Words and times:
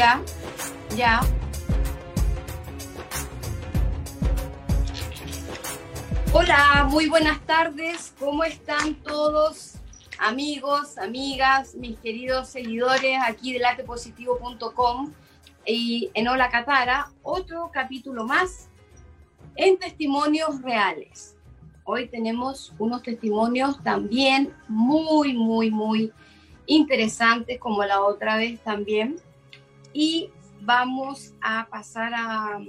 Ya, 0.00 0.22
ya. 0.96 1.20
Hola, 6.32 6.88
muy 6.88 7.10
buenas 7.10 7.38
tardes. 7.44 8.14
¿Cómo 8.18 8.44
están 8.44 8.94
todos? 9.02 9.74
Amigos, 10.18 10.96
amigas, 10.96 11.74
mis 11.74 11.98
queridos 11.98 12.48
seguidores 12.48 13.18
aquí 13.22 13.52
de 13.52 13.58
latepositivo.com 13.58 15.12
y 15.66 16.10
en 16.14 16.28
Hola 16.28 16.48
Catara, 16.48 17.12
otro 17.22 17.70
capítulo 17.70 18.24
más 18.24 18.70
en 19.54 19.78
testimonios 19.78 20.62
reales. 20.62 21.36
Hoy 21.84 22.08
tenemos 22.08 22.72
unos 22.78 23.02
testimonios 23.02 23.82
también 23.82 24.54
muy, 24.66 25.34
muy, 25.34 25.70
muy 25.70 26.10
interesantes 26.64 27.58
como 27.58 27.84
la 27.84 28.00
otra 28.00 28.38
vez 28.38 28.60
también. 28.60 29.20
Y 29.92 30.30
vamos 30.60 31.34
a 31.40 31.66
pasar 31.68 32.12
a, 32.14 32.60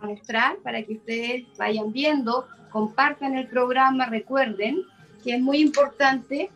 mostrar 0.00 0.56
para 0.64 0.82
que 0.82 0.94
ustedes 0.94 1.44
vayan 1.56 1.92
viendo, 1.92 2.48
compartan 2.70 3.36
el 3.36 3.46
programa, 3.46 4.06
recuerden 4.06 4.82
que 5.22 5.36
es 5.36 5.40
muy 5.40 5.58
importante 5.58 6.50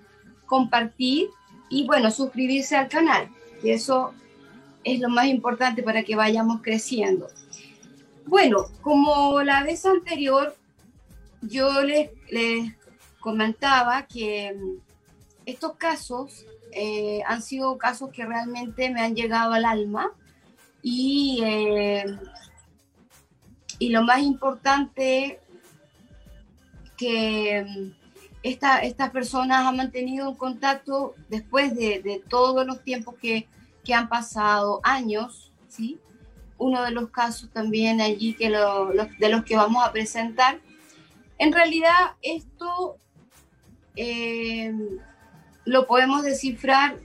compartir 0.47 1.29
y 1.71 1.87
bueno, 1.87 2.11
suscribirse 2.11 2.77
al 2.77 2.89
canal, 2.89 3.29
que 3.63 3.75
eso 3.75 4.13
es 4.83 4.99
lo 4.99 5.09
más 5.09 5.27
importante 5.27 5.83
para 5.85 6.03
que 6.03 6.17
vayamos 6.17 6.61
creciendo. 6.61 7.29
Bueno, 8.27 8.67
como 8.83 9.43
la 9.43 9.63
vez 9.63 9.87
anterior, 9.87 10.57
yo 11.41 11.83
les, 11.83 12.11
les 12.29 12.75
comentaba 13.21 14.07
que 14.07 14.53
mm, 14.53 14.79
estos 15.47 15.77
casos 15.77 16.45
eh, 16.79 17.23
han 17.27 17.41
sido 17.41 17.79
casos 17.79 18.11
que 18.11 18.27
realmente 18.27 18.91
me 18.91 19.01
han 19.01 19.15
llegado 19.15 19.55
al 19.55 19.65
alma 19.65 20.13
y, 20.83 21.41
eh, 21.43 22.05
y 23.79 23.89
lo 23.89 24.03
más 24.03 24.21
importante 24.21 25.41
que 26.99 27.65
mm, 27.67 27.91
esta, 28.43 28.81
estas 28.81 29.09
personas 29.11 29.67
han 29.67 29.79
mantenido 29.79 30.29
un 30.29 30.37
contacto 30.37 31.15
después 31.31 31.75
de, 31.75 32.03
de 32.03 32.23
todos 32.29 32.67
los 32.67 32.85
tiempos 32.85 33.15
que, 33.23 33.49
que, 33.83 33.95
han 33.95 34.11
pasado, 34.11 34.81
años, 34.83 35.53
¿sí? 35.69 35.99
Uno 36.59 36.83
de 36.83 36.91
los 36.91 37.09
casos 37.09 37.49
también 37.55 38.03
allí 38.03 38.35
que 38.35 38.51
lo, 38.51 38.89
de 38.89 39.29
los 39.31 39.45
que 39.45 39.57
vamos 39.57 39.83
a 39.83 39.93
presentar. 39.93 40.61
En 41.39 41.55
realidad 41.55 42.17
esto 42.21 42.99
eh, 43.97 44.75
lo 45.67 45.87
podemos 45.87 46.23
descifrar 46.23 46.99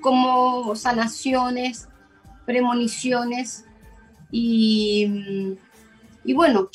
como 0.00 0.76
sanaciones, 0.76 1.88
premoniciones 2.44 3.64
y, 4.30 5.56
y 6.22 6.34
bueno, 6.34 6.70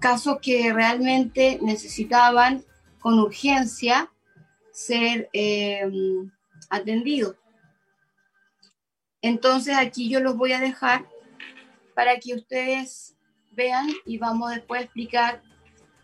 casos 0.00 0.38
que 0.42 0.72
realmente 0.72 1.58
necesitaban 1.62 2.64
con 2.98 3.18
urgencia 3.18 4.10
ser 4.72 5.30
eh, 5.32 5.88
atendidos. 6.68 7.36
Entonces 9.22 9.76
aquí 9.76 10.08
yo 10.08 10.20
los 10.20 10.36
voy 10.36 10.52
a 10.52 10.60
dejar 10.60 11.06
para 11.94 12.18
que 12.18 12.34
ustedes 12.34 13.16
vean 13.52 13.88
y 14.04 14.18
vamos 14.18 14.50
después 14.50 14.80
a 14.80 14.84
explicar 14.84 15.42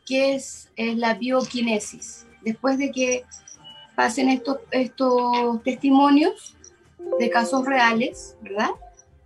qué 0.06 0.35
es, 0.35 0.71
es 0.77 0.97
la 0.97 1.15
bioquinesis. 1.15 2.27
Después 2.43 2.79
de 2.79 2.93
que 2.93 3.25
pasen 3.97 4.29
estos, 4.29 4.59
estos 4.71 5.62
testimonios 5.65 6.55
de 7.19 7.31
casos 7.31 7.65
reales, 7.65 8.37
¿verdad? 8.43 8.71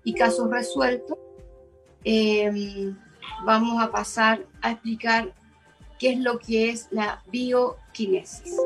Y 0.04 0.14
casos 0.14 0.48
resueltos, 0.50 1.18
eh, 2.04 2.94
vamos 3.44 3.82
a 3.82 3.90
pasar 3.90 4.46
a 4.62 4.70
explicar 4.70 5.34
qué 5.98 6.12
es 6.12 6.18
lo 6.20 6.38
que 6.38 6.70
es 6.70 6.88
la 6.90 7.22
bioquinesis. 7.30 8.56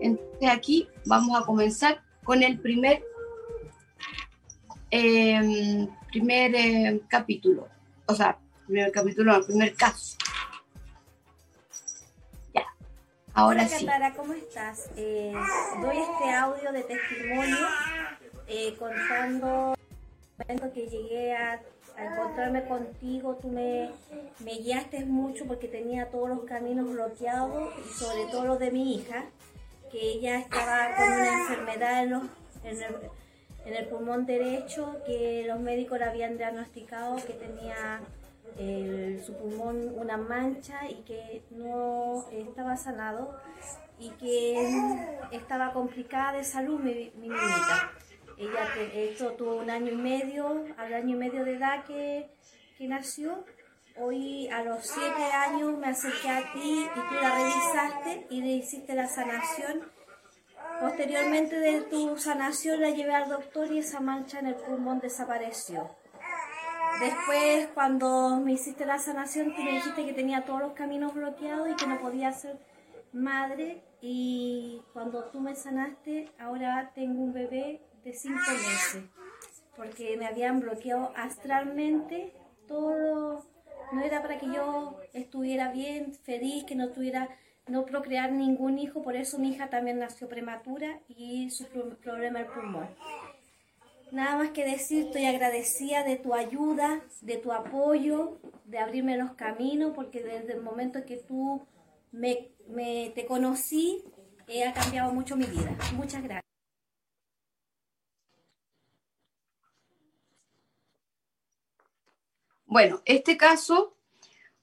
Entonces 0.00 0.50
aquí 0.50 0.88
vamos 1.04 1.40
a 1.40 1.44
comenzar 1.44 2.02
con 2.24 2.42
el 2.42 2.58
primer, 2.58 3.04
eh, 4.90 5.86
primer 6.10 6.54
eh, 6.54 7.00
capítulo, 7.08 7.68
o 8.06 8.14
sea, 8.14 8.38
primer 8.66 8.90
capítulo, 8.90 9.36
el 9.36 9.44
primer 9.44 9.74
caso. 9.74 10.16
Ahora 13.34 13.62
Hola, 13.62 13.68
sí. 13.68 13.84
Catara, 13.84 14.14
¿cómo 14.14 14.32
estás? 14.32 14.88
Eh, 14.96 15.34
doy 15.80 15.98
este 15.98 16.30
audio 16.30 16.72
de 16.72 16.82
testimonio 16.82 17.66
eh, 18.46 18.74
contando 18.78 19.74
que 20.72 20.86
llegué 20.88 21.34
a, 21.34 21.60
a 21.96 22.04
encontrarme 22.04 22.64
contigo. 22.64 23.36
Tú 23.40 23.48
me, 23.48 23.90
me 24.40 24.54
guiaste 24.58 25.04
mucho 25.04 25.46
porque 25.46 25.68
tenía 25.68 26.10
todos 26.10 26.28
los 26.28 26.44
caminos 26.44 26.90
bloqueados 26.90 27.72
y 27.78 27.92
sobre 27.92 28.26
todo 28.30 28.44
los 28.44 28.58
de 28.58 28.70
mi 28.70 28.96
hija, 28.96 29.24
que 29.90 30.00
ella 30.00 30.38
estaba 30.38 30.94
con 30.96 31.12
una 31.12 31.40
enfermedad 31.40 32.02
en, 32.02 32.10
los, 32.10 32.22
en, 32.64 32.82
el, 32.82 32.94
en 33.66 33.74
el 33.74 33.86
pulmón 33.86 34.26
derecho 34.26 34.96
que 35.06 35.44
los 35.46 35.60
médicos 35.60 35.98
le 35.98 36.04
habían 36.06 36.36
diagnosticado 36.36 37.16
que 37.16 37.32
tenía 37.34 38.00
el, 38.58 39.22
su 39.24 39.36
pulmón 39.36 39.92
una 39.96 40.16
mancha 40.16 40.88
y 40.88 41.02
que 41.02 41.44
no 41.50 42.26
estaba 42.30 42.76
sanado 42.76 43.36
y 43.98 44.10
que 44.10 45.18
estaba 45.32 45.72
complicada 45.72 46.32
de 46.32 46.44
salud 46.44 46.80
mi, 46.80 47.12
mi 47.16 47.28
niñita. 47.28 47.92
Ella 48.36 48.68
esto 48.92 49.32
tuvo 49.32 49.56
un 49.56 49.70
año 49.70 49.92
y 49.92 49.96
medio, 49.96 50.64
al 50.76 50.92
año 50.92 51.16
y 51.16 51.18
medio 51.18 51.44
de 51.44 51.54
edad 51.54 51.84
que, 51.84 52.30
que 52.76 52.88
nació. 52.88 53.44
Hoy 53.96 54.48
a 54.48 54.64
los 54.64 54.84
siete 54.84 55.22
años 55.22 55.78
me 55.78 55.86
acerqué 55.86 56.28
a 56.28 56.52
ti 56.52 56.84
y 56.84 57.00
tú 57.08 57.14
la 57.22 57.36
revisaste 57.36 58.26
y 58.30 58.40
le 58.40 58.48
hiciste 58.48 58.94
la 58.94 59.06
sanación. 59.06 59.88
Posteriormente 60.80 61.60
de 61.60 61.82
tu 61.82 62.16
sanación 62.18 62.80
la 62.80 62.90
llevé 62.90 63.14
al 63.14 63.28
doctor 63.28 63.70
y 63.70 63.78
esa 63.78 64.00
mancha 64.00 64.40
en 64.40 64.48
el 64.48 64.56
pulmón 64.56 64.98
desapareció. 64.98 65.88
Después, 67.00 67.68
cuando 67.74 68.40
me 68.40 68.52
hiciste 68.52 68.86
la 68.86 68.98
sanación, 68.98 69.54
tú 69.54 69.62
me 69.62 69.72
dijiste 69.72 70.06
que 70.06 70.12
tenía 70.12 70.44
todos 70.44 70.60
los 70.60 70.72
caminos 70.72 71.12
bloqueados 71.14 71.68
y 71.70 71.74
que 71.76 71.86
no 71.86 71.98
podía 71.98 72.32
ser 72.32 72.58
madre. 73.12 73.82
Y 74.00 74.82
cuando 74.92 75.24
tú 75.24 75.40
me 75.40 75.54
sanaste, 75.54 76.30
ahora 76.38 76.92
tengo 76.94 77.22
un 77.22 77.32
bebé 77.32 77.80
de 78.04 78.12
cinco 78.12 78.38
meses. 78.50 79.02
Porque 79.76 80.16
me 80.16 80.26
habían 80.26 80.60
bloqueado 80.60 81.12
astralmente 81.16 82.32
todo. 82.68 83.44
No 83.92 84.00
era 84.02 84.22
para 84.22 84.38
que 84.38 84.46
yo 84.46 84.96
estuviera 85.12 85.72
bien, 85.72 86.14
feliz, 86.14 86.64
que 86.64 86.74
no 86.74 86.88
tuviera, 86.90 87.28
no 87.66 87.84
procrear 87.84 88.32
ningún 88.32 88.78
hijo. 88.78 89.02
Por 89.02 89.16
eso 89.16 89.38
mi 89.38 89.50
hija 89.50 89.68
también 89.68 89.98
nació 89.98 90.28
prematura 90.28 91.00
y 91.08 91.50
su 91.50 91.66
pro- 91.66 91.96
problema 91.98 92.40
el 92.40 92.46
pulmón. 92.46 92.88
Nada 94.14 94.36
más 94.38 94.50
que 94.50 94.64
decir, 94.64 95.06
estoy 95.06 95.24
agradecida 95.24 96.04
de 96.04 96.14
tu 96.14 96.34
ayuda, 96.34 97.02
de 97.20 97.36
tu 97.36 97.50
apoyo, 97.50 98.38
de 98.64 98.78
abrirme 98.78 99.18
los 99.18 99.32
caminos, 99.32 99.90
porque 99.92 100.22
desde 100.22 100.52
el 100.52 100.62
momento 100.62 101.04
que 101.04 101.16
tú 101.16 101.66
me, 102.12 102.52
te 103.12 103.26
conocí, 103.26 104.04
eh, 104.46 104.62
ha 104.62 104.72
cambiado 104.72 105.12
mucho 105.12 105.36
mi 105.36 105.46
vida. 105.46 105.76
Muchas 105.96 106.22
gracias. 106.22 106.44
Bueno, 112.66 113.02
este 113.06 113.36
caso 113.36 113.96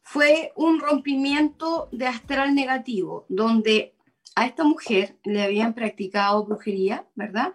fue 0.01 0.53
un 0.55 0.79
rompimiento 0.79 1.89
de 1.91 2.07
astral 2.07 2.55
negativo, 2.55 3.25
donde 3.27 3.95
a 4.33 4.45
esta 4.45 4.63
mujer 4.63 5.17
le 5.25 5.43
habían 5.43 5.73
practicado 5.73 6.45
brujería, 6.45 7.05
¿verdad? 7.15 7.53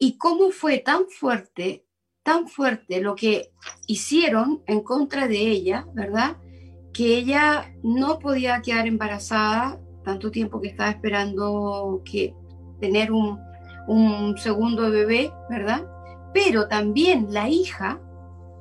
Y 0.00 0.18
cómo 0.18 0.50
fue 0.50 0.78
tan 0.78 1.06
fuerte, 1.08 1.86
tan 2.24 2.48
fuerte 2.48 3.00
lo 3.00 3.14
que 3.14 3.52
hicieron 3.86 4.62
en 4.66 4.80
contra 4.80 5.28
de 5.28 5.38
ella, 5.38 5.86
¿verdad? 5.94 6.38
Que 6.92 7.18
ella 7.18 7.72
no 7.84 8.18
podía 8.18 8.62
quedar 8.62 8.88
embarazada 8.88 9.78
tanto 10.02 10.32
tiempo 10.32 10.60
que 10.60 10.68
estaba 10.68 10.90
esperando 10.90 12.02
que 12.04 12.34
tener 12.80 13.12
un, 13.12 13.38
un 13.86 14.36
segundo 14.38 14.90
bebé, 14.90 15.30
¿verdad? 15.48 15.86
Pero 16.32 16.66
también 16.66 17.26
la 17.30 17.48
hija 17.48 18.00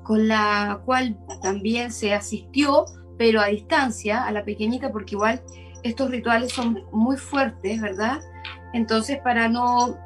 con 0.03 0.27
la 0.27 0.81
cual 0.85 1.17
también 1.41 1.91
se 1.91 2.13
asistió, 2.13 2.85
pero 3.17 3.39
a 3.39 3.45
distancia, 3.45 4.25
a 4.25 4.31
la 4.31 4.43
pequeñita, 4.43 4.91
porque 4.91 5.15
igual 5.15 5.41
estos 5.83 6.09
rituales 6.09 6.51
son 6.51 6.83
muy 6.91 7.15
fuertes, 7.15 7.79
¿verdad? 7.79 8.19
Entonces, 8.73 9.19
para 9.19 9.47
no... 9.47 9.97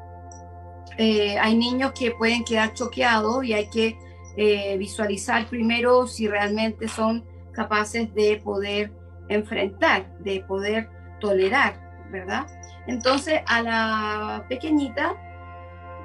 eh, 0.98 1.38
hay 1.38 1.56
niños 1.56 1.92
que 1.92 2.10
pueden 2.12 2.44
quedar 2.44 2.72
choqueados 2.74 3.44
y 3.44 3.52
hay 3.52 3.68
que 3.68 3.98
eh, 4.36 4.76
visualizar 4.78 5.46
primero 5.46 6.06
si 6.06 6.28
realmente 6.28 6.88
son 6.88 7.24
capaces 7.52 8.12
de 8.14 8.40
poder 8.42 8.92
enfrentar, 9.28 10.18
de 10.18 10.40
poder 10.40 10.88
tolerar, 11.20 11.80
¿verdad? 12.10 12.46
Entonces, 12.86 13.40
a 13.46 13.62
la 13.62 14.44
pequeñita 14.48 15.16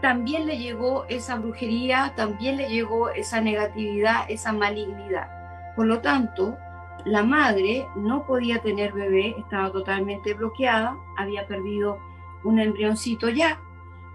también 0.02 0.46
le 0.46 0.58
llegó 0.58 1.06
esa 1.10 1.36
brujería, 1.36 2.14
también 2.16 2.58
le 2.58 2.70
llegó 2.70 3.10
esa 3.10 3.42
negatividad, 3.42 4.26
esa 4.30 4.54
malignidad. 4.54 5.28
Por 5.76 5.88
lo 5.88 6.00
tanto, 6.00 6.58
la 7.06 7.24
madre 7.24 7.86
no 7.96 8.26
podía 8.26 8.60
tener 8.60 8.94
bebé, 8.94 9.36
estaba 9.38 9.72
totalmente 9.72 10.34
bloqueada, 10.34 10.96
había 11.18 11.48
perdido 11.48 12.00
un 12.44 12.60
embrioncito 12.60 13.30
ya. 13.30 13.60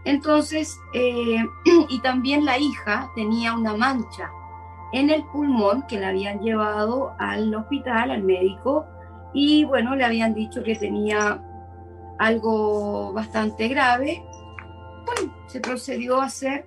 Entonces, 0.04 0.78
eh, 0.92 1.44
y 1.88 2.00
también 2.00 2.44
la 2.44 2.58
hija 2.58 3.10
tenía 3.14 3.54
una 3.54 3.76
mancha 3.76 4.30
en 4.92 5.10
el 5.10 5.24
pulmón 5.24 5.86
que 5.88 5.98
la 5.98 6.08
habían 6.08 6.40
llevado 6.40 7.14
al 7.18 7.54
hospital, 7.54 8.10
al 8.10 8.22
médico, 8.22 8.86
y 9.32 9.64
bueno, 9.64 9.96
le 9.96 10.04
habían 10.04 10.34
dicho 10.34 10.62
que 10.62 10.76
tenía 10.76 11.42
algo 12.18 13.12
bastante 13.12 13.66
grave. 13.66 14.22
Bueno, 15.04 15.34
se 15.48 15.60
procedió 15.60 16.20
a 16.20 16.26
hacer 16.26 16.66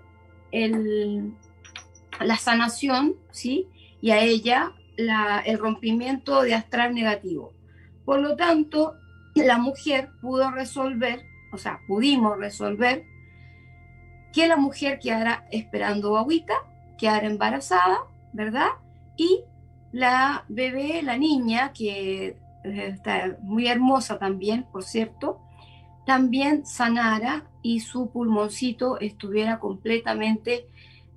la 2.20 2.36
sanación, 2.38 3.16
¿sí? 3.32 3.68
Y 4.02 4.12
a 4.12 4.20
ella 4.20 4.74
el 4.98 5.60
rompimiento 5.60 6.42
de 6.42 6.56
astral 6.56 6.94
negativo. 6.94 7.54
Por 8.04 8.20
lo 8.20 8.36
tanto, 8.36 8.96
la 9.36 9.58
mujer 9.58 10.10
pudo 10.22 10.52
resolver, 10.52 11.22
o 11.54 11.58
sea, 11.58 11.80
pudimos 11.88 12.38
resolver 12.38 13.06
que 14.38 14.48
la 14.48 14.56
mujer 14.56 15.00
quedara 15.00 15.48
esperando 15.50 16.16
agüita, 16.16 16.54
quedara 16.96 17.26
embarazada, 17.26 18.02
¿verdad? 18.34 18.68
Y 19.16 19.40
la 19.92 20.46
bebé, 20.48 21.02
la 21.02 21.18
niña, 21.18 21.74
que 21.74 22.38
está 22.64 23.36
muy 23.42 23.68
hermosa 23.68 24.20
también, 24.20 24.68
por 24.72 24.84
cierto, 24.84 25.40
también 26.06 26.68
sanara 26.68 27.46
y 27.64 27.80
su 27.80 28.12
pulmoncito 28.12 29.00
estuviera 29.00 29.58
completamente 29.58 30.68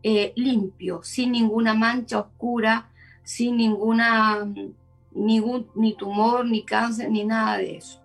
eh, 0.02 0.32
limpio, 0.34 1.02
sin 1.02 1.32
ninguna 1.32 1.74
mancha 1.74 2.20
oscura, 2.20 2.88
sin 3.22 3.58
ninguna, 3.58 4.48
ningún, 5.12 5.66
ni 5.74 5.92
tumor, 5.92 6.46
ni 6.46 6.64
cáncer, 6.64 7.10
ni 7.10 7.24
nada 7.24 7.58
de 7.58 7.76
eso. 7.76 8.00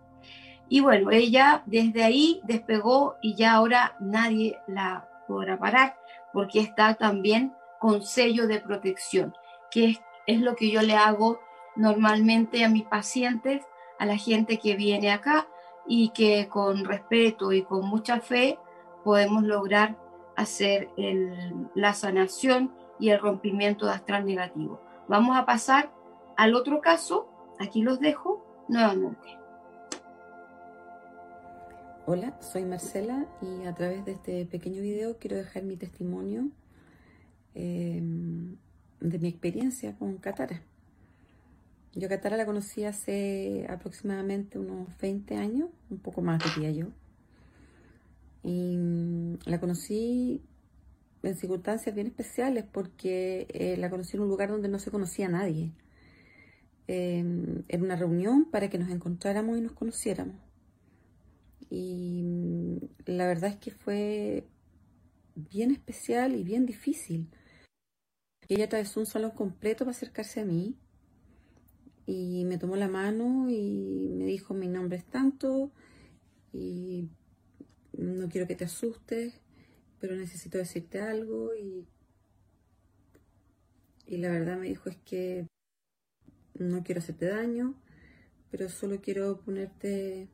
Y 0.68 0.82
bueno, 0.82 1.12
ella 1.12 1.64
desde 1.66 2.04
ahí 2.04 2.42
despegó 2.44 3.16
y 3.22 3.36
ya 3.36 3.54
ahora 3.54 3.96
nadie 4.00 4.60
la 4.68 5.08
podrá 5.28 5.58
parar 5.58 5.98
porque 6.34 6.60
está 6.60 6.96
también 6.96 7.54
con 7.80 8.02
sello 8.02 8.48
de 8.48 8.60
protección, 8.60 9.34
que 9.72 10.00
es, 10.26 10.42
lo 10.42 10.56
que 10.56 10.70
yo 10.70 10.82
le 10.82 10.96
hago 10.96 11.40
normalmente 11.76 12.66
a 12.66 12.70
mis 12.70 12.84
pacientes, 12.84 13.64
a 14.00 14.06
la 14.06 14.18
gente 14.18 14.60
que 14.60 14.76
viene 14.76 15.12
acá 15.12 15.48
y 15.88 16.10
que 16.10 16.50
con 16.50 16.84
respeto 16.84 17.52
y 17.52 17.62
con 17.62 17.88
mucha 17.88 18.20
fe 18.20 18.60
podemos 19.04 19.44
lograr 19.44 19.98
hacer 20.36 20.90
la 21.76 21.94
sanación 21.94 22.74
y 23.00 23.10
el 23.12 23.20
rompimiento 23.20 23.86
de 23.86 23.94
astral 23.94 24.26
negativo. 24.26 24.82
Vamos 25.08 25.38
a 25.38 25.46
pasar 25.46 25.92
al 26.36 26.56
otro 26.56 26.82
caso. 26.82 27.30
Aquí 27.60 27.82
los 27.82 28.00
dejo 28.00 28.44
nuevamente. 28.68 29.45
Hola, 32.08 32.38
soy 32.40 32.66
Marcela 32.66 33.26
y 33.42 33.66
a 33.66 33.74
través 33.74 34.06
de 34.06 34.12
este 34.12 34.46
pequeño 34.46 34.80
video 34.80 35.18
quiero 35.18 35.38
dejar 35.38 35.64
mi 35.64 35.76
testimonio 35.76 36.52
em, 37.56 38.58
de 39.00 39.18
mi 39.18 39.28
experiencia 39.28 39.98
con 39.98 40.18
Katara. 40.18 40.62
Yo 41.96 42.08
Katara 42.08 42.38
la 42.38 42.46
conocí 42.46 42.84
hace 42.84 43.66
aproximadamente 43.68 44.60
unos 44.60 44.88
20 45.00 45.36
años, 45.38 45.70
un 45.90 45.98
poco 45.98 46.22
más 46.22 46.44
diría 46.44 46.70
yo. 46.70 46.90
Y 48.44 48.78
mm, 48.78 49.40
la 49.46 49.60
conocí 49.60 50.44
en 51.24 51.36
circunstancias 51.36 51.96
bien 51.96 52.06
especiales 52.06 52.66
porque 52.72 53.48
eh, 53.50 53.78
la 53.78 53.90
conocí 53.90 54.16
en 54.16 54.22
un 54.22 54.30
lugar 54.30 54.50
donde 54.50 54.70
no 54.70 54.78
se 54.78 54.92
conocía 54.92 55.26
a 55.26 55.30
nadie. 55.30 55.72
Eh, 56.88 57.64
era 57.68 57.82
una 57.82 57.96
reunión 57.96 58.46
para 58.46 58.70
que 58.70 58.78
nos 58.78 58.92
encontráramos 58.92 59.58
y 59.58 59.62
nos 59.62 59.72
conociéramos. 59.72 60.45
Y 61.70 62.22
mm, 62.24 62.78
la 63.06 63.28
verdad 63.28 63.52
es 63.52 63.58
que 63.58 63.72
fue 63.72 64.48
bien 65.36 65.72
especial 65.72 66.36
y 66.36 66.44
bien 66.44 66.66
difícil. 66.66 67.30
Ella 68.48 68.66
atravesó 68.66 69.00
un 69.00 69.06
salón 69.06 69.32
completo 69.32 69.86
para 69.86 69.96
acercarse 69.96 70.42
a 70.42 70.46
mí 70.46 70.78
y 72.06 72.46
me 72.46 72.58
tomó 72.58 72.76
la 72.76 72.88
mano 72.88 73.50
y 73.50 74.10
me 74.14 74.26
dijo 74.26 74.54
mi 74.54 74.68
nombre 74.68 74.98
es 74.98 75.06
tanto 75.06 75.72
y 76.54 77.10
no 77.94 78.30
quiero 78.30 78.46
que 78.46 78.56
te 78.56 78.66
asustes 78.66 79.42
pero 80.00 80.16
necesito 80.16 80.60
decirte 80.60 81.02
algo 81.02 81.56
y, 81.56 81.88
y 84.06 84.18
la 84.18 84.30
verdad 84.30 84.58
me 84.58 84.68
dijo 84.68 84.90
es 84.90 84.98
que 84.98 85.48
no 86.54 86.84
quiero 86.84 87.00
hacerte 87.00 87.26
daño, 87.26 87.76
pero 88.52 88.70
solo 88.70 89.02
quiero 89.02 89.40
ponerte 89.42 90.30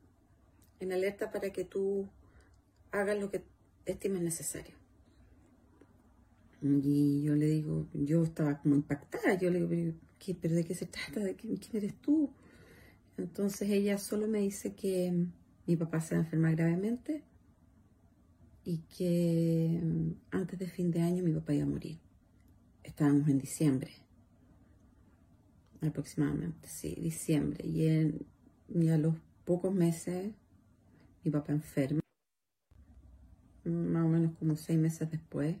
en 0.82 0.92
alerta 0.92 1.30
para 1.30 1.50
que 1.50 1.64
tú 1.64 2.08
hagas 2.90 3.18
lo 3.18 3.30
que 3.30 3.44
estimes 3.86 4.22
necesario. 4.22 4.74
Y 6.62 7.22
yo 7.22 7.34
le 7.34 7.46
digo, 7.46 7.88
yo 7.92 8.22
estaba 8.22 8.58
como 8.60 8.76
impactada, 8.76 9.34
yo 9.34 9.50
le 9.50 9.66
digo, 9.66 9.94
¿pero, 10.40 10.54
de 10.54 10.64
qué 10.64 10.74
se 10.74 10.86
trata? 10.86 11.20
¿De 11.20 11.34
quién 11.34 11.58
eres 11.72 11.94
tú? 12.00 12.30
Entonces 13.16 13.68
ella 13.70 13.98
solo 13.98 14.28
me 14.28 14.40
dice 14.40 14.74
que 14.74 15.26
mi 15.66 15.76
papá 15.76 16.00
se 16.00 16.14
va 16.14 16.20
a 16.20 16.24
enfermar 16.24 16.54
gravemente 16.54 17.22
y 18.64 18.78
que 18.96 19.80
antes 20.30 20.58
de 20.58 20.66
fin 20.68 20.90
de 20.90 21.00
año 21.00 21.22
mi 21.24 21.32
papá 21.32 21.54
iba 21.54 21.64
a 21.64 21.68
morir. 21.68 21.98
Estábamos 22.84 23.28
en 23.28 23.38
diciembre, 23.38 23.92
aproximadamente, 25.80 26.68
sí, 26.68 26.94
diciembre. 27.00 27.66
Y, 27.66 27.86
en, 27.86 28.26
a 28.88 28.98
los 28.98 29.16
pocos 29.44 29.74
meses 29.74 30.32
mi 31.24 31.30
papá 31.30 31.52
enferma, 31.52 32.00
más 33.64 34.04
o 34.04 34.08
menos 34.08 34.32
como 34.38 34.56
seis 34.56 34.78
meses 34.78 35.10
después, 35.10 35.56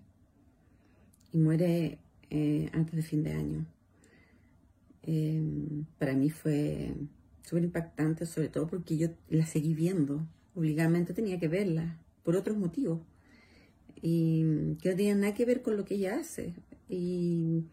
y 1.32 1.38
muere 1.38 1.98
eh, 2.30 2.70
antes 2.72 2.96
de 2.96 3.02
fin 3.02 3.22
de 3.22 3.32
año. 3.32 3.66
Em, 5.02 5.84
para 5.98 6.14
mí 6.14 6.30
fue 6.30 6.94
súper 7.42 7.64
impactante, 7.64 8.26
sobre 8.26 8.48
todo 8.48 8.66
porque 8.68 8.96
yo 8.96 9.08
la 9.28 9.46
seguí 9.46 9.74
viendo, 9.74 10.26
obligadamente 10.54 11.14
tenía 11.14 11.38
que 11.38 11.48
verla 11.48 11.98
por 12.22 12.36
otros 12.36 12.56
motivos 12.56 13.00
y 14.00 14.76
que 14.80 14.90
no 14.90 14.96
tenían 14.96 15.20
nada 15.20 15.34
que 15.34 15.44
ver 15.44 15.62
con 15.62 15.76
lo 15.76 15.84
que 15.84 15.94
ella 15.94 16.18
hace. 16.18 16.54
Y, 16.88 17.64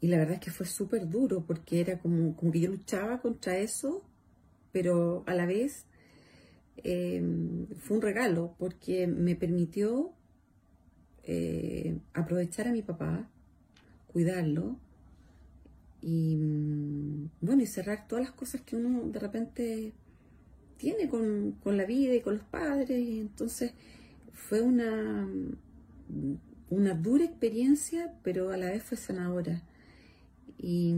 y 0.00 0.08
la 0.08 0.18
verdad 0.18 0.34
es 0.34 0.40
que 0.40 0.50
fue 0.50 0.66
súper 0.66 1.08
duro 1.08 1.44
porque 1.46 1.80
era 1.80 1.98
como, 1.98 2.34
como 2.36 2.52
que 2.52 2.60
yo 2.60 2.70
luchaba 2.70 3.20
contra 3.20 3.56
eso, 3.58 4.02
pero 4.72 5.22
a 5.26 5.34
la 5.34 5.46
vez 5.46 5.86
eh, 6.84 7.22
fue 7.78 7.96
un 7.96 8.02
regalo 8.02 8.54
porque 8.58 9.06
me 9.06 9.36
permitió 9.36 10.12
eh, 11.24 11.98
aprovechar 12.14 12.68
a 12.68 12.72
mi 12.72 12.82
papá, 12.82 13.28
cuidarlo 14.06 14.76
y 16.00 16.36
bueno, 17.40 17.62
y 17.62 17.66
cerrar 17.66 18.06
todas 18.08 18.24
las 18.24 18.34
cosas 18.34 18.60
que 18.62 18.76
uno 18.76 19.08
de 19.10 19.18
repente 19.18 19.92
tiene 20.78 21.08
con, 21.08 21.56
la 21.64 21.84
vida 21.84 22.14
y 22.14 22.20
con 22.20 22.36
los 22.36 22.44
padres. 22.44 22.98
Y 22.98 23.20
entonces 23.20 23.72
fue 24.32 24.60
una, 24.60 25.28
una 26.70 26.94
dura 26.94 27.24
experiencia, 27.24 28.14
pero 28.22 28.50
a 28.50 28.56
la 28.56 28.70
vez 28.70 28.82
fue 28.82 28.96
sanadora. 28.96 29.62
Y, 30.56 30.94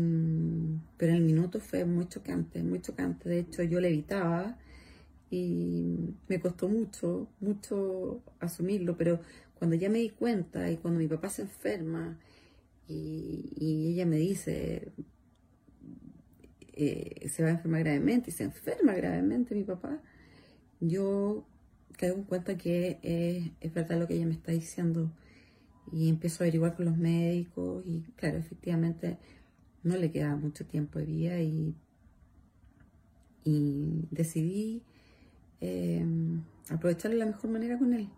pero 0.97 1.13
el 1.13 1.23
minuto 1.23 1.61
fue 1.61 1.85
muy 1.85 2.09
chocante, 2.09 2.63
muy 2.63 2.81
chocante. 2.81 3.29
De 3.29 3.41
hecho, 3.41 3.63
yo 3.63 3.81
le 3.81 3.89
evitaba 3.89 4.57
y 5.31 6.17
me 6.29 6.41
costó 6.41 6.69
mucho, 6.69 7.29
mucho 7.41 8.23
asumirlo, 8.41 8.97
pero 8.97 9.21
cuando 9.55 9.77
ya 9.77 9.89
me 9.89 9.99
di 10.01 10.11
cuenta 10.11 10.71
y 10.71 10.77
cuando 10.77 10.99
mi 10.99 11.07
papá 11.07 11.29
se 11.31 11.43
enferma 11.43 12.19
y, 12.89 13.93
ella 13.93 14.07
me 14.07 14.17
dice, 14.17 14.91
eh, 16.73 17.29
se 17.29 17.43
va 17.43 17.51
a 17.51 17.53
enfermar 17.53 17.85
gravemente 17.85 18.31
y 18.31 18.33
se 18.33 18.45
enferma 18.45 18.95
gravemente 18.95 19.55
mi 19.55 19.63
papá, 19.63 20.03
yo 20.81 21.47
caigo 21.97 22.17
en 22.17 22.25
cuenta 22.25 22.57
que 22.59 23.53
es 23.61 23.75
verdad 23.75 24.01
lo 24.01 24.09
que 24.09 24.15
ella 24.15 24.27
me 24.27 24.33
está 24.33 24.53
diciendo. 24.53 25.13
Y 25.93 26.09
empiezo 26.09 26.43
a 26.43 26.47
averiguar 26.47 26.77
con 26.77 26.87
los 26.87 26.97
médicos 26.97 27.85
y 27.85 28.03
claro, 28.17 28.39
efectivamente 28.39 29.19
no 29.83 29.97
le 29.97 30.11
queda 30.11 30.37
mucho 30.37 30.65
tiempo 30.65 30.99
de 30.99 31.05
vida 31.05 31.41
y, 31.41 31.75
y 33.45 34.07
decidí 34.11 34.83
eh, 35.61 36.05
aprovecharlo 36.71 37.17
de 37.17 37.25
la 37.25 37.31
mejor 37.31 37.51
manera 37.51 37.79
con 37.79 37.95
él. 37.95 38.09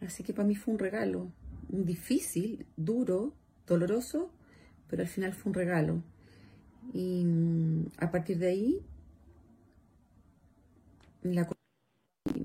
Así 0.00 0.22
que 0.22 0.32
para 0.32 0.46
mí 0.46 0.54
fue 0.54 0.74
un 0.74 0.78
regalo, 0.78 1.30
difícil, 1.68 2.66
duro, 2.76 3.32
doloroso, 3.66 4.30
pero 4.88 5.02
al 5.02 5.08
final 5.08 5.32
fue 5.32 5.50
un 5.50 5.54
regalo. 5.54 6.02
Y 6.92 7.24
mm, 7.24 7.86
a 7.98 8.10
partir 8.10 8.38
de 8.38 8.48
ahí, 8.48 8.82
la 11.22 11.48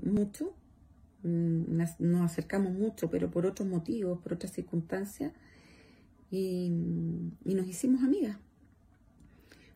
mucho, 0.04 0.54
mm, 1.22 1.78
nos 1.98 2.22
acercamos 2.22 2.72
mucho, 2.72 3.10
pero 3.10 3.30
por 3.30 3.46
otros 3.46 3.68
motivos, 3.68 4.18
por 4.20 4.34
otras 4.34 4.52
circunstancias, 4.52 5.32
y, 6.30 6.72
y 7.44 7.54
nos 7.54 7.66
hicimos 7.66 8.02
amigas. 8.02 8.38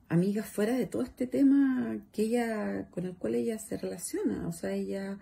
Amigas 0.09 0.47
fuera 0.47 0.77
de 0.77 0.87
todo 0.87 1.03
este 1.03 1.27
tema 1.27 1.99
que 2.13 2.23
ella, 2.23 2.89
con 2.91 3.07
el 3.07 3.15
cual 3.15 3.35
ella 3.35 3.59
se 3.59 3.77
relaciona. 3.77 4.47
O 4.47 4.53
sea, 4.53 4.73
ella 4.73 5.19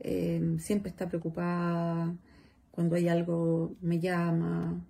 eh, 0.00 0.56
siempre 0.58 0.90
está 0.90 1.08
preocupada, 1.08 2.14
cuando 2.72 2.96
hay 2.96 3.08
algo 3.08 3.76
me 3.80 4.00
llama. 4.00 4.84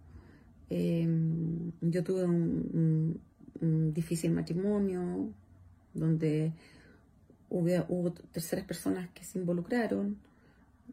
Eh, 0.71 1.07
yo 1.83 2.03
tuve 2.03 2.25
un, 2.25 3.21
difícil 3.95 4.33
matrimonio 4.33 5.31
donde 5.95 6.53
hubo, 7.49 8.13
terceras 8.33 8.65
personas 8.65 9.09
que 9.11 9.23
se 9.23 9.39
involucraron 9.39 10.17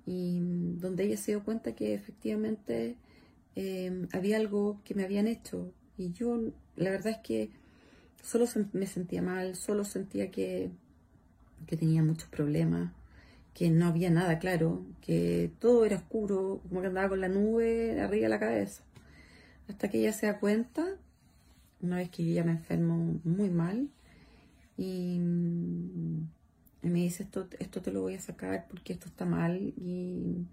y 0.05 0.39
donde 0.77 1.05
ella 1.05 1.17
se 1.17 1.31
dio 1.31 1.43
cuenta 1.43 1.73
que 1.73 1.95
efectivamente 1.95 2.95
eh, 3.55 4.07
había 4.11 4.37
algo 4.37 4.81
que 4.83 4.93
me 4.93 5.03
habían 5.03 5.27
hecho 5.27 5.73
y 5.97 6.11
yo 6.11 6.39
la 6.75 6.91
verdad 6.91 7.13
es 7.13 7.17
que 7.19 7.49
solo 8.23 8.45
me 8.73 8.87
sentía 8.87 9.21
mal, 9.21 9.55
solo 9.55 9.83
sentía 9.83 10.31
que, 10.31 10.71
que 11.67 11.77
tenía 11.77 12.03
muchos 12.03 12.29
problemas, 12.29 12.91
que 13.53 13.69
no 13.69 13.87
había 13.87 14.09
nada 14.09 14.39
claro, 14.39 14.85
que 15.01 15.51
todo 15.59 15.85
era 15.85 15.97
oscuro, 15.97 16.61
como 16.67 16.81
que 16.81 16.87
andaba 16.87 17.09
con 17.09 17.21
la 17.21 17.29
nube 17.29 17.99
arriba 18.01 18.23
de 18.23 18.29
la 18.29 18.39
cabeza. 18.39 18.83
Hasta 19.67 19.89
que 19.89 19.99
ella 19.99 20.13
se 20.13 20.27
da 20.27 20.39
cuenta, 20.39 20.85
una 21.81 21.97
vez 21.97 22.09
que 22.09 22.25
ya 22.33 22.43
me 22.43 22.51
enfermo 22.51 23.19
muy 23.23 23.49
mal, 23.49 23.89
y, 24.77 25.19
me 26.81 26.99
dice, 26.99 27.23
esto, 27.23 27.47
esto 27.59 27.81
te 27.81 27.91
lo 27.91 28.01
voy 28.01 28.15
a 28.15 28.21
sacar 28.21 28.65
porque 28.69 28.93
esto 28.93 29.07
está 29.07 29.25
mal, 29.25 29.73
y, 29.77 30.45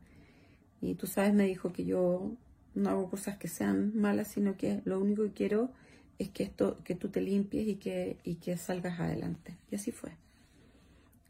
y 0.80 0.94
tú 0.96 1.06
sabes, 1.06 1.32
me 1.34 1.44
dijo 1.44 1.72
que 1.72 1.84
yo 1.84 2.32
no 2.74 2.90
hago 2.90 3.10
cosas 3.10 3.38
que 3.38 3.48
sean 3.48 3.92
malas, 3.96 4.28
sino 4.28 4.56
que 4.56 4.82
lo 4.84 5.00
único 5.00 5.22
que 5.24 5.32
quiero 5.32 5.70
es 6.18 6.30
que 6.30 6.44
esto, 6.44 6.82
que 6.84 6.94
tú 6.94 7.08
te 7.08 7.20
limpies 7.20 7.68
y 7.68 7.76
que, 7.76 8.18
y 8.24 8.36
que 8.36 8.56
salgas 8.56 9.00
adelante. 9.00 9.56
Y 9.70 9.76
así 9.76 9.92
fue. 9.92 10.12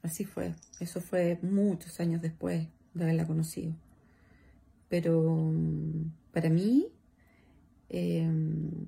Así 0.03 0.25
fue. 0.25 0.55
Eso 0.81 1.01
fue 1.01 1.39
muchos 1.43 2.01
años 2.01 2.23
después 2.23 2.69
de 2.95 3.05
haberla 3.05 3.27
conocido. 3.27 3.75
Pero 4.89 5.51
mm, 5.53 6.13
para 6.33 6.51
mí, 6.51 6.89
em, 7.89 8.87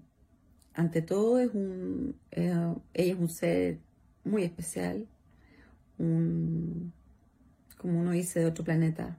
ante 0.75 1.02
todo, 1.02 1.38
es 1.40 1.52
un, 1.55 2.17
ella 2.31 2.75
es 2.95 3.17
un 3.17 3.28
ser 3.28 3.78
muy 4.25 4.45
especial, 4.45 5.09
como 5.97 6.93
uno 8.00 8.12
dice, 8.12 8.40
de 8.40 8.47
otro 8.47 8.64
planeta. 8.64 9.19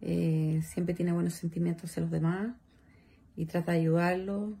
Eh, 0.00 0.60
siempre 0.62 0.94
tiene 0.94 1.12
buenos 1.12 1.34
sentimientos 1.34 1.90
hacia 1.90 2.02
los 2.02 2.10
demás 2.10 2.54
y 3.36 3.46
trata 3.46 3.72
de 3.72 3.78
ayudarlos 3.78 4.54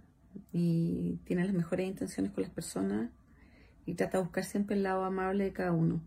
y 0.52 1.18
tiene 1.24 1.44
las 1.44 1.54
mejores 1.54 1.86
intenciones 1.86 2.32
con 2.32 2.42
las 2.42 2.52
personas 2.52 3.10
y 3.84 3.94
trata 3.94 4.18
de 4.18 4.24
buscar 4.24 4.44
siempre 4.44 4.76
el 4.76 4.82
lado 4.82 5.04
amable 5.04 5.44
de 5.44 5.52
cada 5.52 5.72
uno. 5.72 6.00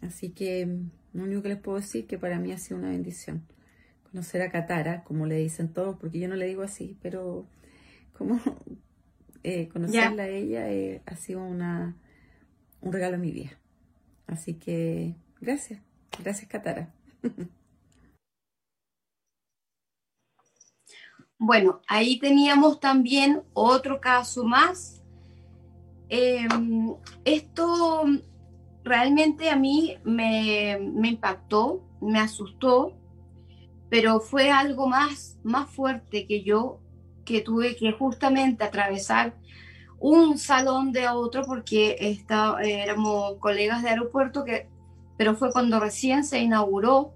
Así 0.00 0.30
que 0.30 0.66
lo 1.12 1.24
único 1.24 1.42
que 1.42 1.50
les 1.50 1.58
puedo 1.58 1.78
decir 1.78 2.02
es 2.02 2.08
que 2.08 2.18
para 2.18 2.38
mí 2.38 2.52
ha 2.52 2.58
sido 2.58 2.78
una 2.78 2.90
bendición 2.90 3.42
conocer 4.10 4.42
a 4.42 4.50
Katara, 4.50 5.04
como 5.04 5.26
le 5.26 5.36
dicen 5.36 5.72
todos, 5.72 5.96
porque 5.98 6.18
yo 6.18 6.28
no 6.28 6.36
le 6.36 6.46
digo 6.46 6.62
así, 6.62 6.98
pero 7.00 7.46
como 8.12 8.40
eh, 9.42 9.68
conocerla 9.68 10.24
a 10.24 10.28
ella 10.28 10.70
eh, 10.70 11.02
ha 11.06 11.16
sido 11.16 11.42
una, 11.44 11.96
un 12.80 12.92
regalo 12.92 13.16
a 13.16 13.18
mi 13.18 13.32
vida. 13.32 13.52
Así 14.26 14.54
que 14.54 15.14
gracias, 15.40 15.80
gracias 16.22 16.48
Katara. 16.48 16.92
Bueno, 21.44 21.80
ahí 21.88 22.20
teníamos 22.20 22.78
también 22.78 23.42
otro 23.52 24.00
caso 24.00 24.44
más. 24.44 25.02
Em, 26.08 26.94
esto 27.24 28.04
realmente 28.84 29.50
a 29.50 29.56
mí 29.56 29.96
me, 30.04 30.78
impactó, 31.02 31.82
me 32.00 32.20
asustó, 32.20 32.92
pero 33.90 34.20
fue 34.20 34.52
algo 34.52 34.86
más, 34.86 35.36
más 35.42 35.68
fuerte 35.68 36.28
que 36.28 36.44
yo, 36.44 36.78
que 37.24 37.40
tuve 37.40 37.74
que 37.74 37.90
justamente 37.90 38.62
atravesar 38.62 39.34
un 39.98 40.38
salón 40.38 40.92
de 40.92 41.08
otro 41.08 41.42
porque 41.42 41.96
está, 41.98 42.62
éramos 42.62 43.38
colegas 43.40 43.82
de 43.82 43.88
aeropuerto, 43.88 44.44
que, 44.44 44.68
pero 45.16 45.34
fue 45.34 45.50
cuando 45.50 45.80
recién 45.80 46.22
se 46.22 46.38
inauguró 46.38 47.12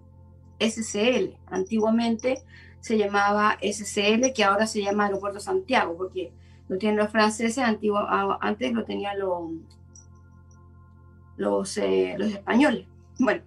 SCL. 0.58 1.36
Antiguamente 1.46 2.42
se 2.86 2.96
llamaba 2.96 3.58
SCL, 3.60 4.32
que 4.32 4.44
ahora 4.44 4.68
se 4.68 4.80
llama 4.80 5.06
Aeropuerto 5.06 5.40
Santiago, 5.40 5.96
porque 5.96 6.32
lo 6.68 6.78
tienen 6.78 6.98
los 6.98 7.10
franceses, 7.10 7.58
antiguo, 7.58 7.98
antes 8.40 8.72
lo 8.72 8.84
tenían 8.84 9.18
los 9.18 9.50
los, 11.36 11.76
eh, 11.78 12.14
los 12.16 12.30
españoles. 12.30 12.86
Bueno, 13.18 13.42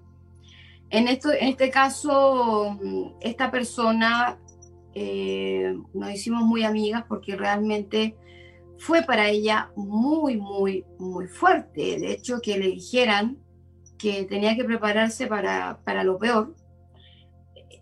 en, 0.90 1.08
esto, 1.08 1.32
en 1.32 1.48
este 1.48 1.70
caso, 1.70 2.78
esta 3.22 3.50
persona 3.50 4.38
eh, 4.94 5.74
nos 5.94 6.12
hicimos 6.12 6.44
muy 6.44 6.66
amigas 6.66 7.06
porque 7.08 7.38
realmente 7.38 8.18
fue 8.78 9.04
para 9.04 9.30
ella 9.30 9.72
muy, 9.78 10.36
muy, 10.36 10.84
muy 11.00 11.28
fuerte. 11.28 11.98
De 11.98 12.12
hecho, 12.12 12.42
que 12.42 12.58
le 12.58 12.68
dijeran 12.68 13.38
que 13.98 14.26
tenía 14.26 14.58
que 14.58 14.66
prepararse 14.66 15.28
para, 15.28 15.80
para 15.86 16.04
lo 16.04 16.18
peor, 16.18 16.56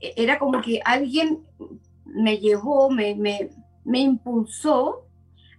era 0.01 0.39
como 0.39 0.61
que 0.61 0.81
alguien 0.83 1.39
me 2.05 2.37
llevó, 2.37 2.89
me, 2.89 3.15
me, 3.15 3.49
me 3.83 3.99
impulsó 3.99 5.07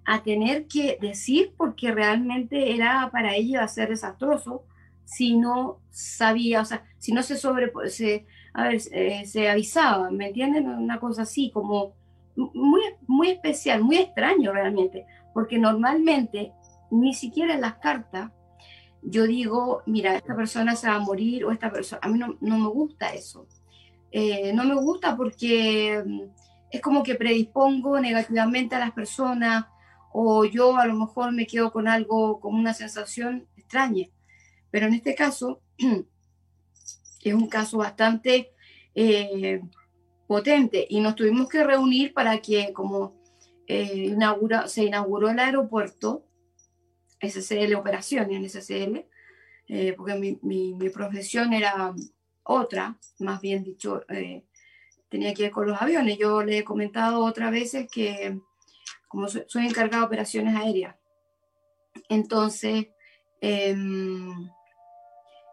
a 0.04 0.22
tener 0.22 0.66
que 0.66 0.98
decir 1.00 1.52
porque 1.56 1.92
realmente 1.92 2.74
era 2.74 3.10
para 3.12 3.34
ella 3.34 3.68
ser 3.68 3.90
desastroso 3.90 4.64
si 5.04 5.36
no 5.36 5.80
sabía, 5.90 6.60
o 6.60 6.64
sea, 6.64 6.84
si 6.98 7.12
no 7.12 7.22
se 7.22 7.36
sobre, 7.36 7.72
se, 7.88 8.26
a 8.52 8.68
ver, 8.68 8.80
eh, 8.92 9.24
se 9.26 9.48
avisaba, 9.48 10.10
¿me 10.10 10.28
entienden? 10.28 10.68
Una 10.68 11.00
cosa 11.00 11.22
así, 11.22 11.50
como 11.50 11.94
muy, 12.36 12.82
muy 13.06 13.30
especial, 13.30 13.82
muy 13.82 13.96
extraño 13.96 14.52
realmente, 14.52 15.06
porque 15.32 15.58
normalmente 15.58 16.52
ni 16.90 17.14
siquiera 17.14 17.54
en 17.54 17.62
las 17.62 17.74
cartas 17.74 18.30
yo 19.02 19.26
digo, 19.26 19.82
mira, 19.86 20.16
esta 20.16 20.34
persona 20.34 20.76
se 20.76 20.88
va 20.88 20.96
a 20.96 21.00
morir 21.00 21.44
o 21.44 21.52
esta 21.52 21.70
persona, 21.70 22.00
a 22.02 22.08
mí 22.08 22.18
no, 22.18 22.36
no 22.40 22.58
me 22.58 22.68
gusta 22.68 23.14
eso. 23.14 23.46
Eh, 24.10 24.52
no 24.54 24.64
me 24.64 24.74
gusta 24.74 25.16
porque 25.16 26.02
mm, 26.04 26.22
es 26.70 26.80
como 26.80 27.02
que 27.02 27.14
predispongo 27.14 28.00
negativamente 28.00 28.74
a 28.74 28.80
las 28.80 28.92
personas 28.92 29.66
o 30.12 30.44
yo 30.44 30.76
a 30.76 30.86
lo 30.86 30.94
mejor 30.94 31.32
me 31.32 31.46
quedo 31.46 31.70
con 31.72 31.88
algo, 31.88 32.40
como 32.40 32.58
una 32.58 32.74
sensación 32.74 33.46
extraña. 33.56 34.06
Pero 34.70 34.86
en 34.86 34.94
este 34.94 35.14
caso 35.14 35.60
es 37.22 37.34
un 37.34 37.48
caso 37.48 37.78
bastante 37.78 38.52
eh, 38.94 39.60
potente 40.26 40.86
y 40.88 41.00
nos 41.00 41.14
tuvimos 41.14 41.48
que 41.48 41.64
reunir 41.64 42.12
para 42.12 42.38
que 42.38 42.72
como 42.72 43.18
eh, 43.66 44.06
inaugura, 44.06 44.66
se 44.68 44.84
inauguró 44.84 45.28
el 45.28 45.38
aeropuerto, 45.38 46.24
SCL 47.20 47.74
Operaciones, 47.74 48.52
SCL, 48.52 49.04
eh, 49.68 49.92
porque 49.94 50.14
mi, 50.14 50.38
mi, 50.42 50.88
profesión 50.88 51.52
era 51.52 51.94
otra, 52.48 52.96
más 53.18 53.40
bien 53.40 53.62
dicho, 53.62 54.02
tenía 55.08 55.34
que 55.34 55.44
ver 55.44 55.52
con 55.52 55.66
los 55.66 55.80
aviones. 55.80 56.18
Yo 56.18 56.42
le 56.42 56.58
he 56.58 56.64
comentado 56.64 57.24
otras 57.24 57.50
veces 57.50 57.88
que 57.90 58.40
como 59.06 59.28
soy, 59.28 59.66
encargado 59.66 60.02
de 60.02 60.06
operaciones 60.06 60.56
aéreas. 60.56 60.96
Entonces, 62.08 62.88
em, 63.40 64.50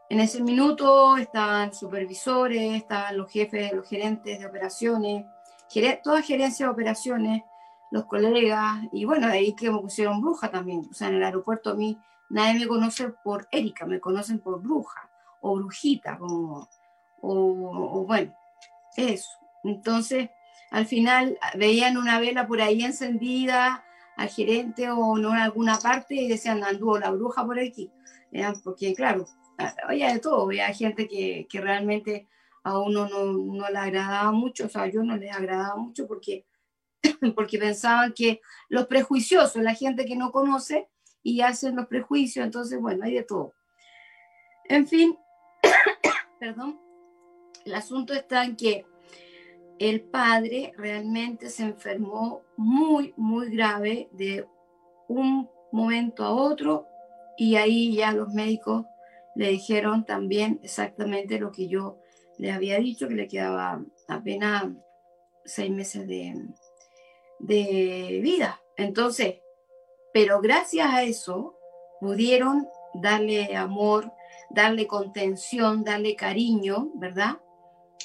en 0.10 0.20
ese 0.20 0.42
minuto 0.42 1.18
estaban 1.18 1.74
supervisores, 1.74 2.76
estaban 2.76 3.18
los 3.18 3.32
jefes, 3.32 3.74
los 3.74 3.88
gerentes 3.88 4.40
de 4.40 4.46
operaciones, 4.46 5.26
toda 6.04 6.22
gerencia 6.22 6.68
de 6.68 6.72
operaciones, 6.72 7.44
los 7.92 8.06
colegas, 8.06 8.84
y 8.94 9.06
bueno, 9.06 9.28
ahí 9.28 9.54
que 9.56 9.70
me 9.70 9.80
pusieron 9.80 10.22
bruja 10.22 10.50
también. 10.50 10.88
O 10.90 10.94
sea, 10.94 11.10
en 11.10 11.16
el 11.16 11.24
aeropuerto 11.24 11.72
a 11.72 11.76
mí 11.76 11.98
nadie 12.30 12.60
me 12.60 12.68
conoce 12.68 13.10
por 13.24 13.48
Erika, 13.52 13.86
me 13.86 14.00
conocen 14.00 14.40
por 14.40 14.62
bruja 14.62 15.10
o 15.42 15.56
brujita, 15.56 16.18
como, 16.18 16.68
o, 17.28 18.06
bueno, 18.06 18.36
eso. 18.98 19.30
Entonces, 19.64 20.30
al 20.72 20.86
final 20.86 21.38
veían 21.56 21.98
una 21.98 22.20
vela 22.20 22.48
por 22.48 22.62
ahí 22.62 22.84
encendida 22.84 23.84
al 24.18 24.30
gerente 24.30 24.90
o 24.90 25.18
no 25.18 25.32
en 25.32 25.40
alguna 25.40 25.78
parte 25.78 26.16
y 26.16 26.28
decían, 26.28 26.64
anduvo 26.64 27.00
la 27.00 27.12
bruja 27.12 27.46
por 27.46 27.60
aquí. 27.60 27.92
Porque 28.64 28.94
claro, 28.94 29.26
había 29.88 30.14
de 30.14 30.20
todo, 30.20 30.44
había 30.44 30.68
gente 30.74 31.08
que, 31.08 31.48
que 31.50 31.62
realmente 31.62 32.28
a 32.64 32.80
uno 32.80 33.08
no, 33.08 33.32
no, 33.32 33.70
le 33.70 33.78
agradaba 33.78 34.32
mucho, 34.32 34.66
o 34.66 34.70
sea, 34.70 34.88
yo 34.88 35.04
no 35.04 35.16
les 35.16 35.34
agradaba 35.34 35.76
mucho 35.76 36.08
porque, 36.08 36.46
porque 37.36 37.60
pensaban 37.60 38.14
que 38.14 38.42
los 38.70 38.88
prejuiciosos, 38.88 39.62
la 39.62 39.76
gente 39.76 40.06
que 40.06 40.16
no 40.16 40.32
conoce 40.32 40.90
y 41.22 41.42
hacen 41.42 41.76
los 41.76 41.86
prejuicios, 41.86 42.44
entonces 42.44 42.80
bueno, 42.82 43.06
hay 43.06 43.14
de 43.14 43.24
todo. 43.24 43.54
En 44.68 44.88
fin, 44.88 45.16
perdón, 46.40 46.80
El 47.66 47.74
asunto 47.74 48.14
está 48.14 48.46
en 48.46 48.56
que 48.56 48.86
el 49.80 50.02
padre 50.02 50.72
realmente 50.78 51.50
se 51.50 51.64
enfermó 51.64 52.44
muy, 52.56 53.14
muy 53.18 53.50
grave 53.50 54.08
de 54.12 54.48
un 55.08 55.50
momento 55.72 56.24
a 56.24 56.34
otro 56.34 56.88
y 57.38 57.56
ahí 57.56 57.96
ya 57.96 58.12
los 58.14 58.30
médicos 58.34 58.86
le 59.36 59.50
dijeron 59.50 60.06
también 60.06 60.60
exactamente 60.64 61.40
lo 61.40 61.52
que 61.52 61.68
yo 61.68 61.98
le 62.38 62.52
había 62.52 62.78
dicho, 62.78 63.08
que 63.08 63.16
le 63.16 63.28
quedaba 63.28 63.84
apenas 64.08 64.66
seis 65.44 65.72
meses 65.72 66.08
de, 66.08 66.36
de 67.40 68.20
vida. 68.22 68.62
Entonces, 68.78 69.40
pero 70.14 70.40
gracias 70.40 70.88
a 70.88 71.04
eso 71.04 71.58
pudieron 72.00 72.68
darle 72.94 73.56
amor, 73.56 74.14
darle 74.50 74.88
contención, 74.88 75.84
darle 75.84 76.16
cariño, 76.16 76.92
¿verdad? 76.96 77.40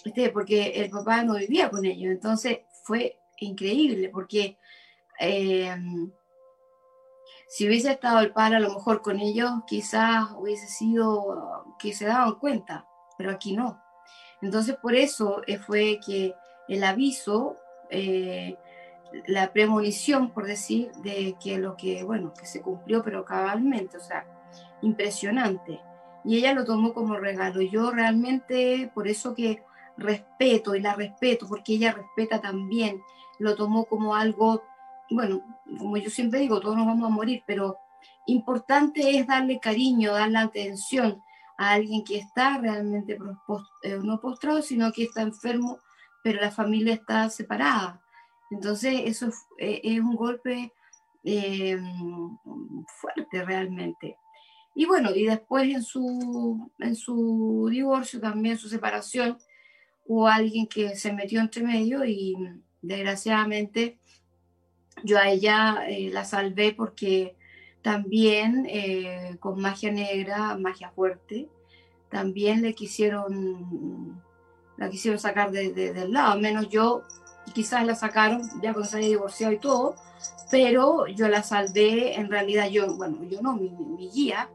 Este, 0.04 0.30
porque 0.30 0.72
el 0.76 0.90
papá 0.90 1.22
no 1.22 1.34
vivía 1.34 1.70
con 1.70 1.84
ellos. 1.84 2.10
Entonces 2.10 2.60
fue 2.82 3.18
increíble 3.38 4.08
porque 4.08 4.58
eh, 5.18 5.74
si 7.48 7.66
hubiese 7.66 7.90
estado 7.90 8.20
el 8.20 8.32
padre 8.32 8.56
a 8.56 8.60
lo 8.60 8.72
mejor 8.72 9.02
con 9.02 9.18
ellos, 9.18 9.50
quizás 9.66 10.28
hubiese 10.36 10.68
sido 10.68 11.64
que 11.78 11.92
se 11.92 12.06
daban 12.06 12.36
cuenta, 12.36 12.86
pero 13.18 13.30
aquí 13.30 13.56
no. 13.56 13.82
Entonces 14.40 14.76
por 14.76 14.94
eso 14.94 15.42
eh, 15.46 15.58
fue 15.58 15.98
que 16.04 16.34
el 16.68 16.84
aviso, 16.84 17.56
eh, 17.90 18.56
la 19.26 19.52
premonición, 19.52 20.30
por 20.30 20.46
decir, 20.46 20.92
de 21.02 21.36
que 21.42 21.58
lo 21.58 21.76
que, 21.76 22.04
bueno, 22.04 22.32
que 22.32 22.46
se 22.46 22.62
cumplió, 22.62 23.02
pero 23.02 23.24
cabalmente, 23.24 23.96
o 23.96 24.00
sea, 24.00 24.24
impresionante. 24.80 25.80
Y 26.24 26.38
ella 26.38 26.54
lo 26.54 26.64
tomó 26.64 26.94
como 26.94 27.16
regalo. 27.16 27.60
Yo 27.62 27.90
realmente, 27.90 28.90
por 28.94 29.08
eso 29.08 29.34
que 29.34 29.64
respeto 30.00 30.74
y 30.74 30.80
la 30.80 30.94
respeto, 30.94 31.46
porque 31.48 31.74
ella 31.74 31.92
respeta 31.92 32.40
también, 32.40 33.02
lo 33.38 33.54
tomó 33.54 33.84
como 33.84 34.14
algo, 34.14 34.62
bueno, 35.10 35.42
como 35.78 35.96
yo 35.96 36.10
siempre 36.10 36.40
digo, 36.40 36.60
todos 36.60 36.76
nos 36.76 36.86
vamos 36.86 37.06
a 37.06 37.14
morir, 37.14 37.42
pero 37.46 37.76
importante 38.26 39.18
es 39.18 39.26
darle 39.26 39.60
cariño, 39.60 40.12
darle 40.12 40.38
atención 40.38 41.22
a 41.58 41.72
alguien 41.72 42.04
que 42.04 42.18
está 42.18 42.58
realmente 42.58 43.18
eh, 43.82 43.98
no 44.02 44.20
postrado, 44.20 44.62
sino 44.62 44.92
que 44.92 45.04
está 45.04 45.22
enfermo, 45.22 45.78
pero 46.22 46.40
la 46.40 46.50
familia 46.50 46.94
está 46.94 47.28
separada. 47.30 48.00
Entonces, 48.50 49.02
eso 49.04 49.28
es, 49.28 49.46
eh, 49.58 50.00
un 50.00 50.16
golpe 50.16 50.72
eh, 51.22 51.78
fuerte 53.00 53.44
realmente. 53.44 54.16
Y 54.74 54.86
bueno, 54.86 55.10
y 55.14 55.26
después 55.26 55.64
en 55.64 55.82
su, 55.82 56.70
en 56.78 56.96
su 56.96 57.68
divorcio, 57.70 58.20
también 58.20 58.56
su 58.56 58.68
separación, 58.68 59.36
hubo 60.10 60.26
alguien 60.26 60.66
que 60.66 60.96
se 60.96 61.12
metió 61.12 61.40
entre 61.40 61.62
medio 61.62 62.04
y 62.04 62.34
desgraciadamente 62.82 63.96
yo 65.04 65.16
a 65.16 65.28
ella 65.28 65.84
eh, 65.88 66.10
la 66.12 66.24
salvé 66.24 66.72
porque 66.72 67.36
también 67.80 68.66
eh, 68.68 69.36
con 69.38 69.60
magia 69.60 69.92
negra, 69.92 70.58
magia 70.58 70.90
fuerte, 70.90 71.48
también 72.08 72.60
le 72.60 72.74
quisieron, 72.74 74.20
la 74.76 74.90
quisieron 74.90 75.20
sacar 75.20 75.52
de, 75.52 75.70
del 75.72 76.12
lado, 76.12 76.40
menos 76.40 76.68
yo, 76.68 77.04
quizás 77.54 77.86
la 77.86 77.94
sacaron 77.94 78.42
ya 78.60 78.72
cuando 78.72 78.90
se 78.90 78.96
había 78.96 79.10
divorciado 79.10 79.52
y 79.52 79.58
todo, 79.60 79.94
pero 80.50 81.06
yo 81.06 81.28
la 81.28 81.44
salvé, 81.44 82.16
en 82.16 82.28
realidad 82.28 82.68
yo, 82.68 82.96
bueno, 82.96 83.22
yo 83.30 83.40
no, 83.42 83.54
mi, 83.54 84.10
guía, 84.10 84.50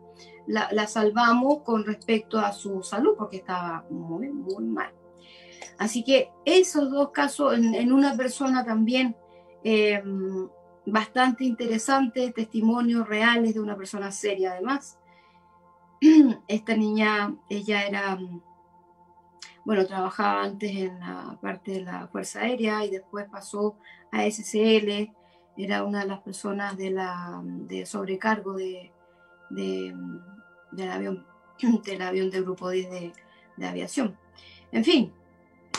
la, 0.48 0.86
salvamos 0.88 1.60
con 1.64 1.86
respecto 1.86 2.40
a 2.40 2.52
su 2.52 2.84
salud 2.84 3.16
porque 3.18 3.38
estaba 3.38 3.86
muy, 3.90 4.28
muy 4.28 4.66
mal. 4.66 4.92
Así 5.78 6.04
que 6.04 6.32
esos 6.46 6.90
dos 6.92 7.12
casos 7.12 7.58
en, 7.58 7.92
una 7.92 8.16
persona 8.16 8.64
también 8.64 9.16
eh, 9.64 10.02
bastante 10.86 11.44
interesante, 11.44 12.32
testimonios 12.32 13.08
reales 13.08 13.56
de 13.56 13.60
una 13.60 13.76
persona 13.76 14.12
seria 14.12 14.54
además. 14.54 15.00
Esta 16.48 16.76
niña, 16.76 17.36
ella 17.50 17.86
era, 17.86 18.18
bueno, 19.66 19.86
trabajaba 19.86 20.44
antes 20.44 20.72
en 20.72 21.00
la 21.00 21.38
parte 21.42 21.72
de 21.72 21.82
la 21.82 22.08
Fuerza 22.08 22.42
Aérea 22.42 22.86
y 22.86 22.92
después 22.92 23.28
pasó 23.30 23.78
a 24.12 24.30
SCL, 24.30 25.12
era 25.58 25.84
una 25.84 26.02
de 26.02 26.08
las 26.08 26.20
personas 26.22 26.78
de, 26.78 26.94
de 27.68 27.86
sobrecargo 27.86 28.54
de, 28.54 28.92
del 29.50 30.92
avión, 30.92 31.26
del 31.86 32.02
avión 32.02 32.30
del 32.30 32.44
grupo 32.44 32.70
10 32.70 32.92
de, 32.92 33.14
de 33.58 33.66
aviación. 33.66 34.18
En 34.72 34.84
fin, 34.84 35.14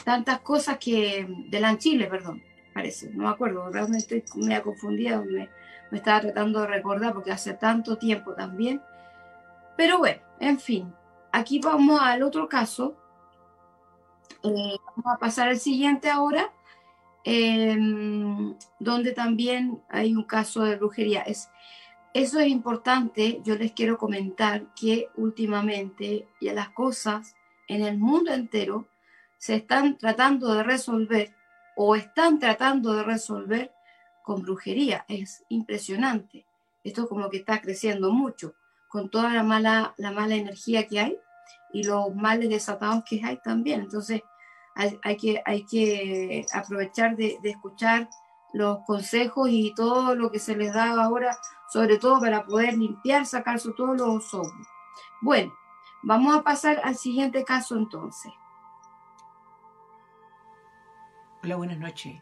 tantas 0.07 0.39
cosas 0.39 0.79
que, 0.79 1.27
de 1.49 1.59
la 1.59 1.77
Chile, 1.79 2.07
perdón, 2.07 2.41
parece, 2.73 3.11
no 3.11 3.25
me 3.25 3.29
acuerdo, 3.29 3.69
realmente 3.73 4.19
estoy 4.19 4.45
media 4.45 4.63
confundida, 4.63 5.21
me, 5.21 5.51
me 5.91 5.99
estaba 5.99 6.21
tratando 6.21 6.61
de 6.61 6.69
recordar 6.69 7.13
porque 7.13 7.33
hace 7.33 7.55
tanto 7.55 7.99
tiempo 7.99 8.33
también. 8.33 8.81
Pero 9.77 9.99
bueno, 9.99 10.23
en 10.39 10.61
fin, 10.61 10.95
aquí 11.33 11.59
vamos 11.59 12.01
al 12.01 12.23
otro 12.23 12.49
caso. 12.49 12.95
Eh, 14.45 14.77
vamos 14.97 15.13
a 15.13 15.19
pasar 15.19 15.49
al 15.49 15.59
siguiente 15.59 16.09
ahora, 16.09 16.53
em, 17.25 18.55
donde 18.79 19.11
también 19.11 19.83
hay 19.89 20.15
un 20.15 20.23
caso 20.23 20.63
de 20.63 20.77
brujería. 20.77 21.23
Es, 21.23 21.51
eso 22.15 22.39
es 22.39 22.47
importante, 22.47 23.41
yo 23.43 23.57
les 23.57 23.73
quiero 23.73 23.99
comentar 23.99 24.73
que 24.77 25.09
últimamente 25.17 26.29
ya 26.41 26.53
las 26.53 26.69
cosas 26.69 27.35
en 27.67 27.83
el 27.83 27.99
mundo 27.99 28.33
entero 28.33 28.87
se 29.47 29.55
están 29.55 29.97
tratando 29.97 30.55
de 30.55 30.65
resolver 30.65 31.33
o 31.77 31.95
están 31.95 32.41
tratando 32.41 32.95
de 32.95 33.05
resolver 33.05 33.73
con 34.25 34.43
brujería. 34.43 35.05
Es 35.07 35.45
impresionante. 35.49 36.45
Esto 36.83 37.09
como 37.09 37.31
que 37.31 37.37
está 37.37 37.61
creciendo 37.61 38.11
mucho 38.11 38.55
con 38.89 39.09
toda 39.09 39.33
la 39.33 39.45
mala, 39.45 39.95
la 39.99 40.11
mala 40.11 40.35
energía 40.35 40.89
que 40.89 40.99
hay 40.99 41.19
y 41.73 41.85
los 41.85 42.13
males 42.13 42.49
desatados 42.49 43.05
que 43.09 43.23
hay 43.23 43.37
también. 43.37 43.83
Entonces 43.83 44.23
hay, 44.75 45.17
que, 45.17 45.41
hay 45.45 45.65
que 45.65 46.45
aprovechar 46.53 47.15
de, 47.15 47.39
escuchar 47.45 48.11
los 48.53 48.81
consejos 48.85 49.49
y 49.49 49.73
todo 49.77 50.17
lo 50.17 50.33
que 50.33 50.41
se 50.41 50.57
les 50.57 50.75
da 50.75 51.01
ahora, 51.01 51.39
sobre 51.73 51.99
todo 51.99 52.19
para 52.19 52.45
poder 52.45 52.77
limpiar, 52.77 53.25
sacarse 53.25 53.71
todos 53.77 53.97
los 53.97 54.35
ojos. 54.35 54.67
Bueno, 55.23 55.55
vamos 56.03 56.37
a 56.37 56.43
pasar 56.43 56.81
al 56.83 56.97
siguiente 56.97 57.45
caso 57.45 57.77
entonces. 57.77 58.33
Hola, 61.47 61.55
buenas 61.55 61.79
noches. 61.79 62.13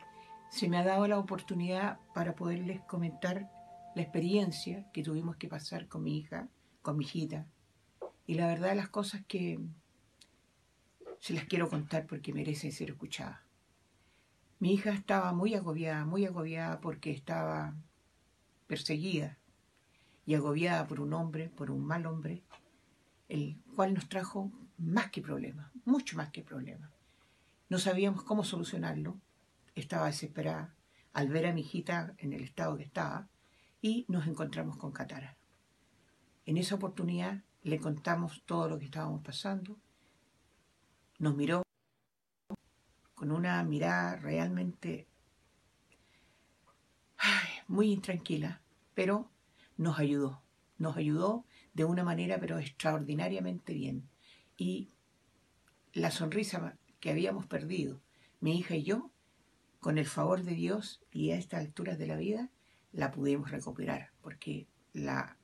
Se 0.50 0.68
me 0.68 0.76
ha 0.76 0.84
dado 0.84 1.08
la 1.08 1.18
oportunidad 1.18 1.98
para 2.12 2.34
poderles 2.34 2.82
comentar 2.82 3.50
la 3.94 4.02
experiencia 4.02 4.86
que 4.92 5.02
tuvimos 5.02 5.36
que 5.36 5.48
pasar 5.48 5.88
con 5.88 6.02
mi 6.02 6.18
hija, 6.18 6.50
con 6.82 6.98
mi 6.98 7.04
hijita. 7.06 7.46
Y 8.26 8.34
la 8.34 8.46
verdad 8.46 8.76
las 8.76 8.90
cosas 8.90 9.22
que 9.26 9.58
se 11.20 11.32
las 11.32 11.46
quiero 11.46 11.70
contar 11.70 12.06
porque 12.06 12.34
merecen 12.34 12.70
ser 12.70 12.90
escuchadas. 12.90 13.40
Mi 14.58 14.74
hija 14.74 14.90
estaba 14.90 15.32
muy 15.32 15.54
agobiada, 15.54 16.04
muy 16.04 16.26
agobiada 16.26 16.82
porque 16.82 17.10
estaba 17.10 17.74
perseguida 18.66 19.38
y 20.26 20.34
agobiada 20.34 20.86
por 20.86 21.00
un 21.00 21.14
hombre, 21.14 21.48
por 21.48 21.70
un 21.70 21.82
mal 21.82 22.04
hombre, 22.04 22.42
el 23.30 23.56
cual 23.74 23.94
nos 23.94 24.06
trajo 24.06 24.52
más 24.76 25.10
que 25.10 25.22
problemas, 25.22 25.70
mucho 25.86 26.14
más 26.14 26.28
que 26.28 26.42
problemas. 26.42 26.93
No 27.68 27.78
sabíamos 27.78 28.24
cómo 28.24 28.44
solucionarlo. 28.44 29.20
Estaba 29.74 30.06
desesperada 30.06 30.74
al 31.12 31.28
ver 31.28 31.46
a 31.46 31.52
mi 31.52 31.62
hijita 31.62 32.14
en 32.18 32.32
el 32.32 32.42
estado 32.42 32.76
que 32.76 32.84
estaba 32.84 33.28
y 33.80 34.04
nos 34.08 34.26
encontramos 34.26 34.76
con 34.76 34.92
Catara. 34.92 35.36
En 36.46 36.58
esa 36.58 36.74
oportunidad 36.74 37.42
le 37.62 37.80
contamos 37.80 38.42
todo 38.44 38.68
lo 38.68 38.78
que 38.78 38.84
estábamos 38.84 39.22
pasando. 39.22 39.78
Nos 41.18 41.34
miró 41.34 41.62
con 43.14 43.30
una 43.30 43.62
mirada 43.62 44.16
realmente 44.16 45.08
muy 47.68 47.92
intranquila, 47.92 48.60
pero 48.94 49.30
nos 49.78 49.98
ayudó. 49.98 50.42
Nos 50.76 50.96
ayudó 50.96 51.46
de 51.72 51.84
una 51.84 52.04
manera 52.04 52.38
pero 52.38 52.58
extraordinariamente 52.58 53.72
bien. 53.72 54.08
Y 54.56 54.90
la 55.92 56.10
sonrisa 56.10 56.76
que 57.04 57.10
habíamos 57.10 57.44
perdido, 57.44 58.00
mi 58.40 58.58
hija 58.58 58.76
y 58.76 58.82
yo, 58.82 59.10
con 59.78 59.98
el 59.98 60.06
favor 60.06 60.42
de 60.42 60.54
Dios 60.54 61.02
y 61.12 61.32
a 61.32 61.36
estas 61.36 61.60
alturas 61.60 61.98
de 61.98 62.06
la 62.06 62.16
vida, 62.16 62.50
la 62.92 63.10
pudimos 63.10 63.50
recuperar, 63.50 64.12
porque 64.22 64.68
la 64.94 65.36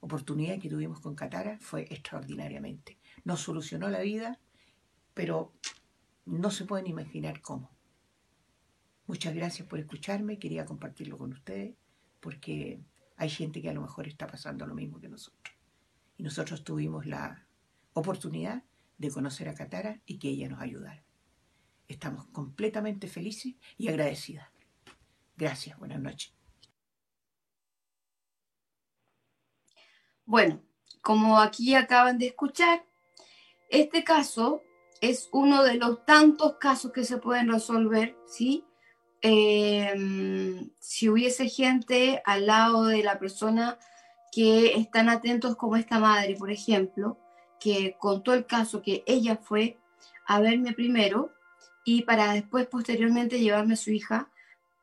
oportunidad 0.00 0.60
que 0.60 0.68
tuvimos 0.68 1.00
con 1.00 1.14
Catara 1.14 1.56
fue 1.60 1.86
extraordinariamente. 1.88 2.98
Nos 3.24 3.40
solucionó 3.40 3.88
la 3.88 4.00
vida, 4.00 4.38
pero 5.14 5.54
no 6.26 6.50
se 6.50 6.66
pueden 6.66 6.88
imaginar 6.88 7.40
cómo. 7.40 7.70
Muchas 9.06 9.34
gracias 9.34 9.66
por 9.66 9.78
escucharme, 9.78 10.38
quería 10.38 10.66
compartirlo 10.66 11.16
con 11.16 11.32
ustedes, 11.32 11.74
porque 12.20 12.82
hay 13.16 13.30
gente 13.30 13.62
que 13.62 13.70
a 13.70 13.72
lo 13.72 13.80
mejor 13.80 14.08
está 14.08 14.26
pasando 14.26 14.66
lo 14.66 14.74
mismo 14.74 15.00
que 15.00 15.08
nosotros. 15.08 15.54
Y 16.18 16.22
nosotros 16.22 16.64
tuvimos 16.64 17.06
la 17.06 17.46
oportunidad 17.94 18.62
de 18.98 19.10
conocer 19.10 19.48
a 19.48 19.54
Catara 19.54 20.00
y 20.04 20.18
que 20.18 20.28
ella 20.28 20.48
nos 20.48 20.60
ayudara. 20.60 21.02
estamos 21.86 22.26
completamente 22.26 23.08
felices 23.08 23.54
y 23.78 23.88
agradecidas. 23.88 24.46
Gracias, 25.38 25.78
buenas 25.78 26.00
noches. 26.00 26.34
Bueno, 30.26 30.60
como 31.00 31.40
aquí 31.40 31.74
acaban 31.74 32.18
de 32.18 32.26
escuchar, 32.26 32.84
este 33.70 34.04
caso 34.04 34.62
es 35.00 35.30
uno 35.32 35.62
de 35.62 35.76
los 35.76 36.04
tantos 36.04 36.56
casos 36.58 36.92
que 36.92 37.04
se 37.04 37.16
pueden 37.16 37.50
resolver, 37.50 38.18
¿sí? 38.26 38.66
Em, 39.22 40.70
si 40.78 41.08
hubiese 41.08 41.48
gente 41.48 42.20
al 42.26 42.46
lado 42.46 42.84
de 42.84 43.02
la 43.02 43.18
persona 43.18 43.78
que 44.30 44.74
están 44.74 45.08
atentos 45.08 45.56
como 45.56 45.76
esta 45.76 45.98
madre, 45.98 46.36
por 46.36 46.50
ejemplo, 46.50 47.18
que 47.60 47.96
contó 47.98 48.34
el 48.34 48.46
caso 48.46 48.82
que 48.82 49.02
ella 49.06 49.36
fue 49.36 49.78
a 50.26 50.40
verme 50.40 50.72
primero 50.72 51.32
y 51.84 52.02
para 52.02 52.32
después 52.32 52.66
posteriormente 52.66 53.40
llevarme 53.40 53.74
a 53.74 53.78
su 53.78 53.90
hija 53.90 54.30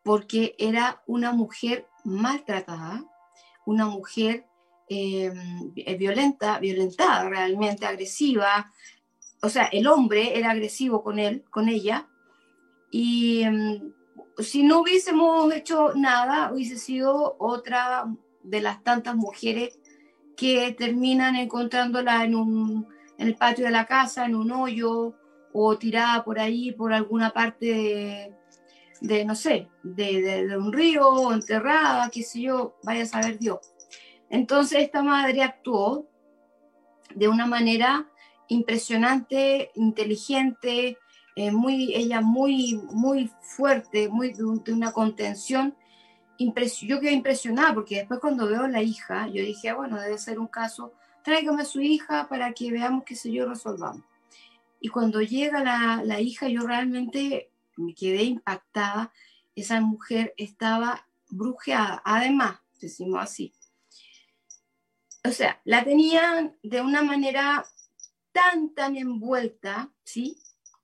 porque 0.03 0.55
era 0.59 1.01
una 1.07 1.31
mujer 1.31 1.88
maltratada, 2.03 3.03
una 3.65 3.88
mujer 3.88 4.45
em, 4.88 5.73
violenta, 5.73 6.59
violentada 6.59 7.27
realmente, 7.27 7.85
agresiva, 7.85 8.71
o 9.41 9.49
sea, 9.49 9.65
el 9.65 9.88
hombre 9.88 10.38
era 10.38 10.51
agresivo 10.51 11.03
con 11.03 11.19
él, 11.19 11.43
con 11.49 11.69
ella, 11.69 12.07
y 12.91 13.43
em, 13.43 13.93
si 14.38 14.63
no 14.63 14.81
hubiésemos 14.81 15.51
hecho 15.53 15.93
nada, 15.95 16.51
hubiese 16.53 16.77
sido 16.77 17.35
otra 17.39 18.05
de 18.43 18.61
las 18.61 18.83
tantas 18.83 19.15
mujeres 19.15 19.79
que 20.36 20.76
terminan 20.78 21.36
encontrándola 21.36 22.24
en, 22.24 22.36
un, 22.36 22.88
en 23.17 23.28
el 23.28 23.36
patio 23.36 23.65
de 23.65 23.71
la 23.71 23.86
casa, 23.86 24.26
en 24.26 24.36
un 24.36 24.52
hoyo, 24.52 25.15
o 25.54 25.78
tirada 25.78 26.24
por 26.24 26.39
ahí, 26.39 26.71
por 26.74 26.93
alguna 26.93 27.32
parte 27.32 28.36
de, 29.02 29.26
no 29.26 29.36
sé, 29.36 29.69
de, 29.84 30.45
de, 30.48 30.58
un 30.58 30.74
río, 30.74 31.08
o 31.08 31.34
enterrada, 31.34 32.10
qué 32.10 32.24
sé 32.24 32.41
yo, 32.41 32.76
vaya 32.84 33.04
a 33.04 33.08
saber 33.08 33.39
Dios. 33.39 33.60
Entonces 34.30 34.80
esta 34.84 35.02
madre 35.02 35.43
actuó 35.43 36.10
de 37.13 37.28
una 37.28 37.45
manera 37.45 38.10
impresionante, 38.48 39.71
inteligente, 39.76 40.98
eh, 41.36 41.52
muy, 41.52 41.93
ella 41.93 42.21
muy, 42.21 42.80
muy 42.91 43.30
fuerte, 43.41 44.10
muy 44.10 44.34
de, 44.34 44.74
una 44.74 44.91
contención. 44.91 45.76
Yo 46.38 47.00
quedé 47.00 47.12
impresionada 47.12 47.74
porque 47.74 47.98
después 47.98 48.19
cuando 48.19 48.48
veo 48.48 48.63
a 48.63 48.67
la 48.67 48.82
hija, 48.82 49.28
yo 49.28 49.43
dije, 49.43 49.69
ah, 49.69 49.76
bueno, 49.76 50.00
debe 50.00 50.17
ser 50.17 50.39
un 50.39 50.48
caso, 50.48 50.93
tráigame 51.24 51.62
a 51.62 51.65
su 51.65 51.82
hija 51.82 52.28
para 52.28 52.54
que 52.54 52.71
veamos 52.71 53.04
qué 53.06 53.15
sé 53.15 53.32
yo 53.32 53.48
resolvamos. 53.48 54.04
Y 54.80 54.89
cuando 54.89 55.21
llega 55.21 55.63
la, 55.63 56.02
la 56.04 56.19
hija, 56.19 56.48
yo 56.48 56.62
realmente 56.62 57.50
me 57.78 57.93
quedé 57.93 58.24
impactada. 58.24 59.12
Esa 59.56 59.80
mujer 59.82 60.34
estaba 60.38 61.08
brujeada, 61.30 62.02
además, 62.06 62.60
decimos 62.80 63.24
así. 63.24 63.54
O 65.24 65.32
sea, 65.32 65.60
la 65.63 65.84
tenían 65.84 66.56
de 66.62 66.82
una 66.82 67.02
manera 67.02 67.65
tan, 68.32 68.76
tan 68.76 68.95
envuelta, 68.95 69.91
¿sí? 70.04 70.38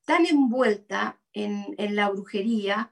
Tan 0.04 0.26
envuelta 0.26 1.20
en, 1.32 1.74
en 1.78 1.94
la 1.94 2.08
brujería, 2.10 2.90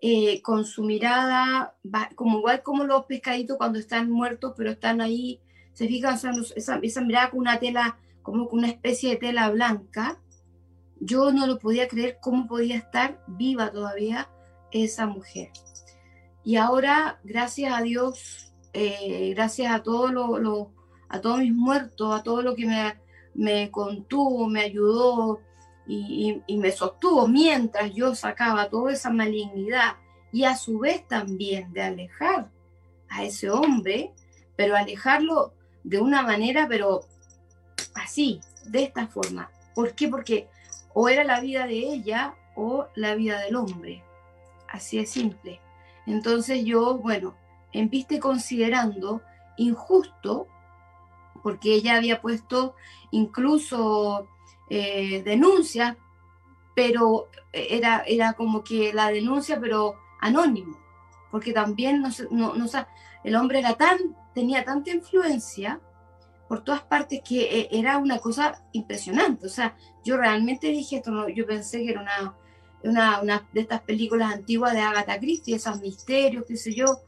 eh, 0.00 0.40
con 0.42 0.64
su 0.64 0.82
mirada, 0.82 1.76
como 2.14 2.38
igual 2.38 2.62
como 2.62 2.84
los 2.84 3.04
pescaditos 3.04 3.56
cuando 3.56 3.78
están 3.78 4.10
muertos, 4.10 4.54
pero 4.56 4.70
están 4.70 5.00
ahí, 5.00 5.40
se 5.72 5.86
fijan, 5.86 6.18
esa, 6.56 6.78
esa 6.82 7.00
mirada 7.00 7.30
con 7.30 7.40
una 7.40 7.58
tela, 7.58 7.98
como 8.22 8.48
con 8.48 8.60
una 8.60 8.68
especie 8.68 9.10
de 9.10 9.16
tela 9.16 9.50
blanca. 9.50 10.20
Yo 11.00 11.32
no 11.32 11.46
lo 11.46 11.58
podía 11.58 11.88
creer 11.88 12.18
cómo 12.20 12.46
podía 12.46 12.76
estar 12.76 13.22
viva 13.26 13.70
todavía 13.70 14.28
esa 14.70 15.06
mujer. 15.06 15.50
Y 16.44 16.56
ahora, 16.56 17.20
gracias 17.24 17.72
a 17.72 17.82
Dios, 17.82 18.52
eh, 18.72 19.32
gracias 19.34 19.72
a 19.72 19.82
todos 19.82 20.12
lo, 20.12 20.72
a 21.08 21.36
mis 21.38 21.54
muertos, 21.54 22.18
a 22.18 22.22
todo 22.22 22.42
lo 22.42 22.54
que 22.54 22.66
me 22.66 22.94
me 23.34 23.70
contuvo, 23.70 24.48
me 24.48 24.60
ayudó 24.60 25.40
y, 25.92 26.56
me 26.56 26.70
sostuvo 26.70 27.26
mientras 27.26 27.92
yo 27.92 28.14
sacaba 28.14 28.68
toda 28.68 28.92
esa 28.92 29.10
malignidad 29.10 29.96
y 30.32 30.44
a 30.44 30.56
su 30.56 30.78
vez 30.78 31.06
también 31.08 31.72
de 31.72 31.82
alejar 31.82 32.48
a 33.08 33.24
ese 33.24 33.50
hombre, 33.50 34.12
pero 34.54 34.76
alejarlo 34.76 35.52
de 35.82 36.00
una 36.00 36.22
manera, 36.22 36.68
pero 36.68 37.00
así, 37.94 38.40
de 38.66 38.84
esta 38.84 39.08
forma. 39.08 39.50
¿Por 39.74 39.94
qué? 39.94 40.08
Porque 40.08 40.48
o 40.94 41.08
era 41.08 41.24
la 41.24 41.40
vida 41.40 41.66
de 41.66 41.78
ella 41.78 42.36
o 42.54 42.86
la 42.94 43.16
vida 43.16 43.40
del 43.40 43.56
hombre. 43.56 44.04
Así 44.68 44.98
de 44.98 45.06
simple. 45.06 45.60
Entonces 46.06 46.64
yo, 46.64 46.98
bueno, 46.98 47.34
en 47.72 47.90
considerando 48.20 49.22
injusto 49.56 50.46
porque 51.42 51.74
ella 51.74 51.96
había 51.96 52.20
puesto 52.20 52.74
incluso 53.10 54.28
eh, 54.70 55.22
pero 56.74 57.28
era, 57.52 58.04
era 58.06 58.32
como 58.34 58.64
que 58.64 58.92
la 58.92 59.10
denuncia, 59.10 59.60
pero 59.60 59.96
anónimo, 60.20 60.78
porque 61.30 61.52
también 61.52 62.02
no, 62.02 62.54
no, 62.54 62.70
el 63.24 63.36
hombre 63.36 63.58
era 63.58 63.74
tan, 63.74 63.98
tenía 64.34 64.64
tanta 64.64 64.90
influencia 64.90 65.80
por 66.48 66.64
todas 66.64 66.82
partes 66.82 67.20
que 67.26 67.42
eh, 67.42 67.68
era 67.70 67.98
una 67.98 68.18
cosa 68.18 68.64
impresionante. 68.72 69.46
O 69.46 69.48
sea, 69.48 69.76
yo 70.04 70.16
realmente 70.16 70.66
dije 70.66 70.96
esto, 70.96 71.28
yo 71.28 71.46
pensé 71.46 71.78
que 71.84 71.90
era 71.90 72.00
una, 72.00 72.34
una, 72.82 73.20
una, 73.20 73.48
de 73.52 73.60
estas 73.60 73.82
películas 73.82 74.34
antiguas 74.34 74.72
de 74.72 74.80
Agatha 74.80 75.20
Christie, 75.20 75.54
esos 75.54 75.80
misterios, 75.80 76.44
qué 76.48 76.56
sé 76.56 76.74
yo, 76.74 77.02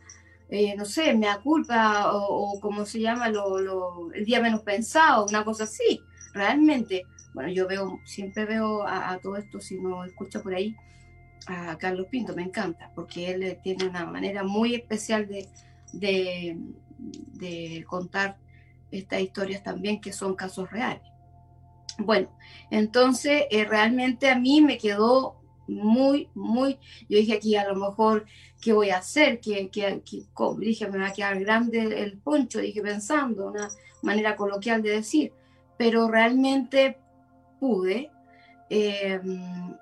eh, 0.49 0.77
no 0.77 0.85
sé, 0.85 1.15
me 1.15 1.27
culpa 1.43 2.13
o, 2.13 2.61
como 2.61 2.85
se 2.87 3.01
llama, 3.01 3.31
lo, 3.31 4.13
el 4.13 4.25
día 4.25 4.41
menos 4.41 4.61
pensado, 4.61 5.27
una 5.27 5.45
cosa 5.45 5.65
así. 5.65 6.01
Realmente, 6.35 7.03
bueno, 7.35 7.51
yo 7.51 7.67
veo, 7.67 8.01
siempre 8.05 8.45
veo 8.45 8.87
a, 8.87 9.19
todo 9.19 9.37
esto, 9.37 9.61
si 9.61 9.79
no 9.79 10.05
escucho 10.05 10.43
por 10.43 10.55
ahí, 10.55 10.77
a 11.47 11.77
Carlos 11.79 12.07
Pinto, 12.11 12.35
me 12.37 12.43
encanta, 12.43 12.93
porque 12.95 13.31
él 13.31 13.59
tiene 13.63 13.87
una 13.87 14.07
manera 14.07 14.45
muy 14.45 14.75
especial 14.75 15.27
de, 15.27 15.49
de, 17.03 17.85
contar 17.89 18.39
estas 18.91 19.21
historias 19.21 19.63
también, 19.63 20.01
que 20.01 20.13
son 20.13 20.35
casos 20.35 20.71
reales. 20.71 21.03
Bueno, 21.99 22.29
entonces 22.71 23.45
eh, 23.51 23.65
realmente 23.65 24.31
a 24.31 24.39
mí 24.39 24.61
me 24.61 24.79
quedó 24.79 25.41
muy, 25.67 26.29
muy, 26.35 26.79
yo 27.09 27.19
dije 27.19 27.35
aquí 27.35 27.57
a 27.57 27.69
lo 27.69 27.75
mejor, 27.75 28.27
¿qué 28.61 28.73
voy 28.73 28.91
a 28.91 28.99
hacer? 28.99 29.41
que 29.41 29.71
dije, 30.59 30.89
me 30.89 30.99
va 30.99 31.09
a 31.09 31.13
quedar 31.13 31.39
grande 31.41 32.03
el 32.03 32.19
poncho, 32.19 32.61
dije 32.61 32.83
pensando, 32.83 33.49
una 33.49 33.69
manera 34.03 34.37
coloquial 34.37 34.83
de 34.83 34.91
decir, 34.91 35.33
pero 35.79 36.09
realmente 36.09 36.99
pude. 37.63 38.11
Em, 38.71 39.77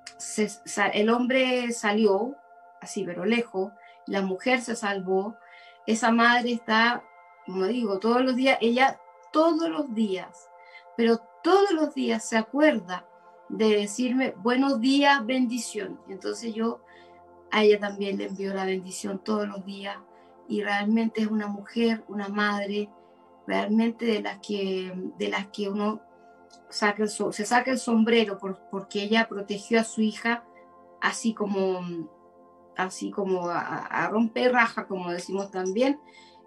el 0.93 1.09
hombre 1.09 1.73
salió, 1.73 2.37
así, 2.83 3.05
pero 3.05 3.25
lejos, 3.25 3.73
la 4.07 4.21
mujer 4.21 4.61
se 4.61 4.77
salvó, 4.77 5.37
esa 5.87 6.11
madre 6.11 6.53
está, 6.53 7.03
como 7.47 7.65
digo, 7.65 7.99
todos 7.99 8.23
los 8.23 8.37
días, 8.37 8.59
ella 8.61 9.01
todos 9.33 9.71
los 9.71 9.95
días, 9.95 10.51
pero 10.95 11.23
todos 11.43 11.71
los 11.71 11.95
días 11.95 12.23
se 12.23 12.37
acuerda 12.37 13.07
de 13.49 13.71
decirme 13.77 14.35
buenos 14.37 14.79
días, 14.81 15.25
bendición. 15.25 15.99
Entonces 16.11 16.55
yo 16.55 16.83
a 17.51 17.63
ella 17.63 17.81
también 17.81 18.19
le 18.19 18.27
envío 18.27 18.53
la 18.53 18.67
bendición 18.67 19.25
todos 19.25 19.49
los 19.49 19.65
días 19.65 19.97
y 20.49 20.63
realmente 20.63 21.23
es 21.23 21.29
una 21.29 21.47
mujer, 21.47 22.05
una 22.09 22.29
madre, 22.29 22.91
realmente 23.47 24.05
de 24.05 24.21
las 24.21 24.39
que, 24.47 24.93
de 25.17 25.29
las 25.29 25.47
que 25.47 25.71
uno 25.71 26.03
saca 26.71 27.07
se 27.07 27.45
saca 27.45 27.71
el 27.71 27.79
sombrero 27.79 28.39
porque 28.71 29.03
ella 29.03 29.29
protegió 29.29 29.81
a 29.81 29.85
su 29.85 30.01
hija 30.01 30.45
así 31.01 31.35
como, 31.35 32.09
así 32.77 33.11
como 33.11 33.49
a, 33.49 34.09
romper 34.11 34.53
raja, 34.53 34.87
como 34.87 35.11
decimos 35.11 35.51
también. 35.51 36.01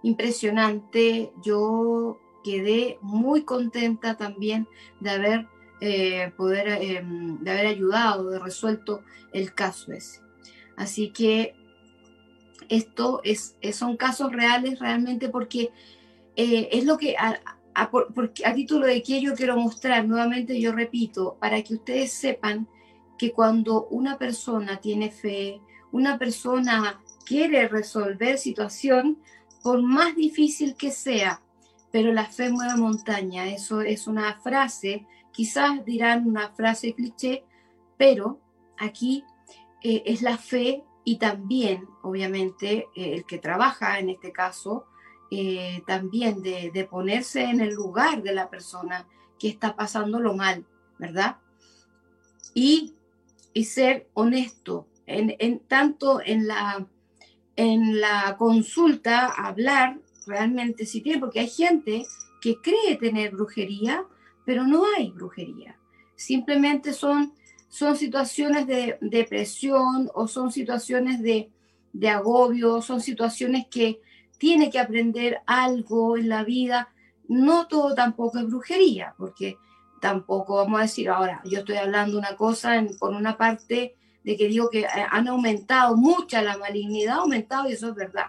Impresionante, 0.03 1.31
yo 1.43 2.19
quedé 2.43 2.99
muy 3.01 3.43
contenta 3.43 4.17
también 4.17 4.67
de 4.99 5.09
haber 5.09 5.47
eh, 5.81 6.31
poder 6.37 6.67
eh, 6.67 7.01
de 7.03 7.51
haber 7.51 7.67
ayudado, 7.67 8.29
de 8.29 8.39
resuelto 8.39 9.01
el 9.31 9.53
caso 9.53 9.91
ese. 9.91 10.21
Así 10.75 11.11
que 11.11 11.55
esto 12.69 13.21
es, 13.23 13.55
son 13.73 13.97
casos 13.97 14.31
reales 14.31 14.79
realmente 14.79 15.29
porque 15.29 15.71
eh, 16.35 16.69
es 16.71 16.85
lo 16.85 16.97
que 16.97 17.15
a, 17.75 18.53
título 18.53 18.85
de 18.85 19.01
que 19.01 19.21
yo 19.21 19.33
quiero 19.35 19.57
mostrar, 19.57 20.07
nuevamente 20.07 20.59
yo 20.59 20.71
repito, 20.71 21.37
para 21.39 21.61
que 21.63 21.75
ustedes 21.75 22.13
sepan 22.13 22.67
que 23.17 23.31
cuando 23.31 23.87
una 23.87 24.17
persona 24.17 24.79
tiene 24.79 25.11
fe, 25.11 25.61
una 25.91 26.17
persona 26.17 27.01
quiere 27.25 27.67
resolver 27.67 28.37
situación, 28.37 29.19
por 29.61 29.81
más 29.81 30.15
difícil 30.15 30.75
que 30.75 30.91
sea, 30.91 31.41
pero 31.91 32.11
la 32.11 32.25
fe 32.25 32.49
mueve 32.49 32.75
montaña. 32.75 33.47
Eso 33.47 33.81
es 33.81 34.07
una 34.07 34.39
frase 34.41 35.05
Quizás 35.33 35.83
dirán 35.83 36.27
una 36.27 36.49
frase 36.49 36.93
cliché, 36.93 37.43
pero 37.97 38.39
aquí 38.77 39.25
eh, 39.81 40.03
es 40.05 40.21
la 40.21 40.37
fe 40.37 40.83
y 41.03 41.17
también, 41.17 41.87
obviamente, 42.03 42.87
eh, 42.95 43.15
el 43.15 43.25
que 43.25 43.39
trabaja 43.39 43.97
en 43.97 44.09
este 44.09 44.31
caso, 44.31 44.85
eh, 45.35 45.83
también 45.87 46.41
de, 46.43 46.87
ponerse 46.89 47.43
en 47.43 47.59
el 47.59 47.73
lugar 47.73 48.21
de 48.21 48.33
la 48.33 48.49
persona 48.49 49.07
que 49.39 49.47
está 49.47 49.75
pasando 49.75 50.19
lo 50.19 50.33
mal, 50.33 50.65
¿verdad? 50.99 51.37
Y, 52.53 52.93
y 53.53 53.65
ser 53.65 54.07
honesto, 54.13 54.87
en, 55.05 55.35
en, 55.39 55.59
tanto 55.59 56.21
en 56.23 56.47
la, 56.47 56.85
en 57.55 57.99
la 57.99 58.35
consulta, 58.37 59.27
hablar 59.27 59.99
realmente 60.27 60.85
si 60.85 61.01
tiene, 61.01 61.19
porque 61.19 61.39
hay 61.39 61.49
gente 61.49 62.05
que 62.41 62.57
cree 62.61 62.95
tener 62.99 63.31
brujería, 63.31 64.05
pero 64.45 64.67
no 64.67 64.83
hay 64.97 65.11
brujería. 65.11 65.77
Simplemente 66.15 66.93
son 66.93 67.33
son 67.73 67.97
situaciones 67.97 68.67
de 68.67 68.99
depresión 69.01 70.07
o 70.13 70.27
son 70.27 70.51
situaciones 70.51 71.23
de, 71.23 71.49
agobio, 72.07 72.83
son 72.83 73.01
situaciones 73.01 73.65
que 73.65 73.99
tiene 74.37 74.69
que 74.69 74.79
aprender 74.79 75.41
algo 75.45 76.17
en 76.17 76.29
la 76.29 76.43
vida. 76.43 76.89
No 77.27 77.67
todo 77.67 77.95
tampoco 77.95 78.39
es 78.39 78.47
brujería, 78.47 79.15
porque 79.17 79.57
tampoco 80.03 80.57
vamos 80.57 80.79
a 80.79 80.83
decir 80.83 81.09
ahora, 81.09 81.41
yo 81.45 81.59
estoy 81.59 81.77
hablando 81.77 82.17
una 82.17 82.35
cosa 82.35 82.83
por 82.99 83.13
una 83.13 83.37
parte 83.37 83.95
de 84.25 84.37
que 84.37 84.47
digo 84.47 84.69
que 84.69 84.81
eh, 84.81 84.87
han 85.09 85.29
aumentado 85.29 85.95
mucha 85.95 86.41
la 86.41 86.57
malignidad, 86.57 87.15
ha 87.15 87.21
aumentado 87.21 87.69
y 87.69 87.73
eso 87.73 87.89
es 87.89 87.95
verdad, 87.95 88.27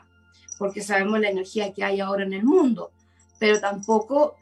porque 0.56 0.82
sabemos 0.82 1.18
la 1.18 1.30
energía 1.30 1.72
que 1.72 1.82
hay 1.82 2.00
ahora 2.00 2.22
en 2.22 2.32
el 2.32 2.44
mundo, 2.44 2.92
pero 3.40 3.60
tampoco 3.60 4.36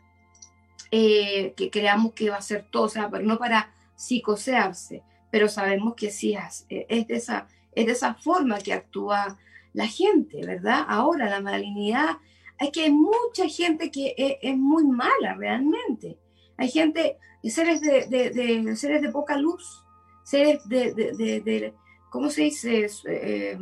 eh, 0.91 1.55
que 1.57 1.71
creamos 1.71 2.13
que 2.13 2.29
va 2.29 2.37
a 2.37 2.43
ser 2.43 2.67
todo, 2.71 2.83
o 2.83 2.89
sea, 2.91 3.09
pero 3.09 3.25
no 3.25 3.39
para 3.39 3.73
psicosearse, 3.97 5.03
pero 5.31 5.49
sabemos 5.49 5.95
que 5.95 6.11
sí 6.11 6.35
es, 6.35 6.67
es, 6.69 7.09
de 7.09 7.17
esa, 7.17 7.47
es 7.75 7.87
de 7.87 7.93
esa 7.93 8.15
forma 8.15 8.59
que 8.59 8.75
actúa 8.75 9.39
la 9.73 9.87
gente, 9.87 10.45
¿verdad? 10.47 10.85
Ahora 10.89 11.29
la 11.29 11.41
malignidad, 11.41 12.19
hay 12.59 12.71
que 12.71 12.85
hay 12.85 12.93
mucha 12.93 13.49
gente 13.49 13.91
que 13.91 14.15
es, 14.41 14.57
muy 14.57 14.85
mala 14.85 15.35
realmente. 15.35 16.19
Hay 16.57 16.69
gente, 16.69 17.19
seres 17.45 17.81
de, 17.81 18.07
de, 18.09 18.77
seres 18.77 19.03
de 19.03 19.11
poca 19.11 19.37
luz, 19.37 19.83
seres 20.25 20.61
de, 20.69 20.93
de 20.95 21.75
¿cómo 22.13 22.29
se 22.29 22.43
dice? 22.43 22.87
Eh, 23.07 23.59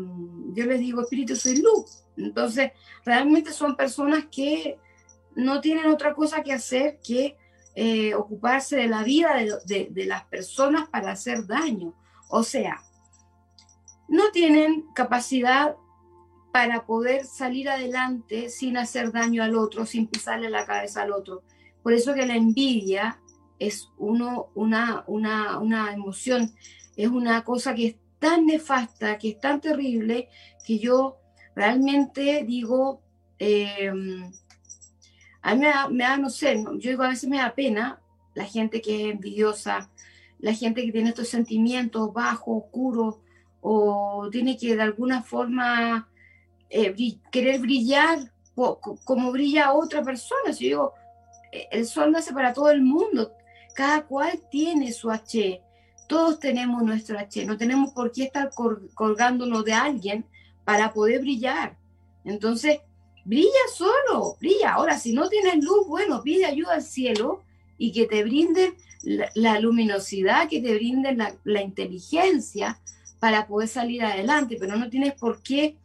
yo 0.52 0.66
les 0.66 0.80
digo, 0.80 1.02
espíritu 1.02 1.36
soy 1.36 1.62
luz. 1.62 2.02
Entonces, 2.16 2.72
realmente 3.04 3.52
son 3.52 3.76
personas 3.76 4.26
que 4.30 4.76
no 5.36 5.60
tienen 5.60 5.86
otra 5.86 6.14
cosa 6.14 6.42
que 6.42 6.52
hacer 6.52 6.98
que 7.02 7.36
eh, 7.76 8.14
ocuparse 8.14 8.76
de 8.76 8.88
la 8.88 9.04
vida 9.04 9.36
de, 9.64 10.04
las 10.04 10.24
personas 10.24 10.88
para 10.88 11.12
hacer 11.12 11.46
daño. 11.46 11.94
O 12.28 12.42
sea, 12.42 12.82
no 14.08 14.32
tienen 14.32 14.86
capacidad 14.94 15.76
para 16.52 16.84
poder 16.84 17.24
salir 17.24 17.68
adelante 17.68 18.48
sin 18.48 18.76
hacer 18.76 19.12
daño 19.12 19.42
al 19.42 19.56
otro, 19.56 19.86
sin 19.86 20.06
pisarle 20.06 20.50
la 20.50 20.66
cabeza 20.66 21.02
al 21.02 21.12
otro. 21.12 21.42
Por 21.82 21.92
eso 21.92 22.14
que 22.14 22.26
la 22.26 22.36
envidia 22.36 23.20
es 23.58 23.88
uno, 23.98 24.48
una, 24.54 25.04
una, 25.06 25.58
una 25.58 25.92
emoción, 25.92 26.52
es 26.96 27.08
una 27.08 27.44
cosa 27.44 27.74
que 27.74 27.86
es 27.86 27.96
tan 28.18 28.46
nefasta, 28.46 29.18
que 29.18 29.30
es 29.30 29.40
tan 29.40 29.60
terrible, 29.60 30.28
que 30.66 30.78
yo 30.78 31.18
realmente 31.54 32.44
digo, 32.46 33.02
eh, 33.38 33.92
a 35.42 35.54
mí 35.54 35.60
me 35.90 36.04
da, 36.04 36.16
no 36.16 36.30
sé, 36.30 36.62
yo 36.78 36.90
digo, 36.90 37.02
a 37.02 37.08
veces 37.08 37.28
me 37.28 37.38
da 37.38 37.54
pena 37.54 38.00
la 38.34 38.44
gente 38.44 38.80
que 38.80 39.08
es 39.08 39.14
envidiosa, 39.14 39.90
la 40.38 40.54
gente 40.54 40.84
que 40.84 40.92
tiene 40.92 41.10
estos 41.10 41.28
sentimientos 41.28 42.12
bajos, 42.12 42.64
oscuros, 42.64 43.16
o 43.60 44.28
tiene 44.30 44.56
que 44.56 44.74
de 44.74 44.82
alguna 44.82 45.22
forma 45.22 46.09
eh, 46.70 46.94
querer 47.30 47.60
brillar 47.60 48.32
como 49.04 49.32
brilla 49.32 49.72
otra 49.72 50.02
persona. 50.02 50.52
Si 50.52 50.64
yo 50.64 50.68
digo, 50.68 50.94
eh, 51.52 51.68
el 51.72 51.86
sol 51.86 52.12
nace 52.12 52.32
para 52.32 52.52
todo 52.52 52.70
el 52.70 52.82
mundo, 52.82 53.32
cada 53.74 54.06
cual 54.06 54.40
tiene 54.50 54.92
su 54.92 55.10
H, 55.10 55.60
todos 56.06 56.40
tenemos 56.40 56.82
nuestro 56.82 57.18
H, 57.18 57.44
no 57.44 57.56
tenemos 57.56 57.92
por 57.92 58.10
qué 58.12 58.24
estar 58.24 58.50
colgándonos 58.94 59.64
de 59.64 59.72
alguien 59.72 60.24
para 60.64 60.92
poder 60.92 61.20
brillar. 61.20 61.76
Entonces, 62.24 62.80
brilla 63.24 63.48
solo, 63.74 64.36
brilla. 64.40 64.74
Ahora, 64.74 64.98
si 64.98 65.12
no 65.12 65.28
tienes 65.28 65.62
luz, 65.64 65.86
bueno, 65.86 66.22
pide 66.22 66.46
ayuda 66.46 66.74
al 66.74 66.82
cielo 66.82 67.42
y 67.78 67.92
que 67.92 68.06
te 68.06 68.22
brinden 68.24 68.74
la, 69.02 69.60
luminosidad, 69.60 70.48
que 70.48 70.60
te 70.60 70.74
brinden 70.74 71.18
la, 71.44 71.62
inteligencia 71.62 72.78
para 73.18 73.46
poder 73.46 73.68
salir 73.68 74.02
adelante, 74.02 74.56
pero 74.58 74.76
no 74.76 74.90
tienes 74.90 75.14
por 75.14 75.42
qué 75.42 75.76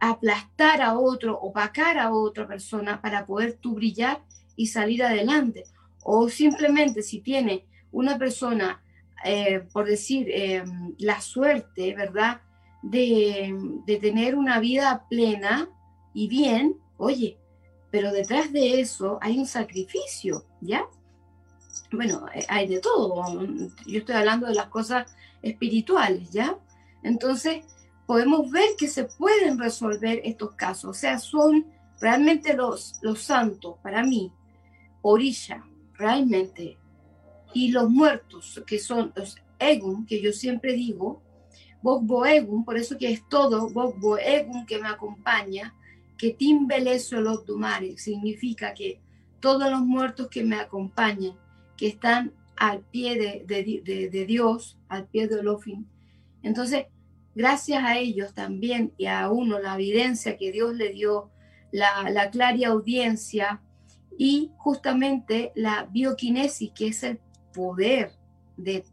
aplastar 0.00 0.82
a 0.82 0.98
otro, 0.98 1.38
opacar 1.38 1.98
a 1.98 2.12
otra 2.12 2.46
persona 2.46 3.00
para 3.00 3.26
poder 3.26 3.54
tú 3.54 3.74
brillar 3.74 4.22
y 4.56 4.66
salir 4.66 5.02
adelante. 5.02 5.64
O 6.02 6.28
simplemente 6.28 7.02
si 7.02 7.20
tiene 7.20 7.66
una 7.92 8.18
persona, 8.18 8.82
eh, 9.24 9.60
por 9.72 9.86
decir, 9.86 10.28
eh, 10.30 10.64
la 10.98 11.20
suerte, 11.20 11.94
¿verdad? 11.94 12.40
De, 12.82 13.54
de 13.86 13.96
tener 13.96 14.36
una 14.36 14.60
vida 14.60 15.06
plena, 15.08 15.68
y 16.14 16.28
bien, 16.28 16.76
oye, 16.96 17.38
pero 17.90 18.12
detrás 18.12 18.52
de 18.52 18.80
eso 18.80 19.18
hay 19.20 19.38
un 19.38 19.46
sacrificio, 19.46 20.44
¿ya? 20.60 20.86
Bueno, 21.92 22.26
eh, 22.34 22.44
hay 22.48 22.66
de 22.66 22.80
todo. 22.80 23.24
Yo 23.86 23.98
estoy 23.98 24.14
hablando 24.14 24.46
de 24.46 24.54
las 24.54 24.66
cosas 24.66 25.10
espirituales, 25.42 26.30
¿ya? 26.30 26.58
Entonces, 27.02 27.64
podemos 28.08 28.50
ver 28.50 28.70
que 28.78 28.88
se 28.88 29.04
pueden 29.04 29.58
resolver 29.58 30.22
estos 30.24 30.52
casos. 30.52 30.90
O 30.90 30.94
sea, 30.98 31.18
son 31.18 31.66
realmente 32.00 32.54
los, 32.54 32.98
los 33.02 33.20
santos, 33.20 33.76
para 33.82 34.02
mí, 34.02 34.32
orilla, 35.02 35.62
realmente. 35.92 36.78
Y 37.52 37.70
los 37.70 37.90
muertos, 37.90 38.62
que 38.66 38.78
son 38.78 39.12
los 39.14 39.36
egum, 39.58 40.06
que 40.06 40.22
yo 40.22 40.32
siempre 40.32 40.72
digo, 40.72 41.20
Bogbo 41.82 42.24
egum, 42.24 42.64
por 42.64 42.78
eso 42.78 42.96
que 42.96 43.12
es 43.12 43.28
todo 43.28 43.68
Bogbo 43.68 44.16
egum 44.16 44.64
que 44.64 44.78
me 44.78 44.88
acompaña, 44.88 45.74
que 46.16 46.30
Timbeleso 46.30 47.20
los 47.20 47.44
Dumares 47.44 48.02
significa 48.02 48.72
que 48.72 49.02
todos 49.38 49.70
los 49.70 49.82
muertos 49.82 50.28
que 50.28 50.44
me 50.44 50.56
acompañan, 50.56 51.34
que 51.76 51.88
están 51.88 52.32
al 52.56 52.80
pie 52.80 53.44
de, 53.46 54.24
Dios, 54.26 54.78
al 54.88 55.06
pie 55.08 55.28
de 55.28 55.40
Olofin. 55.40 55.86
Entonces, 56.42 56.86
gracias 57.38 57.84
a 57.84 57.96
ellos 57.96 58.34
también 58.34 58.92
y 58.98 59.06
a 59.06 59.30
uno 59.30 59.60
la 59.60 59.76
evidencia 59.76 60.36
que 60.36 60.50
Dios 60.50 60.74
le 60.74 60.90
dio, 60.90 61.30
la, 61.70 62.10
la 62.10 62.30
clara 62.30 62.66
audiencia 62.66 63.62
y 64.18 64.50
justamente 64.56 65.52
la 65.54 65.86
bioquinesis, 65.88 66.72
que 66.72 66.88
es 66.88 67.04
el 67.04 67.20
poder 67.54 68.10
de, 68.56 68.84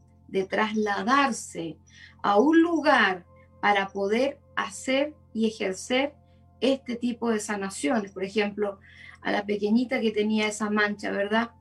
trasladarse 0.48 1.78
a 2.22 2.38
un 2.38 2.62
lugar 2.62 3.26
para 3.62 3.88
poder 3.88 4.38
hacer 4.56 5.16
y 5.34 5.48
ejercer 5.48 6.14
este 6.62 6.96
tipo 6.96 7.32
de 7.32 7.40
sanaciones. 7.40 8.12
Por 8.12 8.24
ejemplo, 8.24 8.80
a 9.22 9.32
la 9.32 9.44
pequeñita 9.46 10.00
que 10.00 10.12
tenía 10.12 10.48
esa 10.48 10.70
mancha, 10.70 11.10
¿verdad? 11.10 11.52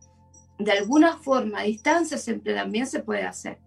De 0.59 0.73
alguna 0.73 1.16
forma, 1.16 1.61
a 1.61 1.62
distancia 1.62 2.18
siempre 2.18 2.53
también 2.53 2.87
se 2.87 3.03
puede 3.03 3.23
hacer. 3.23 3.59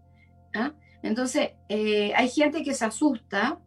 ¿ah? 0.54 0.74
Entonces, 1.08 1.52
eh, 1.70 2.12
hay 2.16 2.30
gente 2.30 2.64
que 2.64 2.74
se 2.74 2.84
asusta 2.84 3.60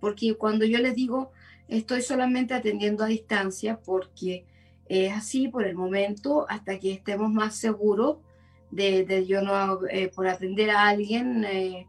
porque 0.00 0.36
cuando 0.36 0.64
yo 0.64 0.78
les 0.78 0.94
digo, 0.94 1.32
estoy 1.66 2.02
solamente 2.02 2.54
atendiendo 2.54 3.02
a 3.02 3.08
distancia 3.08 3.80
porque 3.84 4.44
es 4.88 5.12
así 5.12 5.48
por 5.48 5.66
el 5.66 5.74
momento 5.74 6.46
hasta 6.48 6.78
que 6.78 6.92
estemos 6.92 7.32
más 7.32 7.56
seguros 7.56 8.18
de, 8.70 9.26
yo 9.26 9.42
no, 9.42 9.80
eh, 9.90 10.08
por 10.14 10.28
atender 10.28 10.70
a 10.70 10.88
alguien, 10.88 11.44
eh, 11.44 11.88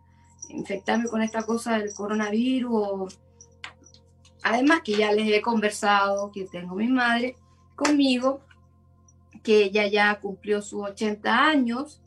infectarme 0.49 1.07
con 1.07 1.21
esta 1.21 1.43
cosa 1.43 1.77
del 1.77 1.93
coronavirus. 1.93 3.19
Además 4.41 4.81
que 4.83 4.93
ya 4.93 5.11
les 5.11 5.31
he 5.31 5.41
conversado 5.41 6.31
que 6.31 6.45
tengo 6.45 6.73
mi 6.73 6.87
madre 6.87 7.35
conmigo, 7.75 8.41
que 9.43 9.65
ella 9.65 9.85
ya 9.85 10.19
cumplió 10.19 10.63
sus 10.63 10.83
80 10.83 11.47
años 11.47 12.01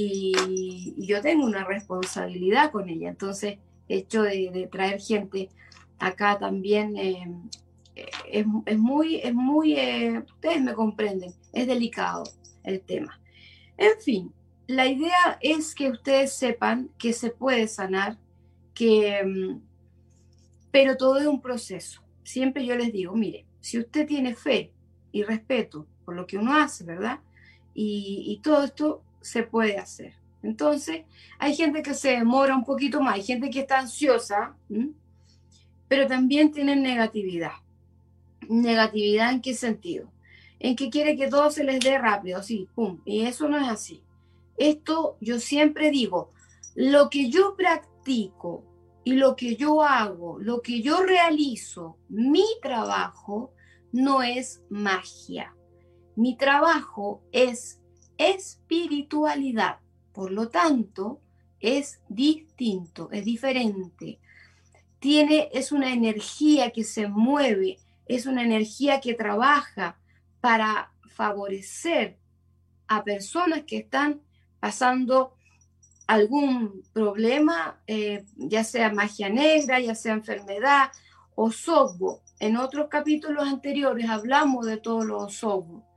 y, 0.00 1.06
yo 1.06 1.20
tengo 1.20 1.46
una 1.46 1.64
responsabilidad 1.64 2.70
con 2.70 2.88
ella. 2.88 3.08
Entonces, 3.08 3.58
hecho 3.88 4.22
de, 4.22 4.68
traer 4.70 5.00
gente 5.00 5.48
acá 5.98 6.38
también 6.38 6.96
eh, 6.96 7.26
es, 8.30 8.46
muy, 8.78 9.16
es 9.16 9.34
muy, 9.34 9.74
eh, 9.74 10.22
ustedes 10.26 10.60
me 10.62 10.74
comprenden, 10.74 11.32
es 11.52 11.66
delicado 11.66 12.24
el 12.62 12.80
tema. 12.80 13.20
En 13.76 13.98
fin, 14.00 14.32
la 14.66 14.86
idea 14.86 15.38
es 15.40 15.74
que 15.74 15.90
ustedes 15.90 16.32
sepan 16.32 16.90
que 16.98 17.12
se 17.12 17.30
puede 17.30 17.66
sanar, 17.68 18.18
que 18.74 19.22
mm, 19.24 19.60
pero 20.70 20.96
todo 20.96 21.18
es 21.18 21.26
un 21.26 21.40
proceso. 21.40 22.02
Siempre 22.22 22.66
yo 22.66 22.76
les 22.76 22.92
digo, 22.92 23.14
mire, 23.14 23.46
si 23.60 23.78
usted 23.78 24.06
tiene 24.06 24.34
fe 24.34 24.70
y 25.10 25.22
respeto 25.22 25.86
por 26.04 26.14
lo 26.14 26.26
que 26.26 26.38
uno 26.38 26.54
hace, 26.54 26.84
¿verdad? 26.84 27.20
Y, 27.80 28.40
todo 28.42 28.64
esto 28.64 29.02
se 29.20 29.42
puede 29.42 29.78
hacer. 29.78 30.14
Entonces, 30.42 31.04
hay 31.38 31.54
gente 31.54 31.82
que 31.82 31.94
se 31.94 32.10
demora 32.10 32.54
un 32.54 32.64
poquito 32.64 33.00
más, 33.00 33.14
hay 33.14 33.22
gente 33.22 33.50
que 33.50 33.60
está 33.60 33.80
ansiosa, 33.80 34.56
pero 35.88 36.06
también 36.06 36.52
tienen 36.52 36.82
negatividad. 36.82 37.52
¿Negatividad 38.48 39.32
en 39.32 39.40
qué 39.40 39.54
sentido? 39.54 40.10
En 40.60 40.76
que 40.76 40.90
quiere 40.90 41.16
que 41.16 41.28
todo 41.28 41.50
se 41.50 41.64
les 41.64 41.80
dé 41.80 41.98
rápido, 41.98 42.42
sí, 42.42 42.68
pum, 42.74 43.00
y 43.04 43.22
eso 43.22 43.48
no 43.48 43.58
es 43.58 43.68
así. 43.68 44.02
Esto 44.56 45.16
yo 45.20 45.38
siempre 45.38 45.90
digo, 45.90 46.30
lo 46.74 47.10
que 47.10 47.30
yo 47.30 47.54
practico 47.56 48.64
y 49.04 49.12
lo 49.12 49.36
que 49.36 49.56
yo 49.56 49.82
hago, 49.82 50.38
lo 50.38 50.62
que 50.62 50.82
yo 50.82 51.02
realizo, 51.02 51.96
mi 52.08 52.44
trabajo 52.62 53.52
no 53.92 54.22
es 54.22 54.62
magia. 54.68 55.54
Mi 56.14 56.36
trabajo 56.36 57.22
es 57.32 57.77
espiritualidad. 58.18 59.78
Por 60.12 60.32
lo 60.32 60.48
tanto, 60.48 61.20
es 61.60 62.00
distinto, 62.08 63.08
es 63.12 63.24
diferente. 63.24 64.18
Tiene, 64.98 65.48
es 65.52 65.72
una 65.72 65.92
energía 65.92 66.70
que 66.70 66.84
se 66.84 67.08
mueve, 67.08 67.78
es 68.06 68.26
una 68.26 68.42
energía 68.42 69.00
que 69.00 69.14
trabaja 69.14 69.98
para 70.40 70.92
favorecer 71.08 72.18
a 72.88 73.04
personas 73.04 73.62
que 73.64 73.78
están 73.78 74.20
pasando 74.60 75.34
algún 76.06 76.82
problema, 76.92 77.80
eh, 77.86 78.24
ya 78.36 78.64
sea 78.64 78.92
magia 78.92 79.28
negra, 79.28 79.78
ya 79.78 79.94
sea 79.94 80.14
enfermedad 80.14 80.90
o 81.34 81.52
software. 81.52 82.20
En 82.40 82.56
otros 82.56 82.88
capítulos 82.88 83.46
anteriores 83.46 84.08
hablamos 84.08 84.66
de 84.66 84.78
todos 84.78 85.04
los 85.04 85.34
software. 85.34 85.87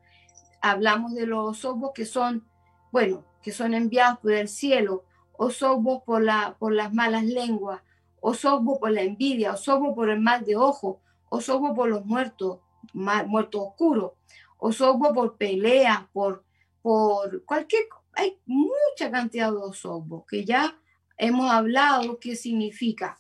Hablamos 0.62 1.14
de 1.16 1.26
los 1.26 1.58
software 1.58 1.92
que 1.94 2.06
son, 2.06 2.48
bueno, 2.92 3.26
que 3.42 3.52
son 3.52 3.74
enviados 3.74 4.20
por 4.20 4.32
el 4.34 4.48
cielo, 4.48 5.06
o 5.34 5.50
software 5.50 6.02
por, 6.06 6.24
la, 6.24 6.56
por 6.60 6.74
las 6.74 6.94
malas 6.94 7.26
lenguas, 7.26 7.82
o 8.20 8.34
software 8.34 8.80
por 8.80 8.92
la 8.92 9.02
envidia, 9.02 9.54
o 9.54 9.58
software 9.58 9.96
por 9.96 10.10
el 10.10 10.20
mal 10.20 10.46
de 10.46 10.56
ojo, 10.56 11.02
o 11.30 11.42
software 11.42 11.74
por 11.74 11.90
los 11.90 12.06
muertos, 12.06 12.60
muertos 12.94 13.62
oscuros, 13.62 14.12
o 14.58 14.72
software 14.72 15.14
por 15.14 15.38
peleas, 15.38 16.06
por, 16.14 16.44
por 16.82 17.44
cualquier 17.46 17.84
hay 18.14 18.38
mucha 18.46 19.10
cantidad 19.10 19.52
de 19.52 19.58
osobos 19.58 20.26
que 20.28 20.46
ya 20.46 20.78
hemos 21.18 21.50
hablado 21.50 22.20
qué 22.20 22.36
significa. 22.36 23.18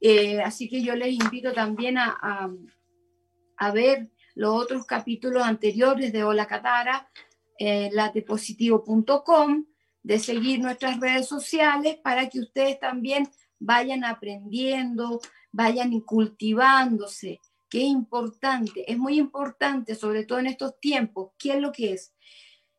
Eh, 0.00 0.40
así 0.40 0.68
que 0.68 0.82
yo 0.82 0.94
les 0.96 1.12
invito 1.12 1.52
también 1.52 1.98
a, 1.98 2.50
a, 3.56 3.72
ver 3.72 4.10
los 4.40 4.54
otros 4.54 4.86
capítulos 4.86 5.42
anteriores 5.42 6.14
de 6.14 6.24
Hola 6.24 6.46
Catara, 6.46 7.10
eh, 7.58 7.90
latepositivo.com, 7.92 9.66
de 10.02 10.18
seguir 10.18 10.60
nuestras 10.60 10.98
redes 10.98 11.28
sociales 11.28 11.98
para 12.02 12.26
que 12.30 12.40
ustedes 12.40 12.80
también 12.80 13.28
vayan 13.58 14.02
aprendiendo, 14.02 15.20
vayan 15.52 16.00
cultivándose, 16.00 17.38
que 17.68 17.82
es 17.82 17.88
importante, 17.88 18.90
es 18.90 18.96
muy 18.96 19.18
importante, 19.18 19.94
sobre 19.94 20.24
todo 20.24 20.38
en 20.38 20.46
estos 20.46 20.80
tiempos, 20.80 21.32
¿qué 21.38 21.52
es 21.52 21.60
lo 21.60 21.70
que 21.70 21.92
es? 21.92 22.14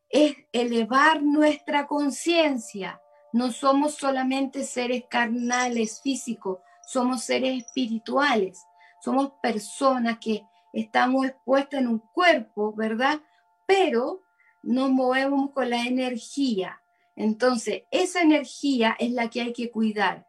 es 0.10 0.36
elevar 0.52 1.22
nuestra 1.22 1.86
conciencia. 1.86 3.00
No 3.34 3.52
somos 3.52 3.94
solamente 3.96 4.64
seres 4.64 5.04
carnales, 5.08 6.02
físicos, 6.02 6.58
somos 6.88 7.24
seres 7.24 7.64
espirituales. 7.64 8.60
Somos 9.04 9.34
personas 9.42 10.18
que 10.20 10.44
estamos 10.74 11.28
expuestas 11.28 11.82
en 11.82 11.88
un 11.88 12.00
cuerpo, 12.00 12.74
¿verdad? 12.74 13.22
Pero 13.66 14.22
nos 14.64 14.90
movemos 14.90 15.52
con 15.52 15.70
la 15.70 15.86
energía. 15.86 16.82
Entonces, 17.16 17.84
esa 17.92 18.22
energía 18.22 18.96
es 19.00 19.12
la 19.12 19.30
que 19.30 19.42
hay 19.42 19.54
que 19.54 19.72
cuidar. 19.72 20.28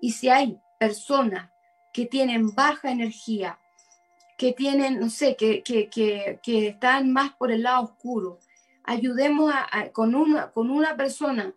Y 0.00 0.12
si 0.12 0.28
hay 0.28 0.58
personas 0.78 1.50
que 1.92 2.06
tienen 2.06 2.54
baja 2.54 2.90
energía, 2.90 3.58
que 4.38 4.52
tienen, 4.52 4.98
no 4.98 5.10
sé, 5.10 5.36
que, 5.36 5.62
que, 5.62 5.88
que, 5.88 6.68
están 6.68 7.12
más 7.12 7.32
por 7.36 7.52
el 7.52 7.62
lado 7.62 7.84
oscuro, 7.84 8.40
ayudemos 8.82 9.52
con, 9.92 10.14
una, 10.14 10.50
con 10.50 10.70
una 10.70 10.96
persona 10.96 11.54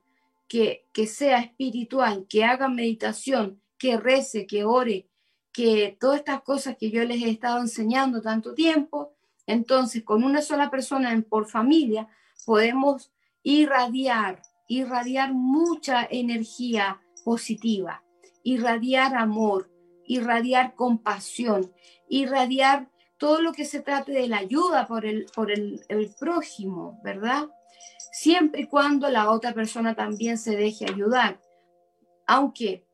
que, 0.48 0.88
que 0.94 1.08
sea 1.08 1.40
espiritual, 1.40 2.28
que 2.30 2.44
haga 2.44 2.68
meditación, 2.68 3.62
que 3.80 3.98
rece, 3.98 4.46
que 4.46 4.66
ore, 4.66 5.08
que 5.56 5.96
todas 6.02 6.18
estas 6.18 6.42
cosas 6.42 6.76
que 6.78 6.92
yo 6.92 7.06
les 7.06 7.24
he 7.24 7.30
estado 7.30 7.62
enseñando 7.62 8.22
tanto 8.22 8.54
tiempo, 8.54 9.14
entonces 9.48 10.04
con 10.04 10.26
una 10.26 10.42
sola 10.42 10.70
persona 10.70 11.24
por 11.30 11.48
familia 11.48 12.10
podemos 12.46 13.14
irradiar, 13.42 14.42
irradiar 14.68 15.34
mucha 15.34 16.06
energía 16.12 17.02
positiva, 17.24 18.04
irradiar 18.44 19.16
amor, 19.16 19.72
irradiar 20.06 20.76
compasión, 20.76 21.72
irradiar 22.10 22.90
todo 23.18 23.42
lo 23.42 23.54
que 23.54 23.64
se 23.64 23.80
trate 23.80 24.12
de 24.12 24.28
la 24.28 24.40
ayuda 24.40 24.88
por 24.88 25.06
el, 25.06 25.26
por 25.34 25.52
el, 25.52 25.80
prójimo, 26.20 27.00
¿verdad? 27.02 27.48
Siempre 28.12 28.62
y 28.64 28.68
cuando 28.68 29.10
la 29.10 29.32
otra 29.32 29.54
persona 29.54 29.96
también 29.96 30.38
se 30.38 30.58
deje 30.58 30.84
ayudar. 30.84 31.40
Aunque 32.28 32.86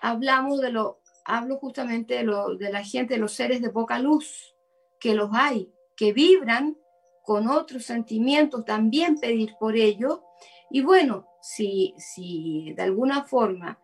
hablamos 0.00 0.62
de 0.62 0.72
lo, 0.72 1.02
hablo 1.28 1.58
justamente 1.58 2.14
de, 2.14 2.22
lo, 2.24 2.56
de 2.56 2.72
la 2.72 2.82
gente, 2.82 3.14
de 3.14 3.20
los 3.20 3.32
seres 3.32 3.60
de 3.60 3.70
poca 3.70 3.98
luz, 3.98 4.56
que 4.98 5.14
los 5.14 5.30
hay, 5.32 5.70
que 5.96 6.12
vibran 6.12 6.76
con 7.22 7.48
otros 7.48 7.84
sentimientos, 7.84 8.64
también 8.64 9.16
pedir 9.16 9.54
por 9.60 9.76
ello. 9.76 10.24
Y 10.70 10.80
bueno, 10.80 11.26
si, 11.42 11.94
si 11.98 12.72
de 12.74 12.82
alguna 12.82 13.24
forma 13.24 13.78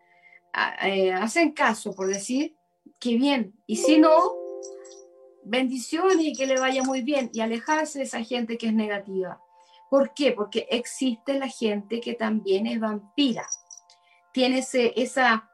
eh, 0.81 1.13
hacen 1.13 1.51
caso, 1.51 1.93
por 1.93 2.07
decir, 2.07 2.55
que 2.99 3.15
bien, 3.15 3.53
y 3.67 3.75
si 3.75 3.99
no, 3.99 4.33
bendiciones 5.43 6.21
y 6.21 6.33
que 6.33 6.47
le 6.47 6.59
vaya 6.59 6.83
muy 6.83 7.01
bien 7.01 7.29
y 7.33 7.41
alejarse 7.41 7.99
de 7.99 8.05
esa 8.05 8.23
gente 8.23 8.57
que 8.57 8.67
es 8.67 8.73
negativa. 8.73 9.39
¿Por 9.89 10.13
qué? 10.13 10.31
Porque 10.31 10.67
existe 10.71 11.37
la 11.37 11.47
gente 11.47 12.01
que 12.01 12.15
también 12.15 12.65
es 12.65 12.79
vampira. 12.79 13.45
Tiene 14.33 14.65
esa, 14.95 15.49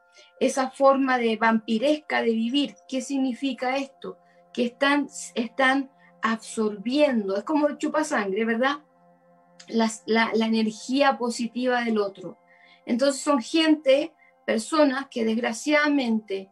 esa 0.46 0.70
forma 0.70 1.18
de 1.18 1.36
vampiresca 1.36 2.22
de 2.22 2.32
vivir. 2.32 2.74
¿Qué 2.88 3.00
significa 3.00 3.76
esto? 3.76 4.18
Que 4.52 4.66
están, 4.66 5.08
están 5.34 5.90
absorbiendo, 6.22 7.36
es 7.36 7.44
como 7.44 7.76
chupa 7.78 8.04
sangre, 8.04 8.44
¿verdad? 8.44 8.78
La, 9.68 9.90
la 10.06 10.46
energía 10.46 11.18
positiva 11.18 11.82
del 11.82 11.98
otro. 11.98 12.38
Entonces 12.86 13.22
son 13.22 13.40
gente, 13.40 14.12
personas 14.44 15.06
que 15.10 15.24
desgraciadamente 15.24 16.50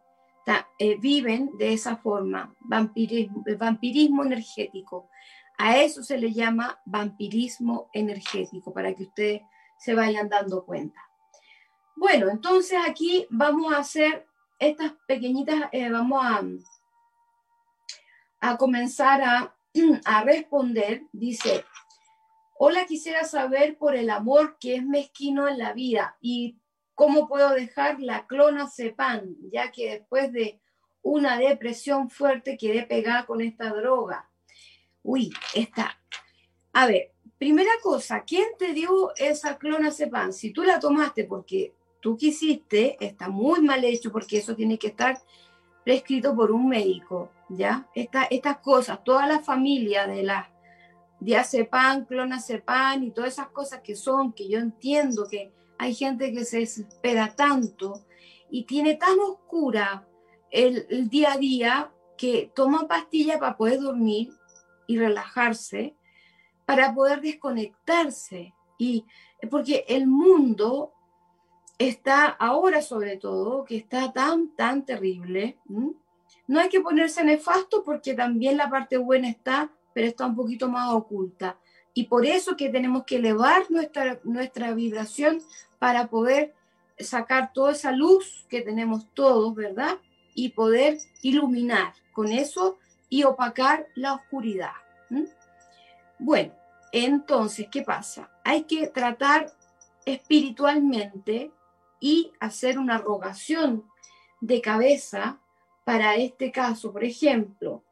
eh, 0.78 0.96
viven 0.98 1.50
de 1.58 1.74
esa 1.74 1.96
forma, 1.96 2.54
vampirismo, 2.60 3.44
vampirismo 3.58 4.24
energético. 4.24 5.08
A 5.58 5.76
eso 5.76 6.02
se 6.02 6.16
le 6.16 6.32
llama 6.32 6.80
vampirismo 6.86 7.90
energético, 7.92 8.72
para 8.72 8.94
que 8.94 9.04
ustedes 9.04 9.42
se 9.78 9.94
vayan 9.94 10.28
dando 10.28 10.64
cuenta. 10.64 11.00
Bueno, 11.96 12.28
entonces 12.30 12.78
aquí 12.86 13.26
vamos 13.30 13.72
a 13.72 13.78
hacer 13.78 14.26
estas 14.58 14.92
pequeñitas, 15.06 15.68
eh, 15.72 15.90
vamos 15.90 16.24
a, 16.24 16.42
a 18.40 18.56
comenzar 18.56 19.22
a, 19.22 19.54
a 20.04 20.24
responder. 20.24 21.02
Dice, 21.12 21.64
hola, 22.58 22.86
quisiera 22.86 23.24
saber 23.24 23.76
por 23.76 23.94
el 23.94 24.10
amor 24.10 24.56
que 24.58 24.76
es 24.76 24.84
mezquino 24.84 25.48
en 25.48 25.58
la 25.58 25.72
vida 25.72 26.16
y 26.20 26.56
¿Cómo 27.00 27.26
puedo 27.28 27.54
dejar 27.54 27.98
la 27.98 28.26
clonazepam, 28.26 29.34
ya 29.50 29.72
que 29.72 29.92
después 29.92 30.30
de 30.34 30.60
una 31.00 31.38
depresión 31.38 32.10
fuerte 32.10 32.58
quedé 32.58 32.82
pegada 32.82 33.24
con 33.24 33.40
esta 33.40 33.70
droga? 33.70 34.28
Uy, 35.02 35.32
está. 35.54 35.98
A 36.74 36.86
ver, 36.86 37.12
primera 37.38 37.70
cosa, 37.82 38.22
¿quién 38.24 38.48
te 38.58 38.74
dio 38.74 39.16
esa 39.16 39.56
clonazepam? 39.56 40.30
Si 40.30 40.50
tú 40.50 40.62
la 40.62 40.78
tomaste 40.78 41.24
porque 41.24 41.72
tú 42.00 42.16
quisiste, 42.16 42.96
está 43.04 43.28
muy 43.28 43.60
mal 43.62 43.84
hecho 43.84 44.10
porque 44.10 44.38
eso 44.38 44.54
tiene 44.54 44.78
que 44.78 44.88
estar 44.88 45.20
prescrito 45.84 46.34
por 46.34 46.50
un 46.50 46.68
médico, 46.68 47.30
¿ya? 47.48 47.88
estas 47.94 48.58
cosas, 48.58 49.02
toda 49.04 49.26
la 49.26 49.40
familia 49.40 50.06
de 50.06 50.22
la 50.22 50.50
diazepam, 51.20 52.06
clonazepam 52.06 53.02
y 53.04 53.10
todas 53.10 53.34
esas 53.34 53.48
cosas 53.48 53.80
que 53.80 53.94
son, 53.94 54.32
que 54.32 54.48
yo 54.48 54.58
entiendo 54.58 55.26
que 55.28 55.52
hay 55.78 55.94
gente 55.94 56.32
que 56.32 56.44
se 56.44 56.60
desespera 56.60 57.34
tanto 57.34 58.04
y 58.50 58.64
tiene 58.64 58.96
tan 58.96 59.18
oscura 59.20 60.06
el, 60.50 61.08
día 61.08 61.32
a 61.32 61.38
día 61.38 61.92
que 62.16 62.50
toma 62.54 62.86
pastillas 62.88 63.38
para 63.38 63.56
poder 63.56 63.80
dormir 63.80 64.30
y 64.86 64.98
relajarse, 64.98 65.94
para 66.66 66.94
poder 66.94 67.20
desconectarse. 67.20 68.54
Y 68.78 69.04
porque 69.50 69.84
el 69.88 70.06
mundo 70.06 70.92
está 71.80 72.26
ahora 72.26 72.82
sobre 72.82 73.16
todo, 73.16 73.64
que 73.64 73.78
está 73.78 74.12
tan, 74.12 74.54
tan 74.54 74.84
terrible. 74.84 75.56
No 76.46 76.60
hay 76.60 76.68
que 76.68 76.80
ponerse 76.80 77.24
nefasto 77.24 77.82
porque 77.82 78.12
también 78.12 78.58
la 78.58 78.68
parte 78.68 78.98
buena 78.98 79.30
está, 79.30 79.70
pero 79.94 80.06
está 80.06 80.26
un 80.26 80.36
poquito 80.36 80.68
más 80.68 80.92
oculta. 80.92 81.56
Y 81.94 82.04
por 82.04 82.26
eso 82.26 82.54
que 82.54 82.68
tenemos 82.68 83.04
que 83.04 83.16
elevar 83.16 83.70
nuestra, 83.70 84.20
nuestra 84.24 84.74
vibración 84.74 85.40
para 85.78 86.08
poder 86.08 86.54
sacar 86.98 87.54
toda 87.54 87.72
esa 87.72 87.92
luz 87.92 88.44
que 88.50 88.60
tenemos 88.60 89.08
todos, 89.14 89.54
¿verdad? 89.54 89.96
Y 90.34 90.50
poder 90.50 90.98
iluminar 91.22 91.94
con 92.12 92.30
eso 92.30 92.78
y 93.08 93.24
opacar 93.24 93.86
la 93.94 94.12
oscuridad. 94.12 94.74
Bueno, 96.18 96.52
entonces, 96.92 97.68
¿qué 97.70 97.80
pasa? 97.80 98.30
Hay 98.44 98.64
que 98.64 98.86
tratar 98.88 99.50
espiritualmente 100.04 101.50
y 102.00 102.32
hacer 102.40 102.78
una 102.78 102.98
rogación 102.98 103.84
de 104.40 104.60
cabeza 104.60 105.38
para 105.84 106.16
este 106.16 106.50
caso. 106.50 106.92
Por 106.92 107.04
ejemplo, 107.04 107.84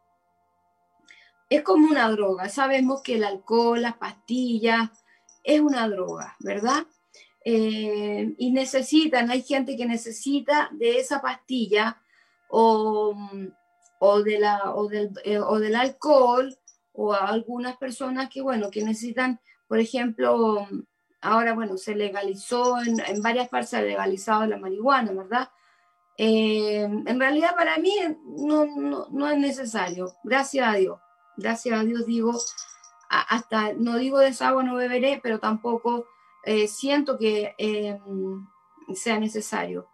es 1.51 1.63
como 1.63 1.89
una 1.89 2.11
droga. 2.11 2.49
Sabemos 2.49 3.03
que 3.03 3.17
el 3.17 3.25
alcohol, 3.25 3.83
las 3.83 3.97
pastillas, 3.97 4.91
es 5.45 5.61
una 5.61 5.89
droga, 5.89 6.37
¿verdad? 6.41 6.87
Eh, 7.45 8.35
y 8.37 8.51
necesitan, 8.51 9.31
hay 9.31 9.43
gente 9.43 9.77
que 9.77 9.87
necesita 9.87 10.69
de 10.73 10.99
esa 10.99 11.23
pastilla 11.23 12.03
o, 12.51 13.15
de 14.25 14.39
la, 14.39 14.75
o, 14.75 14.89
del, 14.89 15.11
eh, 15.25 15.39
o 15.39 15.59
del 15.59 15.75
alcohol 15.77 16.59
o 16.93 17.15
algunas 17.15 17.77
personas 17.77 18.29
que, 18.29 18.43
bueno, 18.43 18.71
que 18.71 18.83
necesitan, 18.83 19.41
por 19.67 19.79
ejemplo, 19.79 20.67
ahora, 21.21 21.55
bueno, 21.55 21.77
se 21.77 21.95
legalizó, 21.95 22.77
en, 22.81 23.23
varias 23.23 23.49
partes 23.49 23.71
se 23.71 23.77
ha 23.79 23.83
legalizado 23.83 24.47
la 24.47 24.59
marihuana, 24.59 25.13
¿verdad? 25.13 25.51
Eh, 26.17 26.83
en 26.83 27.21
realidad 27.21 27.55
para 27.55 27.79
mí 27.79 27.95
no, 28.25 29.31
es 29.31 29.39
necesario, 29.39 30.15
gracias 30.25 30.67
a 30.67 30.75
Dios, 30.75 30.99
gracias 31.37 31.79
a 31.79 31.85
Dios 31.85 32.07
digo, 32.07 32.37
hasta 33.09 33.73
no 33.75 33.97
digo 33.97 34.19
de 34.19 34.29
esa 34.29 34.51
no 34.51 34.75
beberé, 34.75 35.21
pero 35.23 35.39
tampoco 35.39 36.07
eh, 36.45 36.67
siento 36.67 37.19
que 37.19 37.55
eh, 37.59 37.99
sea 38.95 39.19
necesario. 39.19 39.89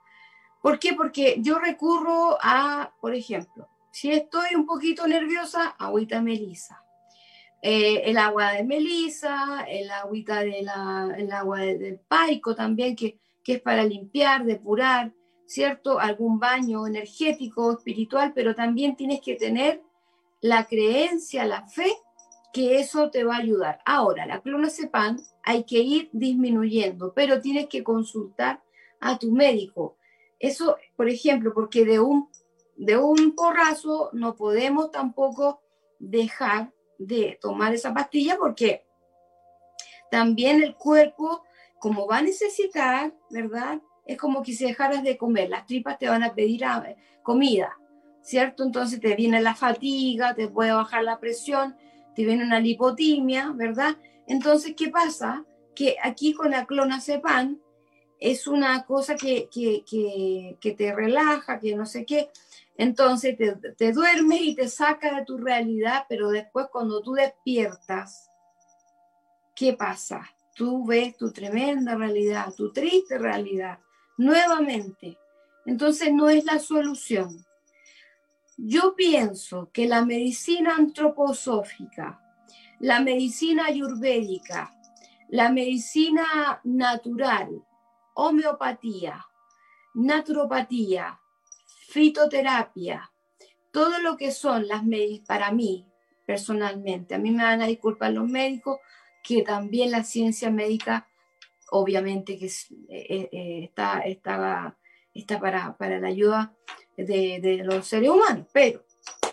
¿Por 0.62 0.78
qué? 0.78 0.94
Porque 0.94 1.36
yo 1.40 1.58
recurro 1.58 2.38
a, 2.40 2.94
por 3.00 3.14
ejemplo, 3.14 3.68
si 3.90 4.10
estoy 4.10 4.54
un 4.54 4.64
poquito 4.64 5.06
nerviosa, 5.06 5.68
agüita 5.78 6.22
melisa. 6.22 6.83
El 7.70 8.18
agua 8.18 8.52
de 8.52 8.64
melisa, 8.64 9.64
el 9.68 9.90
agüita 9.90 10.40
de 10.40 10.66
agua 11.32 11.60
del 11.60 11.98
paico 12.00 12.54
también, 12.54 12.94
que, 12.94 13.18
que 13.42 13.54
es 13.54 13.60
para 13.60 13.84
limpiar, 13.84 14.44
depurar. 14.44 15.12
¿cierto? 15.46 15.98
Algún 15.98 16.38
baño 16.38 16.86
energético, 16.86 17.72
espiritual, 17.72 18.32
pero 18.34 18.54
también 18.54 18.96
tienes 18.96 19.20
que 19.20 19.36
tener 19.36 19.82
la 20.40 20.64
creencia, 20.64 21.44
la 21.44 21.66
fe, 21.66 21.92
que 22.52 22.78
eso 22.78 23.10
te 23.10 23.24
va 23.24 23.36
a 23.36 23.38
ayudar. 23.38 23.78
Ahora, 23.84 24.26
la 24.26 24.40
clonazepam 24.40 25.18
hay 25.42 25.64
que 25.64 25.78
ir 25.78 26.08
disminuyendo, 26.12 27.12
pero 27.14 27.40
tienes 27.40 27.68
que 27.68 27.82
consultar 27.82 28.62
a 29.00 29.18
tu 29.18 29.32
médico. 29.32 29.96
Eso, 30.38 30.76
por 30.96 31.08
ejemplo, 31.08 31.52
porque 31.54 31.84
de 31.84 32.00
un, 32.00 32.28
de 32.76 32.96
un 32.96 33.34
porrazo 33.34 34.10
no 34.12 34.36
podemos 34.36 34.90
tampoco 34.90 35.62
dejar 35.98 36.72
de 36.98 37.38
tomar 37.40 37.74
esa 37.74 37.92
pastilla 37.92 38.36
porque 38.38 38.84
también 40.10 40.62
el 40.62 40.74
cuerpo, 40.74 41.42
como 41.78 42.06
va 42.06 42.18
a 42.18 42.22
necesitar, 42.22 43.12
¿verdad? 43.30 43.80
es 44.06 44.18
como 44.18 44.42
que 44.42 44.52
si 44.52 44.64
dejaras 44.64 45.02
de 45.02 45.16
comer, 45.16 45.48
las 45.48 45.66
tripas 45.66 45.98
te 45.98 46.08
van 46.08 46.22
a 46.22 46.34
pedir 46.34 46.64
ah, 46.64 46.94
comida, 47.22 47.78
¿cierto? 48.22 48.64
Entonces 48.64 49.00
te 49.00 49.14
viene 49.14 49.40
la 49.40 49.54
fatiga, 49.54 50.34
te 50.34 50.48
puede 50.48 50.72
bajar 50.72 51.04
la 51.04 51.18
presión, 51.18 51.76
te 52.14 52.24
viene 52.24 52.44
una 52.44 52.60
lipotimia, 52.60 53.52
¿verdad? 53.54 53.96
Entonces, 54.26 54.74
¿qué 54.76 54.88
pasa? 54.88 55.44
Que 55.74 55.96
aquí 56.02 56.34
con 56.34 56.50
la 56.50 56.66
clonazepam 56.66 57.58
es 58.20 58.46
una 58.46 58.84
cosa 58.84 59.16
que, 59.16 59.48
que, 59.50 60.74
te 60.76 60.94
relaja, 60.94 61.58
que 61.58 61.74
no 61.74 61.86
sé 61.86 62.04
qué. 62.04 62.30
Entonces 62.76 63.36
te, 63.76 63.92
duermes 63.92 64.40
y 64.40 64.54
te 64.54 64.68
saca 64.68 65.16
de 65.16 65.24
tu 65.24 65.38
realidad, 65.38 66.06
pero 66.08 66.30
después 66.30 66.66
cuando 66.72 67.00
tú 67.02 67.12
despiertas, 67.12 68.30
¿qué 69.54 69.74
pasa? 69.74 70.28
Tú 70.54 70.84
ves 70.84 71.16
tu 71.16 71.32
tremenda 71.32 71.94
realidad, 71.94 72.52
tu 72.54 72.72
triste 72.72 73.18
realidad 73.18 73.78
nuevamente. 74.16 75.18
Entonces 75.66 76.12
no 76.12 76.28
es 76.28 76.44
la 76.44 76.58
solución. 76.58 77.44
Yo 78.56 78.94
pienso 78.94 79.70
que 79.72 79.86
la 79.88 80.04
medicina 80.04 80.76
antroposófica, 80.76 82.20
la 82.78 83.00
medicina 83.00 83.66
ayurvédica, 83.66 84.74
la 85.28 85.50
medicina 85.50 86.60
natural, 86.62 87.64
homeopatía, 88.14 89.24
naturopatía, 89.94 91.20
fitoterapia, 91.94 93.12
todo 93.70 94.00
lo 94.00 94.16
que 94.16 94.32
son 94.32 94.66
las 94.66 94.82
medicinas, 94.84 95.28
para 95.28 95.52
mí 95.52 95.86
personalmente, 96.26 97.14
a 97.14 97.18
mí 97.18 97.30
me 97.30 97.44
van 97.44 97.62
a 97.62 97.68
disculpar 97.68 98.12
los 98.12 98.28
médicos, 98.28 98.80
que 99.22 99.42
también 99.42 99.92
la 99.92 100.02
ciencia 100.02 100.50
médica 100.50 101.06
obviamente 101.70 102.36
que 102.36 102.46
eh, 102.46 103.28
eh, 103.32 103.64
está, 103.64 104.00
está, 104.00 104.76
está 105.14 105.38
para, 105.38 105.76
para, 105.76 106.00
la 106.00 106.08
ayuda 106.08 106.52
de, 106.96 107.62
los 107.64 107.86
seres 107.86 108.10
humanos, 108.10 108.48
pero 108.52 108.84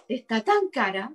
está 0.08 0.42
tan 0.42 0.70
cara 0.72 1.12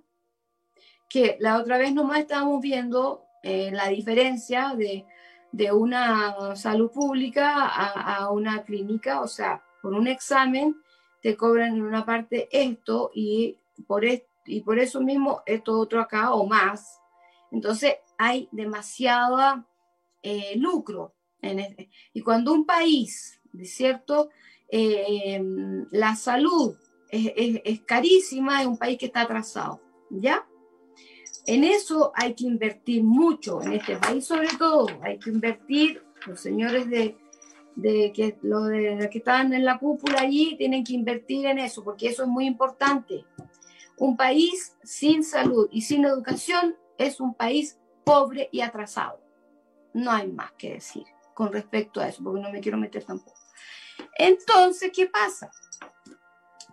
que 1.09 1.37
la 1.39 1.59
otra 1.59 1.79
vez 1.79 1.95
nomás 1.95 2.19
estábamos 2.19 2.61
viendo 2.61 3.23
eh, 3.45 3.71
la 3.73 3.87
diferencia 3.89 4.75
de, 4.77 5.07
de, 5.53 5.71
una 5.71 6.57
salud 6.57 6.91
pública 6.91 7.67
a, 7.67 8.17
a, 8.17 8.31
una 8.33 8.65
clínica, 8.65 9.21
o 9.21 9.29
sea, 9.29 9.63
por 9.81 9.95
un 9.95 10.09
examen 10.09 10.77
te 11.27 11.37
cobran 11.37 11.75
en 11.75 11.83
una 11.83 12.07
parte 12.07 12.49
esto 12.53 13.11
y 13.13 13.59
por, 13.89 14.05
y 14.05 14.61
por 14.61 14.79
eso 14.79 15.01
mismo 15.01 15.43
esto 15.45 15.77
otro 15.77 16.01
acá 16.01 16.33
o 16.33 16.47
más. 16.47 17.01
Entonces 17.51 17.97
hay 18.17 18.49
demasiada 18.53 19.67
lucro 20.55 21.15
y 22.13 22.21
cuando 22.21 22.53
un 22.53 22.65
país, 22.65 23.41
¿de 23.53 23.65
cierto? 23.65 24.31
Eh, 24.69 25.43
la 25.91 26.15
salud 26.15 26.77
es, 27.11 27.81
carísima, 27.81 28.61
es 28.61 28.69
un 28.69 28.79
país 28.79 28.97
que 28.97 29.07
está 29.07 29.23
atrasado, 29.23 29.81
¿ya? 30.11 30.47
En 31.45 31.65
eso 31.65 32.13
hay 32.15 32.35
que 32.35 32.45
invertir 32.45 33.03
mucho, 33.03 33.61
en 33.63 33.73
este 33.73 33.97
país 33.97 34.25
sobre 34.25 34.51
todo, 34.57 34.87
hay 35.03 35.19
que 35.19 35.31
invertir, 35.31 36.05
los 36.25 36.41
señores 36.41 36.89
de, 36.89 37.17
que, 37.83 38.39
los 38.43 38.69
de, 38.69 39.09
que 39.11 39.19
están 39.19 39.53
en 39.53 39.65
la 39.65 39.79
cúpula 39.79 40.21
allí 40.21 40.57
tienen 40.57 40.85
que 40.85 40.95
invertir 40.95 41.47
en 41.47 41.59
eso, 41.59 41.85
porque 41.85 42.09
eso 42.09 42.23
es 42.23 42.29
muy 42.29 42.47
importante. 42.47 43.25
Un 43.99 44.17
país 44.17 44.77
sin 44.83 45.25
salud 45.25 45.69
y 45.71 45.83
sin 45.83 46.05
educación 46.05 46.77
es 46.99 47.21
un 47.21 47.35
país 47.35 47.79
pobre 48.05 48.49
y 48.53 48.61
atrasado. 48.61 49.21
No 49.93 50.11
hay 50.11 50.29
más 50.29 50.53
que 50.53 50.75
decir 50.75 51.05
con 51.35 51.53
respecto 51.53 52.01
a 52.01 52.09
eso, 52.09 52.23
porque 52.23 52.41
no 52.41 52.51
me 52.51 52.61
quiero 52.61 52.79
meter 52.79 53.05
tampoco. 53.05 53.39
Entonces, 54.19 54.91
¿qué 54.95 55.07
pasa? 55.07 55.51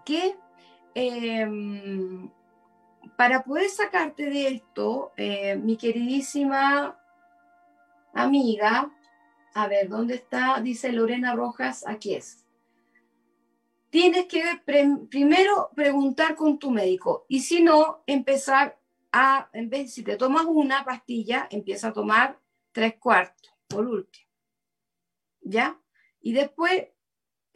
Que 0.06 0.38
em, 0.96 2.30
para 3.18 3.44
poder 3.44 3.70
sacarte 3.70 4.30
de 4.30 4.48
esto, 4.48 5.12
eh, 5.18 5.56
mi 5.56 5.76
queridísima 5.76 6.98
amiga, 8.14 8.92
a 9.54 9.68
ver, 9.68 9.90
¿dónde 9.90 10.16
está? 10.16 10.60
Dice 10.62 10.92
Lorena 10.92 11.36
Rojas, 11.36 11.86
aquí 11.88 12.16
es. 12.16 12.46
Tienes 13.90 14.26
que 14.26 14.44
primero 15.10 15.70
preguntar 15.76 16.36
con 16.36 16.58
tu 16.58 16.72
médico 16.72 17.26
y 17.28 17.42
si 17.42 17.62
no, 17.62 18.04
empezar 18.08 18.80
a, 19.12 19.50
en 19.54 19.70
vez, 19.70 19.94
si 19.94 20.04
te 20.04 20.18
tomas 20.18 20.46
una 20.46 20.84
pastilla, 20.84 21.48
empieza 21.52 21.90
a 21.90 21.94
tomar 21.94 22.40
tres 22.72 22.96
cuartos, 22.96 23.54
por 23.68 23.86
último. 23.86 24.28
¿ya? 25.44 25.80
Y 26.22 26.34
después, 26.34 26.88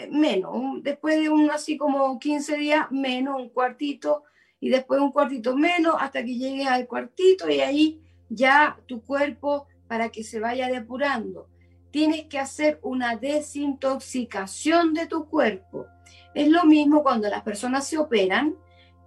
menos, 0.10 0.84
después 0.84 1.20
de 1.20 1.30
un 1.30 1.50
así 1.50 1.78
como 1.78 2.20
15 2.20 2.58
días, 2.58 2.92
menos, 2.92 3.42
un 3.42 3.50
cuartito, 3.50 4.24
y 4.60 4.70
después 4.70 5.00
un 5.00 5.12
cuartito 5.12 5.56
menos, 5.56 5.96
hasta 6.00 6.24
que 6.24 6.38
llegues 6.38 6.68
al 6.68 6.88
cuartito, 6.88 7.50
y 7.50 7.62
ahí 7.62 8.02
ya 8.30 8.80
tu 8.86 9.02
cuerpo, 9.04 9.68
para 9.88 10.10
que 10.10 10.24
se 10.24 10.40
vaya 10.40 10.68
depurando, 10.68 11.50
tienes 11.98 12.26
que 12.26 12.38
hacer 12.38 12.78
una 12.84 13.16
desintoxicación 13.16 14.94
de 14.94 15.08
tu 15.08 15.28
cuerpo. 15.28 15.88
Es 16.36 16.48
lo 16.48 16.64
mismo 16.64 17.02
cuando 17.02 17.28
las 17.28 17.42
personas 17.42 17.88
se 17.88 17.98
operan 17.98 18.56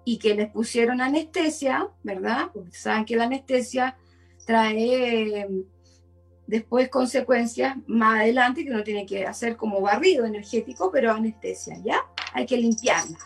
y 0.04 0.18
que 0.18 0.34
les 0.34 0.50
pusieron 0.50 1.00
anestesia, 1.00 1.88
¿verdad? 2.02 2.48
Porque 2.52 2.72
saben 2.72 3.04
que 3.04 3.14
la 3.14 3.26
anestesia 3.26 3.96
trae 4.44 5.48
después 6.48 6.88
consecuencias 6.88 7.76
más 7.86 8.22
adelante 8.22 8.64
que 8.64 8.72
uno 8.72 8.82
tiene 8.82 9.06
que 9.06 9.24
hacer 9.24 9.56
como 9.56 9.80
barrido 9.80 10.24
energético, 10.24 10.90
pero 10.90 11.12
anestesia, 11.12 11.78
¿ya? 11.84 12.00
Hay 12.32 12.44
que 12.44 12.56
limpiarla. 12.56 13.18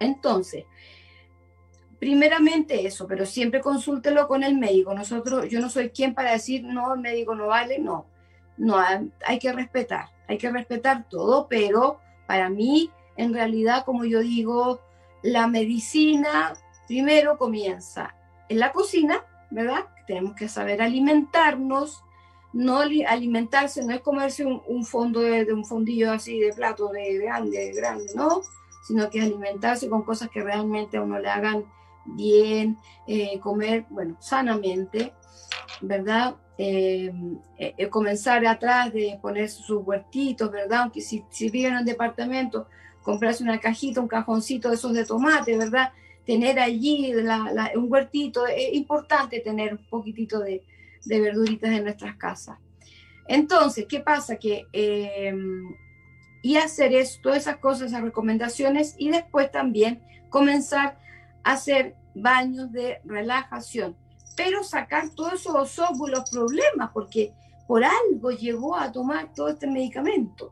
Entonces, 0.00 0.66
primeramente 1.98 2.86
eso, 2.86 3.06
pero 3.06 3.24
siempre 3.24 3.62
consúltelo 3.62 4.28
con 4.28 4.42
el 4.42 4.58
médico. 4.58 4.92
Nosotros, 4.92 5.48
yo 5.48 5.60
no 5.60 5.70
soy 5.70 5.88
quien 5.88 6.12
para 6.12 6.32
decir, 6.32 6.62
no, 6.62 6.92
el 6.92 7.00
médico 7.00 7.34
no 7.34 7.46
vale, 7.46 7.78
no. 7.78 8.19
No, 8.60 8.76
hay 9.26 9.38
que 9.38 9.52
respetar, 9.54 10.10
hay 10.28 10.36
que 10.36 10.50
respetar 10.50 11.08
todo, 11.08 11.48
pero 11.48 11.98
para 12.26 12.50
mí, 12.50 12.90
en 13.16 13.32
realidad, 13.32 13.86
como 13.86 14.04
yo 14.04 14.20
digo, 14.20 14.80
la 15.22 15.46
medicina 15.46 16.52
primero 16.86 17.38
comienza 17.38 18.14
en 18.50 18.58
la 18.58 18.70
cocina, 18.70 19.24
¿verdad? 19.50 19.86
Tenemos 20.06 20.34
que 20.34 20.46
saber 20.46 20.82
alimentarnos, 20.82 22.04
no 22.52 22.80
alimentarse, 22.80 23.82
no 23.82 23.94
es 23.94 24.02
comerse 24.02 24.44
un, 24.44 24.84
fondo 24.84 25.20
de, 25.20 25.50
un 25.54 25.64
fondillo 25.64 26.12
así 26.12 26.38
de 26.38 26.52
plato 26.52 26.88
de 26.88 27.16
grande, 27.16 27.72
grande, 27.72 28.12
¿no? 28.14 28.42
Sino 28.86 29.08
que 29.08 29.22
alimentarse 29.22 29.88
con 29.88 30.02
cosas 30.02 30.28
que 30.28 30.42
realmente 30.42 30.98
a 30.98 31.02
uno 31.02 31.18
le 31.18 31.30
hagan 31.30 31.64
bien, 32.04 32.76
eh, 33.06 33.40
comer, 33.40 33.86
bueno, 33.88 34.18
sanamente, 34.20 35.14
¿verdad? 35.80 36.36
Eh, 36.62 37.10
eh, 37.56 37.88
comenzar 37.88 38.44
atrás 38.44 38.92
de 38.92 39.18
poner 39.22 39.48
sus 39.48 39.82
huertitos, 39.82 40.52
¿verdad? 40.52 40.80
Aunque 40.82 41.00
si, 41.00 41.24
si 41.30 41.48
viven 41.48 41.72
en 41.72 41.78
un 41.78 41.84
departamento, 41.86 42.66
comprarse 43.02 43.42
una 43.42 43.58
cajita, 43.58 44.02
un 44.02 44.08
cajoncito 44.08 44.68
de 44.68 44.74
esos 44.74 44.92
de 44.92 45.06
tomate, 45.06 45.56
¿verdad? 45.56 45.90
Tener 46.26 46.60
allí 46.60 47.14
un 47.74 47.86
huertito, 47.90 48.46
es 48.46 48.74
importante 48.74 49.40
tener 49.40 49.72
un 49.72 49.88
poquitito 49.88 50.40
de, 50.40 50.62
verduritas 51.06 51.70
en 51.70 51.84
nuestras 51.84 52.16
casas. 52.16 52.58
Entonces, 53.26 53.86
¿qué 53.88 54.00
pasa? 54.00 54.36
Que 54.36 54.66
y 56.42 56.56
hacer 56.56 56.92
eso, 56.92 57.20
todas 57.22 57.38
esas 57.38 57.56
cosas, 57.56 57.88
esas 57.88 58.02
recomendaciones 58.02 58.94
y 58.98 59.08
después 59.08 59.50
también 59.50 60.02
comenzar 60.28 60.98
a 61.42 61.52
hacer 61.52 61.94
baños 62.14 62.70
de 62.70 63.00
relajación, 63.06 63.96
pero 64.42 64.64
sacar 64.64 65.10
todos 65.10 65.34
esos 65.34 65.78
óvulos 65.78 66.30
problemas, 66.30 66.90
porque 66.94 67.34
por 67.66 67.84
algo 67.84 68.30
llegó 68.30 68.74
a 68.74 68.90
tomar 68.90 69.34
todo 69.34 69.48
este 69.48 69.66
medicamento. 69.66 70.50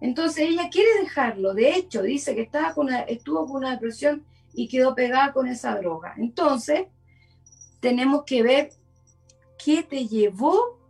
Entonces 0.00 0.48
ella 0.48 0.68
quiere 0.68 1.02
dejarlo, 1.02 1.54
de 1.54 1.76
hecho 1.76 2.02
dice 2.02 2.34
que 2.34 2.42
estaba 2.42 2.74
con 2.74 2.92
estuvo 2.92 3.46
con 3.46 3.58
una 3.58 3.70
depresión 3.70 4.26
y 4.54 4.66
quedó 4.66 4.96
pegada 4.96 5.32
con 5.32 5.46
esa 5.46 5.76
droga. 5.76 6.14
Entonces 6.16 6.88
tenemos 7.78 8.24
que 8.24 8.42
ver 8.42 8.70
qué 9.64 9.84
te 9.84 10.08
llevó 10.08 10.80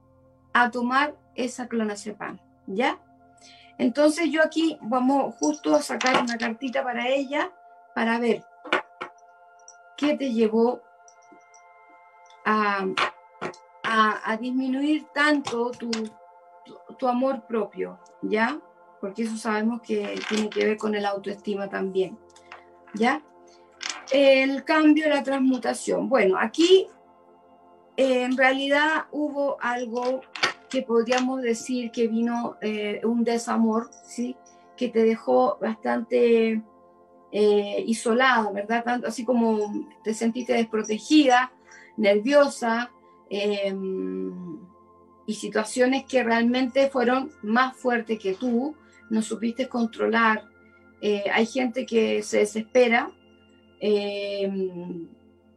a 0.55 0.71
tomar 0.71 1.14
esa 1.35 1.69
clonazepam, 1.69 2.41
¿ya? 2.67 2.99
Entonces 3.77 4.31
yo 4.31 4.43
aquí 4.43 4.79
vamos 4.81 5.35
justo 5.39 5.75
a 5.75 5.83
sacar 5.83 6.23
una 6.23 6.39
cartita 6.39 6.83
para 6.83 7.09
ella 7.09 7.53
para 7.95 8.19
ver 8.19 8.43
qué 9.99 10.17
te 10.17 10.33
llevó 10.33 10.81
a, 12.47 12.87
a, 13.83 14.37
disminuir 14.37 15.07
tanto 15.13 15.73
tu, 15.73 15.91
tu, 16.97 17.09
amor 17.09 17.45
propio, 17.47 17.99
¿ya? 18.23 18.59
Porque 19.01 19.25
eso 19.25 19.37
sabemos 19.37 19.83
que 19.83 20.19
tiene 20.29 20.49
que 20.49 20.65
ver 20.65 20.77
con 20.77 20.95
el 20.95 21.05
autoestima 21.05 21.69
también, 21.69 22.17
¿ya? 22.95 23.23
El 24.13 24.65
cambio, 24.65 25.09
la 25.09 25.25
transmutación. 25.25 26.09
Bueno, 26.09 26.39
aquí 26.39 26.89
en 27.97 28.37
realidad 28.37 29.07
hubo 29.11 29.57
algo 29.61 30.21
que 30.71 30.83
podríamos 30.83 31.43
decir 31.43 31.91
que 31.91 32.07
vino 32.07 32.57
eh, 32.61 33.01
un 33.05 33.25
desamor, 33.25 33.91
¿sí? 34.05 34.37
Que 34.77 34.89
te 34.89 35.03
dejó 35.03 35.59
bastante 35.61 36.63
eh, 37.33 37.85
isolada, 37.87 38.53
¿verdad? 38.53 38.85
Tanto, 38.85 39.09
así 39.09 39.25
como 39.25 39.59
te 40.05 40.15
sentiste 40.15 40.53
desprotegida, 40.53 41.53
nerviosa, 41.97 42.91
em, 43.31 44.59
y 45.27 45.35
situaciones 45.35 46.05
que 46.05 46.23
realmente 46.23 46.89
fueron 46.89 47.33
más 47.43 47.77
fuertes 47.77 48.19
que 48.19 48.35
tú, 48.35 48.77
no 49.11 49.23
supiste 49.23 49.69
controlar. 49.69 50.45
Eh, 51.01 51.25
hay 51.33 51.47
gente 51.47 51.85
que 51.85 52.23
se 52.23 52.39
desespera 52.39 53.11
em, 53.81 55.09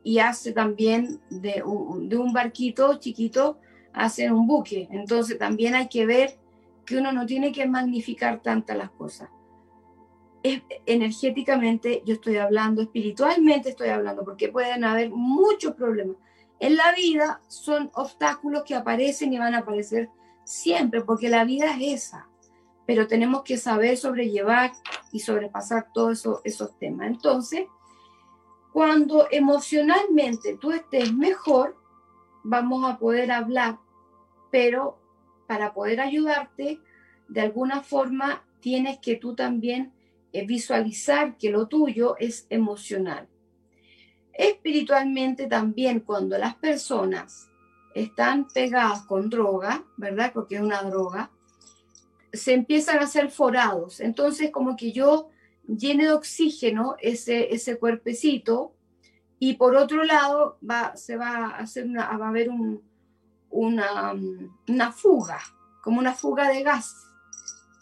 y 0.04 0.20
hace 0.20 0.52
también 0.52 1.22
de 1.30 1.64
un, 1.64 2.10
de 2.10 2.18
un 2.18 2.34
barquito 2.34 3.00
chiquito, 3.00 3.60
hace 3.94 4.32
un 4.32 4.48
buque. 4.48 4.88
Entonces 4.92 5.38
también 5.38 5.76
hay 5.76 5.88
que 5.88 6.06
ver 6.06 6.38
que 6.86 6.98
uno 6.98 7.12
no 7.12 7.26
tiene 7.26 7.52
que 7.52 7.68
magnificar 7.68 8.42
tantas 8.42 8.78
las 8.78 8.90
cosas 8.92 9.30
energéticamente 10.86 12.02
yo 12.06 12.14
estoy 12.14 12.38
hablando, 12.38 12.82
espiritualmente 12.82 13.70
estoy 13.70 13.90
hablando, 13.90 14.24
porque 14.24 14.50
pueden 14.50 14.84
haber 14.84 15.10
muchos 15.10 15.74
problemas. 15.76 16.16
En 16.60 16.76
la 16.76 16.94
vida 16.94 17.42
son 17.48 17.90
obstáculos 17.94 18.64
que 18.64 18.76
aparecen 18.76 19.34
y 19.34 19.40
van 19.40 19.56
a 19.56 19.60
aparecer 19.60 20.10
siempre, 20.44 21.02
porque 21.02 21.30
la 21.30 21.46
vida 21.46 21.76
es 21.78 22.04
esa, 22.04 22.28
pero 22.86 23.08
tenemos 23.08 23.44
que 23.44 23.58
saber 23.58 23.98
sobrellevar 23.98 24.72
y 25.12 25.20
sobrepasar 25.20 25.88
todos 25.94 26.20
eso, 26.20 26.42
esos 26.44 26.78
temas. 26.78 27.08
Entonces, 27.08 27.66
cuando 28.74 29.28
emocionalmente 29.32 30.58
tú 30.58 30.72
estés 30.72 31.14
mejor, 31.14 31.78
vamos 32.44 32.90
a 32.90 32.98
poder 32.98 33.32
hablar, 33.32 33.78
pero 34.52 35.00
para 35.48 35.74
poder 35.74 36.02
ayudarte, 36.02 36.80
de 37.28 37.42
alguna 37.42 37.82
forma 37.82 38.44
tienes 38.60 39.00
que 39.00 39.16
tú 39.16 39.36
también 39.36 39.94
es 40.32 40.46
visualizar 40.46 41.38
que 41.38 41.50
lo 41.50 41.68
tuyo 41.68 42.16
es 42.20 42.46
emocional. 42.50 43.28
Espiritualmente 44.40 45.48
también 45.48 46.00
cuando 46.00 46.38
las 46.38 46.56
personas 46.56 47.50
están 47.94 48.48
pegadas 48.48 49.02
con 49.02 49.30
droga, 49.30 49.84
¿verdad? 49.98 50.32
Porque 50.34 50.56
es 50.56 50.62
una 50.62 50.82
droga, 50.82 51.30
se 52.32 52.54
empiezan 52.54 53.00
a 53.00 53.02
hacer 53.02 53.32
forados. 53.32 54.00
Entonces 54.00 54.50
como 54.50 54.78
que 54.78 54.94
yo 54.94 55.28
llene 55.68 56.06
de 56.06 56.14
oxígeno 56.14 56.96
ese, 57.02 57.54
ese 57.54 57.78
cuerpecito 57.78 58.74
y 59.40 59.56
por 59.56 59.76
otro 59.76 60.06
lado 60.06 60.58
va, 60.68 60.96
se 60.96 61.18
va 61.18 61.48
a 61.48 61.58
hacer 61.58 61.86
una, 61.86 62.18
va 62.18 62.28
a 62.28 62.30
haber 62.30 62.50
un, 62.50 62.82
una, 63.50 64.14
una 64.70 64.92
fuga, 64.94 65.42
como 65.84 66.00
una 66.00 66.14
fuga 66.14 66.48
de 66.48 66.64
gas. 66.64 66.96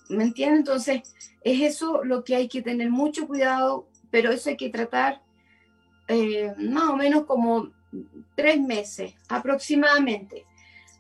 ¿Me 0.10 0.24
entienden? 0.24 0.62
Entonces 0.62 1.04
es 1.44 1.62
eso 1.62 2.04
lo 2.04 2.24
que 2.24 2.36
hay 2.36 2.48
que 2.48 2.64
tener 2.64 2.90
mucho 2.90 3.28
cuidado, 3.28 3.88
pero 4.10 4.32
eso 4.32 4.50
hay 4.50 4.58
que 4.58 4.72
tratar 4.72 5.22
eh, 6.08 6.54
más 6.58 6.90
o 6.90 6.96
menos 6.96 7.26
como 7.26 7.70
tres 8.36 8.60
meses 8.60 9.14
aproximadamente. 9.30 10.46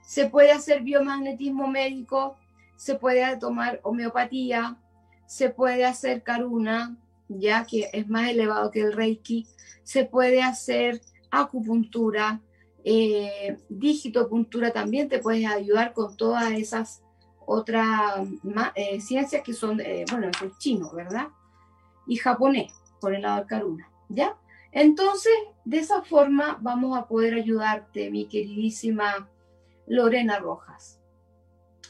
Se 0.06 0.30
puede 0.30 0.52
hacer 0.52 0.82
biomagnetismo 0.82 1.68
médico, 1.68 2.38
se 2.76 2.96
puede 2.96 3.38
tomar 3.38 3.80
homeopatía, 3.84 4.78
se 5.26 5.50
puede 5.50 5.86
hacer 5.86 6.24
caruna, 6.24 6.96
ya 7.28 7.66
que 7.66 7.90
es 7.92 8.08
más 8.08 8.30
elevado 8.30 8.72
que 8.72 8.82
el 8.82 8.94
reiki, 8.94 9.46
se 9.84 10.06
puede 10.06 10.42
hacer 10.42 11.02
acupuntura, 11.30 12.42
eh, 12.84 13.58
digitopuntura 13.68 14.72
también 14.72 15.10
te 15.10 15.20
puedes 15.20 15.46
ayudar 15.46 15.94
con 15.94 16.16
todas 16.16 16.52
esas 16.54 17.02
otras 17.46 18.28
eh, 18.76 19.00
ciencias 19.00 19.42
que 19.42 19.54
son, 19.54 19.80
eh, 19.80 20.06
bueno, 20.12 20.30
chino, 20.58 20.92
¿verdad? 20.92 21.30
Y 22.06 22.18
japonés, 22.18 22.74
por 23.00 23.14
el 23.14 23.22
lado 23.22 23.38
del 23.38 23.48
Karuna, 23.48 23.90
¿ya? 24.10 24.36
Entonces, 24.72 25.34
de 25.66 25.80
esa 25.80 26.02
forma 26.02 26.58
vamos 26.62 26.98
a 26.98 27.08
poder 27.08 27.34
ayudarte, 27.34 28.10
mi 28.12 28.28
queridísima 28.28 29.30
Lorena 29.88 30.40
Rojas. 30.40 31.00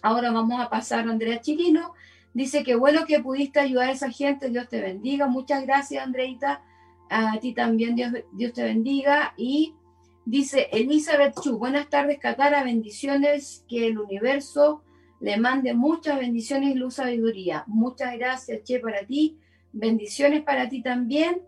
Ahora 0.02 0.32
vamos 0.32 0.62
a 0.62 0.70
pasar 0.70 1.08
a 1.08 1.12
Andrea 1.12 1.42
Chirino. 1.42 1.94
Dice 2.34 2.64
que 2.64 2.76
bueno 2.76 3.06
que 3.06 3.20
pudiste 3.20 3.60
ayudar 3.60 3.90
a 3.90 3.94
esa 3.94 4.12
gente, 4.12 4.50
Dios 4.50 4.70
te 4.70 4.80
bendiga. 4.80 5.28
Muchas 5.28 5.66
gracias, 5.66 6.04
Andreita. 6.04 6.62
A 7.10 7.40
ti 7.40 7.54
también, 7.54 7.96
Dios, 7.96 8.12
Dios 8.34 8.54
te 8.54 8.64
bendiga. 8.64 9.34
Y 9.38 9.74
dice 10.26 10.70
Elizabeth 10.72 11.40
Chu, 11.42 11.58
buenas 11.58 11.90
tardes, 11.90 12.20
Catara, 12.20 12.64
bendiciones, 12.64 13.66
que 13.68 13.88
el 13.88 13.98
universo 13.98 14.84
le 15.20 15.38
mande 15.38 15.74
muchas 15.74 16.20
bendiciones 16.20 16.76
y 16.76 16.76
luz 16.76 16.96
sabiduría. 16.96 17.64
Muchas 17.66 18.16
gracias, 18.18 18.64
Che, 18.64 18.80
para 18.80 19.06
ti. 19.06 19.40
Bendiciones 19.72 20.44
para 20.44 20.70
ti 20.70 20.82
también. 20.82 21.42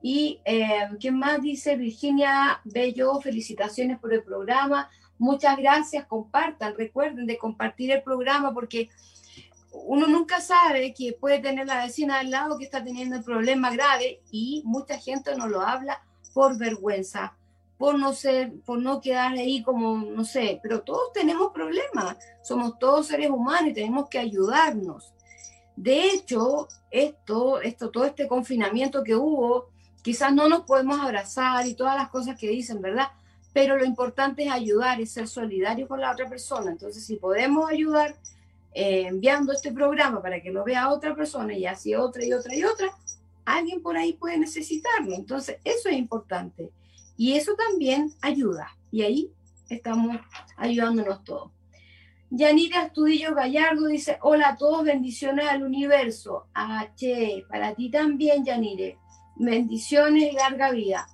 Y 0.00 0.40
eh, 0.44 0.88
¿quién 1.00 1.18
más 1.18 1.40
dice? 1.40 1.76
Virginia 1.76 2.60
Bello, 2.64 3.20
felicitaciones 3.20 3.98
por 3.98 4.12
el 4.12 4.22
programa. 4.22 4.88
Muchas 5.18 5.56
gracias, 5.56 6.06
compartan, 6.06 6.74
recuerden 6.76 7.26
de 7.26 7.38
compartir 7.38 7.90
el 7.90 8.02
programa 8.02 8.54
porque 8.54 8.88
uno 9.72 10.06
nunca 10.06 10.40
sabe 10.40 10.94
que 10.94 11.12
puede 11.12 11.40
tener 11.40 11.66
la 11.66 11.84
vecina 11.84 12.20
al 12.20 12.30
lado 12.30 12.56
que 12.56 12.64
está 12.64 12.82
teniendo 12.82 13.16
el 13.16 13.24
problema 13.24 13.70
grave 13.70 14.20
y 14.30 14.62
mucha 14.64 14.98
gente 14.98 15.36
no 15.36 15.48
lo 15.48 15.60
habla 15.60 16.02
por 16.32 16.56
vergüenza 16.56 17.34
por 17.78 17.96
no 17.96 18.12
ser, 18.12 18.52
por 18.66 18.80
no 18.80 19.00
quedar 19.00 19.32
ahí 19.34 19.62
como, 19.62 19.96
no 19.96 20.24
sé, 20.24 20.58
pero 20.62 20.82
todos 20.82 21.12
tenemos 21.12 21.52
problemas, 21.52 22.16
somos 22.42 22.76
todos 22.78 23.06
seres 23.06 23.30
humanos 23.30 23.70
y 23.70 23.74
tenemos 23.74 24.08
que 24.08 24.18
ayudarnos. 24.18 25.14
De 25.76 26.10
hecho, 26.10 26.66
esto, 26.90 27.60
esto, 27.60 27.90
todo 27.90 28.04
este 28.04 28.26
confinamiento 28.26 29.04
que 29.04 29.14
hubo, 29.14 29.70
quizás 30.02 30.32
no 30.32 30.48
nos 30.48 30.62
podemos 30.62 31.00
abrazar 31.00 31.66
y 31.66 31.74
todas 31.74 31.96
las 31.96 32.08
cosas 32.08 32.38
que 32.38 32.48
dicen, 32.48 32.80
¿verdad? 32.80 33.08
Pero 33.52 33.76
lo 33.76 33.84
importante 33.84 34.44
es 34.44 34.52
ayudar, 34.52 35.00
es 35.00 35.12
ser 35.12 35.28
solidario 35.28 35.88
con 35.88 36.00
la 36.00 36.12
otra 36.12 36.28
persona. 36.28 36.70
Entonces, 36.70 37.04
si 37.04 37.16
podemos 37.16 37.70
ayudar 37.70 38.16
eh, 38.74 39.06
enviando 39.06 39.52
este 39.52 39.72
programa 39.72 40.22
para 40.22 40.40
que 40.40 40.50
lo 40.50 40.64
vea 40.64 40.90
otra 40.90 41.14
persona 41.14 41.54
y 41.54 41.66
así 41.66 41.94
otra 41.94 42.24
y 42.24 42.32
otra 42.32 42.54
y 42.54 42.64
otra, 42.64 42.88
alguien 43.44 43.82
por 43.82 43.96
ahí 43.96 44.12
puede 44.12 44.38
necesitarlo. 44.38 45.14
Entonces, 45.14 45.56
eso 45.64 45.88
es 45.88 45.96
importante. 45.96 46.70
Y 47.16 47.32
eso 47.34 47.54
también 47.54 48.12
ayuda. 48.20 48.76
Y 48.92 49.02
ahí 49.02 49.32
estamos 49.68 50.18
ayudándonos 50.56 51.24
todos. 51.24 51.50
Yanira 52.30 52.82
Astudillo 52.82 53.34
Gallardo 53.34 53.86
dice, 53.86 54.18
hola 54.20 54.50
a 54.50 54.56
todos, 54.56 54.84
bendiciones 54.84 55.48
al 55.48 55.62
universo. 55.62 56.46
H, 56.52 57.44
para 57.48 57.74
ti 57.74 57.90
también, 57.90 58.44
Yanire. 58.44 58.98
Bendiciones 59.38 60.32
y 60.32 60.36
larga 60.36 60.70
vida. 60.70 61.08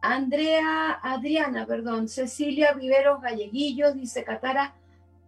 Andrea, 0.00 0.98
Adriana, 1.02 1.66
perdón, 1.66 2.08
Cecilia 2.08 2.72
Riveros 2.72 3.20
Galleguillos 3.20 3.94
dice, 3.94 4.24
Catara, 4.24 4.74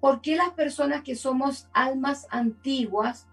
¿por 0.01 0.21
qué 0.21 0.37
las 0.37 0.51
personas 0.51 1.03
que 1.03 1.17
somos 1.17 1.69
almas 1.73 2.27
antiguas 2.31 3.27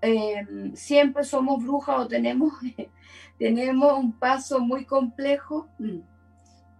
em, 0.00 0.74
siempre 0.74 1.24
somos 1.24 1.62
brujas 1.62 2.00
o 2.00 2.08
tenemos, 2.08 2.52
tenemos 3.38 3.98
un 3.98 4.12
paso 4.12 4.60
muy 4.60 4.84
complejo? 4.84 5.68
Mm, 5.78 6.00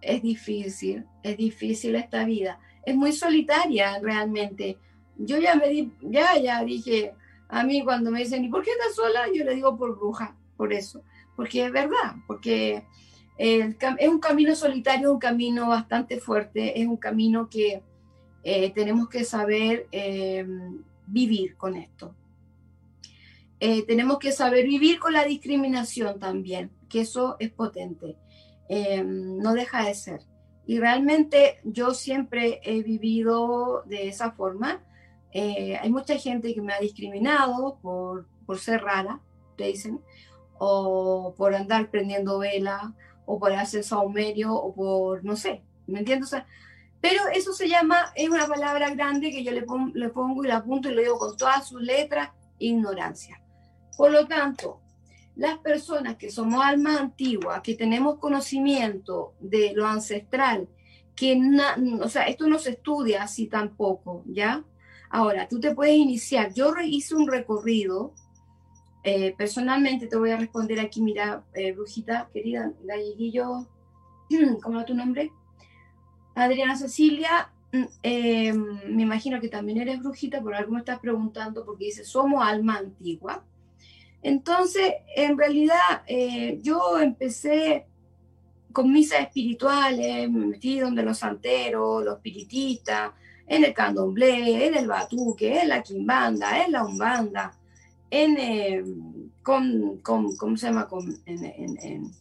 es 0.01 0.21
difícil, 0.21 1.05
es 1.23 1.37
difícil 1.37 1.95
esta 1.95 2.25
vida 2.25 2.59
es 2.85 2.95
muy 2.95 3.11
solitaria 3.11 3.99
realmente. 3.99 4.77
Yo 5.17 5.37
ya 5.37 5.55
me 5.55 5.69
di, 5.69 5.91
ya, 6.01 6.37
ya 6.37 6.63
dije, 6.63 7.13
a 7.49 7.63
mí 7.63 7.83
cuando 7.83 8.11
me 8.11 8.19
dicen, 8.19 8.43
¿y 8.45 8.49
por 8.49 8.63
qué 8.63 8.71
estás 8.71 8.95
sola? 8.95 9.25
Yo 9.33 9.43
le 9.43 9.55
digo 9.55 9.75
por 9.75 9.97
bruja, 9.97 10.35
por 10.55 10.71
eso, 10.71 11.03
porque 11.35 11.65
es 11.65 11.71
verdad, 11.71 12.15
porque 12.27 12.83
es 13.37 14.09
un 14.09 14.19
camino 14.19 14.55
solitario, 14.55 15.11
un 15.11 15.19
camino 15.19 15.67
bastante 15.67 16.19
fuerte, 16.19 16.79
es 16.79 16.87
un 16.87 16.97
camino 16.97 17.49
que 17.49 17.83
eh, 18.43 18.71
tenemos 18.71 19.09
que 19.09 19.23
saber 19.23 19.87
em, 19.91 20.83
vivir 21.07 21.57
con 21.57 21.75
esto. 21.75 22.15
Eh, 23.59 23.83
tenemos 23.85 24.19
que 24.19 24.31
saber 24.31 24.65
vivir 24.65 24.99
con 24.99 25.13
la 25.13 25.25
discriminación 25.25 26.19
también, 26.19 26.71
que 26.87 27.01
eso 27.01 27.37
es 27.39 27.49
potente, 27.51 28.17
em, 28.69 29.37
no 29.37 29.53
deja 29.53 29.85
de 29.85 29.95
ser. 29.95 30.21
Y 30.67 30.79
realmente 30.79 31.57
yo 31.63 31.93
siempre 31.93 32.61
he 32.63 32.83
vivido 32.83 33.83
de 33.85 34.07
esa 34.07 34.31
forma. 34.31 34.83
Eh, 35.31 35.77
hay 35.81 35.91
mucha 35.91 36.15
gente 36.17 36.53
que 36.53 36.61
me 36.61 36.73
ha 36.73 36.79
discriminado 36.79 37.79
por, 37.81 38.27
por 38.45 38.59
ser 38.59 38.81
rara, 38.83 39.21
te 39.57 39.65
dicen, 39.65 40.01
o 40.57 41.33
por 41.37 41.55
andar 41.55 41.89
prendiendo 41.89 42.39
vela, 42.39 42.93
o 43.25 43.39
por 43.39 43.53
hacer 43.53 43.83
saumerio, 43.83 44.53
o 44.53 44.73
por, 44.73 45.23
no 45.23 45.35
sé, 45.35 45.63
¿me 45.87 45.99
entiendes? 45.99 46.31
pero 47.01 47.27
eso 47.33 47.53
se 47.53 47.69
llama, 47.69 48.11
es 48.15 48.29
una 48.29 48.47
palabra 48.47 48.89
grande 48.89 49.29
que 49.29 49.43
yo 49.43 49.51
le, 49.51 49.63
le 49.93 50.09
pongo 50.09 50.43
y 50.43 50.47
la 50.47 50.57
apunto 50.57 50.89
y 50.89 50.95
lo 50.95 51.01
digo 51.01 51.19
con 51.19 51.37
todas 51.37 51.67
sus 51.67 51.79
letras, 51.79 52.31
ignorancia. 52.57 53.39
Por 53.95 54.11
lo 54.11 54.25
tanto, 54.27 54.81
las 55.35 55.59
personas 55.59 56.15
que 56.15 56.31
somos 56.31 56.63
almas 56.63 56.99
antiguas, 56.99 57.61
que 57.61 57.75
tenemos 57.75 58.17
conocimiento 58.17 59.35
de 59.39 59.73
lo 59.75 59.85
ancestral, 59.85 60.67
que, 61.15 61.39
o 62.01 62.09
sea, 62.09 62.23
esto 62.23 62.47
no 62.47 62.59
se 62.59 62.71
estudia 62.71 63.23
así 63.23 63.47
tampoco, 63.47 64.23
¿ya? 64.25 64.63
Ahora, 65.09 65.47
tú 65.47 65.59
te 65.59 65.73
puedes 65.73 65.95
iniciar. 65.95 66.53
Yo 66.53 66.73
hice 66.83 67.15
un 67.15 67.27
recorrido, 67.27 68.13
eh, 69.05 69.35
personalmente 69.37 70.07
te 70.07 70.17
voy 70.17 70.31
a 70.31 70.37
responder 70.37 70.79
aquí, 70.79 70.99
mira, 70.99 71.43
eh, 71.53 71.73
brujita 71.73 72.27
querida, 72.33 72.73
galleguillo, 72.83 73.67
¿cómo 74.63 74.79
es 74.79 74.85
tu 74.87 74.95
nombre? 74.95 75.31
Adriana 76.33 76.75
Cecilia, 76.75 77.51
mm, 77.71 77.83
eh, 78.01 78.53
me 78.53 79.03
imagino 79.03 79.39
que 79.39 79.47
también 79.47 79.77
eres 79.77 79.99
brujita, 79.99 80.41
por 80.41 80.55
algo 80.55 80.71
me 80.71 80.79
estás 80.79 80.99
preguntando, 80.99 81.63
porque 81.63 81.85
dice, 81.85 82.03
somos 82.03 82.43
alma 82.43 82.77
antigua. 82.77 83.43
Entonces, 84.23 84.95
en 85.15 85.37
realidad, 85.37 86.01
eh, 86.07 86.57
yo 86.63 86.99
empecé 86.99 87.85
con 88.73 88.91
misas 88.91 89.21
espirituales, 89.21 90.31
me 90.31 90.47
metí 90.47 90.79
donde 90.79 91.03
los 91.03 91.19
santeros, 91.19 92.03
los 92.03 92.19
piritistas, 92.21 93.11
en 93.45 93.63
el 93.65 93.73
candomblé, 93.75 94.65
en 94.65 94.75
el 94.75 94.87
batuque, 94.87 95.61
en 95.61 95.69
la 95.69 95.83
quimbanda, 95.83 96.65
en 96.65 96.71
la 96.71 96.83
umbanda, 96.83 97.55
en, 98.09 98.37
eh, 98.37 98.83
con, 99.43 99.97
con, 99.97 100.35
¿cómo 100.35 100.57
se 100.57 100.67
llama? 100.67 100.87
Con, 100.87 101.15
en, 101.25 102.11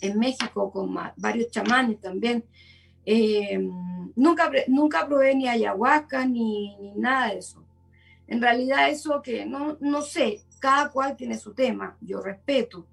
en, 0.00 0.18
México 0.18 0.70
con 0.70 0.96
varios 1.16 1.50
chamanes 1.50 2.00
también. 2.00 2.44
Eh, 3.04 3.58
nunca, 4.16 4.50
nunca 4.68 5.06
probé 5.06 5.34
ni 5.34 5.48
ayahuasca 5.48 6.24
ni, 6.26 6.76
ni, 6.76 6.92
nada 6.96 7.28
de 7.28 7.38
eso. 7.38 7.64
En 8.26 8.40
realidad 8.40 8.90
eso 8.90 9.20
que 9.22 9.44
no, 9.44 9.76
no 9.80 10.02
sé, 10.02 10.42
cada 10.58 10.90
cual 10.90 11.16
tiene 11.16 11.36
su 11.36 11.52
tema, 11.52 11.96
yo 12.00 12.20
respeto, 12.20 12.86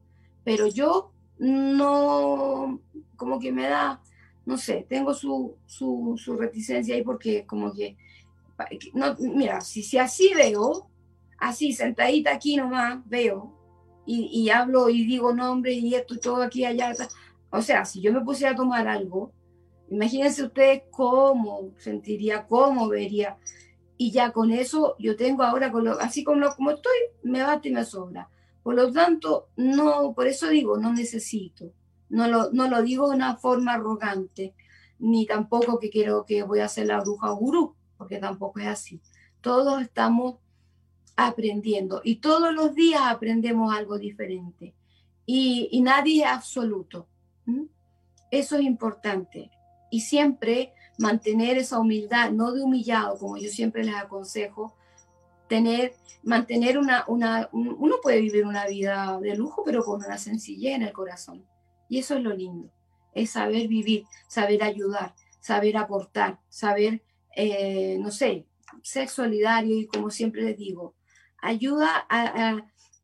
pero 0.44 0.68
yo 0.68 1.12
no, 1.38 2.80
como 3.16 3.40
que 3.40 3.52
me 3.52 3.68
da, 3.68 4.02
no 4.46 4.58
sé, 4.58 4.86
tengo 4.90 5.14
su, 5.14 5.56
su, 5.66 6.16
su 6.18 6.36
reticencia 6.36 6.96
ahí 6.96 7.04
porque 7.04 7.46
como 7.46 7.74
que, 7.74 7.98
no, 8.94 9.16
mira, 9.20 9.62
si, 9.62 9.84
si 9.84 9.98
así 9.98 10.34
veo, 10.34 10.90
así 11.38 11.74
sentadita 11.74 12.34
aquí 12.34 12.56
nomás 12.56 13.00
veo 13.08 13.54
y, 14.06 14.50
hablo 14.50 14.88
y 14.90 15.06
digo 15.06 15.34
nombre 15.34 15.74
y 15.74 15.94
esto 15.94 16.18
todo 16.18 16.42
aquí 16.42 16.64
allá, 16.64 16.94
o 17.50 17.62
sea, 17.62 17.84
si 17.84 18.00
yo 18.02 18.14
me 18.14 18.22
pusiera 18.22 18.54
a 18.54 18.56
tomar 18.56 18.88
algo, 18.88 19.34
imagínense 19.90 20.44
ustedes 20.44 20.84
cómo 20.92 21.74
sentiría, 21.78 22.48
cómo 22.48 22.88
vería 22.88 23.38
y 23.98 24.12
ya 24.12 24.32
con 24.32 24.52
eso 24.52 24.96
yo 25.00 25.16
tengo 25.16 25.44
ahora, 25.44 25.72
con 25.72 25.84
lo, 25.84 26.00
así 26.00 26.24
como, 26.24 26.48
como 26.56 26.72
estoy, 26.72 26.98
me 27.24 27.42
bate 27.42 27.70
y 27.70 27.74
me 27.74 27.84
sobra. 27.84 28.30
Por 28.64 28.76
lo 28.76 28.92
tanto, 28.92 29.50
no, 29.56 30.14
por 30.14 30.28
eso 30.28 30.50
digo, 30.50 30.78
no 30.78 30.94
necesito. 30.94 31.72
No 32.10 32.28
lo, 32.28 32.52
no 32.52 32.70
lo 32.70 32.82
digo 32.84 33.10
de 33.10 33.16
una 33.16 33.36
forma 33.38 33.74
arrogante, 33.74 34.54
ni 35.00 35.26
tampoco 35.26 35.80
que 35.80 35.90
quiero 35.90 36.26
que 36.26 36.44
voy 36.44 36.60
a 36.60 36.68
ser 36.68 36.88
la 36.88 37.02
bruja 37.02 37.32
o 37.32 37.38
gurú, 37.38 37.76
porque 37.98 38.20
tampoco 38.20 38.60
es 38.60 38.68
así. 38.68 39.02
Todos 39.42 39.82
estamos 39.82 40.36
aprendiendo 41.18 42.00
y 42.04 42.18
todos 42.18 42.54
los 42.54 42.76
días 42.76 43.02
aprendemos 43.04 43.76
algo 43.76 43.98
diferente. 43.98 44.74
Y, 45.26 45.82
nadie 45.82 46.24
es 46.24 46.30
absoluto. 46.30 47.10
Eso 48.32 48.56
es 48.56 48.62
importante. 48.62 49.52
Y 49.92 50.02
siempre 50.02 50.74
mantener 50.98 51.58
esa 51.58 51.80
humildad, 51.80 52.32
no 52.32 52.54
de 52.54 52.64
humillado, 52.64 53.18
como 53.18 53.38
yo 53.38 53.50
siempre 53.50 53.84
les 53.84 53.96
aconsejo, 53.96 54.76
tener, 55.50 55.96
mantener 56.24 56.78
una, 56.78 57.04
una, 57.08 57.50
uno 57.52 57.96
puede 58.02 58.22
vivir 58.22 58.46
una 58.46 58.68
vida 58.68 59.20
de 59.22 59.36
lujo, 59.36 59.64
pero 59.66 59.84
con 59.84 60.06
una 60.06 60.18
sencillez 60.18 60.76
en 60.76 60.84
el 60.84 60.94
corazón. 60.94 61.46
Y 61.90 62.00
eso 62.00 62.16
es 62.16 62.24
lo 62.24 62.34
lindo, 62.34 62.72
es 63.14 63.32
saber 63.32 63.68
vivir, 63.68 64.06
saber 64.28 64.64
ayudar, 64.64 65.14
saber 65.40 65.78
aportar, 65.78 66.40
saber, 66.48 67.02
eh, 67.36 67.98
no 68.00 68.12
sé, 68.12 68.46
ser 68.84 69.10
solidario 69.10 69.78
y 69.78 69.88
como 69.88 70.10
siempre 70.10 70.44
les 70.44 70.58
digo, 70.58 70.97
ayuda 71.48 72.06
a, 72.10 72.58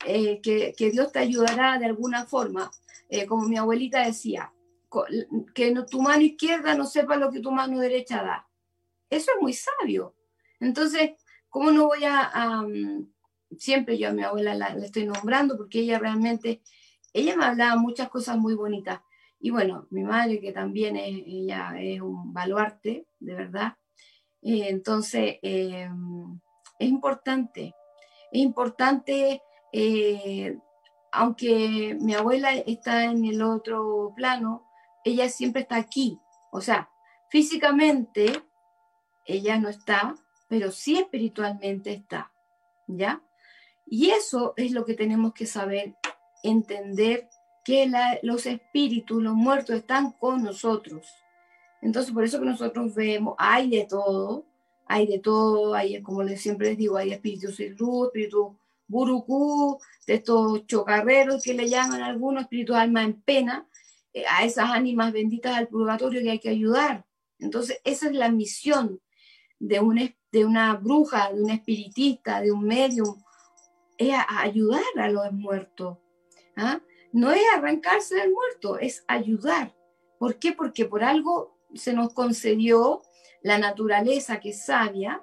eh, 0.06 0.42
que, 0.42 0.74
que, 0.78 0.92
Dios 0.92 1.12
te 1.12 1.20
ayudará 1.20 1.78
de 1.80 1.86
alguna 1.86 2.26
forma. 2.26 2.72
Eh, 3.10 3.26
como 3.26 3.48
mi 3.48 3.58
abuelita 3.58 4.06
decía, 4.06 4.52
que 5.54 5.76
tu 5.90 6.02
mano 6.02 6.22
izquierda 6.22 6.76
no 6.76 6.86
sepa 6.86 7.16
lo 7.16 7.32
que 7.32 7.40
tu 7.40 7.52
mano 7.52 7.80
derecha 7.80 8.24
da. 8.24 8.48
Eso 9.10 9.32
es 9.36 9.42
muy 9.42 9.54
sabio. 9.54 10.16
Entonces, 10.60 11.12
¿cómo 11.50 11.72
no 11.72 11.88
voy 11.88 12.04
a... 12.06 12.64
siempre 13.58 13.98
yo 13.98 14.10
a 14.10 14.14
mi 14.14 14.24
abuela 14.24 14.56
la, 14.56 14.68
estoy 14.84 15.06
nombrando 15.06 15.58
porque 15.58 15.80
ella 15.80 16.00
realmente, 16.00 16.62
ella 17.14 17.36
me 17.36 17.46
hablaba 17.46 17.76
muchas 17.76 18.10
cosas 18.10 18.38
muy 18.38 18.56
bonitas. 18.56 19.02
Y 19.40 19.50
bueno, 19.50 19.88
mi 19.90 20.04
madre 20.04 20.40
que 20.40 20.52
también 20.52 20.96
es, 20.96 21.24
ella 21.26 21.74
es 21.78 22.02
un 22.02 22.34
baluarte, 22.34 23.08
de 23.20 23.36
verdad. 23.36 23.74
Eh, 24.42 24.68
entonces, 24.70 25.38
em, 25.42 26.40
es 26.80 26.90
importante, 26.90 27.74
es 28.34 28.42
importante, 28.42 29.44
eh, 29.72 30.58
aunque 31.12 31.96
mi 32.02 32.16
abuela 32.16 32.52
está 32.52 33.04
en 33.06 33.24
el 33.26 33.44
otro 33.44 34.12
plano, 34.16 34.68
ella 35.06 35.30
siempre 35.30 35.62
está 35.62 35.76
aquí. 35.76 36.20
O 36.52 36.60
sea, 36.60 36.90
físicamente 37.30 38.34
ella 39.26 39.60
no 39.60 39.70
está, 39.70 40.16
pero 40.48 40.72
sí 40.72 40.98
espiritualmente 40.98 41.94
está. 41.94 42.32
¿Ya? 42.88 43.22
Y 43.86 44.10
eso 44.10 44.56
es 44.58 44.72
lo 44.72 44.84
que 44.84 44.96
tenemos 44.96 45.34
que 45.34 45.46
saber, 45.46 45.96
entender 46.42 47.30
que 47.64 47.90
los 48.24 48.48
espíritus, 48.48 49.22
los 49.22 49.36
muertos 49.36 49.76
están 49.76 50.12
con 50.12 50.44
nosotros. 50.44 51.08
Entonces, 51.84 52.12
por 52.12 52.24
eso 52.24 52.40
que 52.40 52.46
nosotros 52.46 52.96
vemos, 52.96 53.36
hay 53.38 53.70
de 53.70 53.86
todo, 53.88 54.48
hay 54.86 55.08
de 55.08 55.20
todo, 55.20 55.74
hay, 55.74 56.02
como 56.02 56.24
les, 56.24 56.42
siempre 56.42 56.70
les 56.70 56.78
digo, 56.78 56.98
hay 56.98 57.12
espíritus 57.12 57.56
sin 57.56 57.76
luz, 57.76 58.08
espíritus 58.08 58.56
burucú, 58.88 59.80
de 60.06 60.16
estos 60.16 60.66
chocarreros 60.68 61.44
que 61.44 61.54
le 61.54 61.70
llaman 61.70 62.02
algunos 62.02 62.44
espíritus 62.44 62.76
alma 62.76 63.04
en 63.04 63.22
pena, 63.22 63.68
eh, 64.14 64.24
a 64.30 64.46
esas 64.46 64.70
ánimas 64.70 65.12
benditas 65.12 65.58
del 65.58 65.68
purgatorio 65.68 66.22
que 66.22 66.32
hay 66.32 66.40
que 66.40 66.50
ayudar. 66.50 67.06
Entonces, 67.40 67.80
esa 67.84 68.08
es 68.08 68.14
la 68.14 68.30
misión 68.30 69.02
de, 69.60 69.80
un, 69.80 70.16
de 70.32 70.46
una 70.46 70.76
bruja, 70.76 71.32
de 71.32 71.42
un 71.42 71.50
espiritista, 71.50 72.42
de 72.42 72.52
un 72.52 72.66
medium, 72.66 73.22
es 73.98 74.14
ayudar 74.28 74.84
a 74.98 75.10
los 75.10 75.32
muertos. 75.32 75.98
¿ah? 76.56 76.82
No 77.12 77.32
es 77.32 77.42
arrancarse 77.56 78.16
del 78.16 78.32
muerto, 78.32 78.78
es 78.80 79.04
ayudar. 79.08 79.76
¿Por 80.20 80.38
qué? 80.38 80.52
Porque 80.54 80.86
por 80.86 81.04
algo 81.04 81.58
se 81.74 81.94
nos 81.94 82.14
concedió 82.14 83.02
la 83.44 83.58
naturaleza 83.58 84.40
que 84.40 84.50
es 84.50 84.66
sabia, 84.66 85.22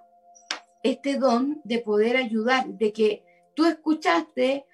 este 0.83 1.17
don 1.17 1.61
de 1.65 1.81
poder 1.81 2.17
ayudar, 2.17 2.67
de 2.67 2.93
que 2.93 3.25
tú 3.55 3.65
escuchaste 3.65 4.67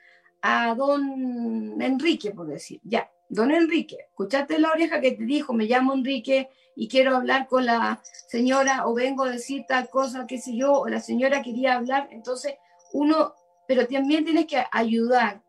a 0.42 0.74
don 0.74 1.80
Enrique, 1.80 2.32
por 2.32 2.46
decir, 2.46 2.80
ya, 2.84 3.10
don 3.28 3.50
Enrique, 3.50 3.96
escuchaste 4.08 4.58
la 4.58 4.70
oreja 4.70 5.00
que 5.00 5.12
te 5.12 5.24
dijo, 5.24 5.52
me 5.52 5.64
llamo 5.64 5.94
Enrique 5.94 6.48
y 6.76 6.88
quiero 6.88 7.16
hablar 7.16 7.48
con 7.48 7.66
la 7.66 8.02
señora 8.28 8.86
o 8.86 8.94
vengo 8.94 9.24
a 9.24 9.30
decir 9.30 9.64
tal 9.66 9.88
cosa, 9.88 10.26
qué 10.26 10.38
sé 10.38 10.56
yo, 10.56 10.72
o 10.72 10.88
la 10.88 11.00
señora 11.00 11.42
quería 11.42 11.74
hablar, 11.74 12.08
entonces 12.12 12.54
uno, 12.92 13.34
pero 13.66 13.86
también 13.86 14.24
tienes 14.24 14.46
que 14.46 14.62
ayudar 14.70 15.42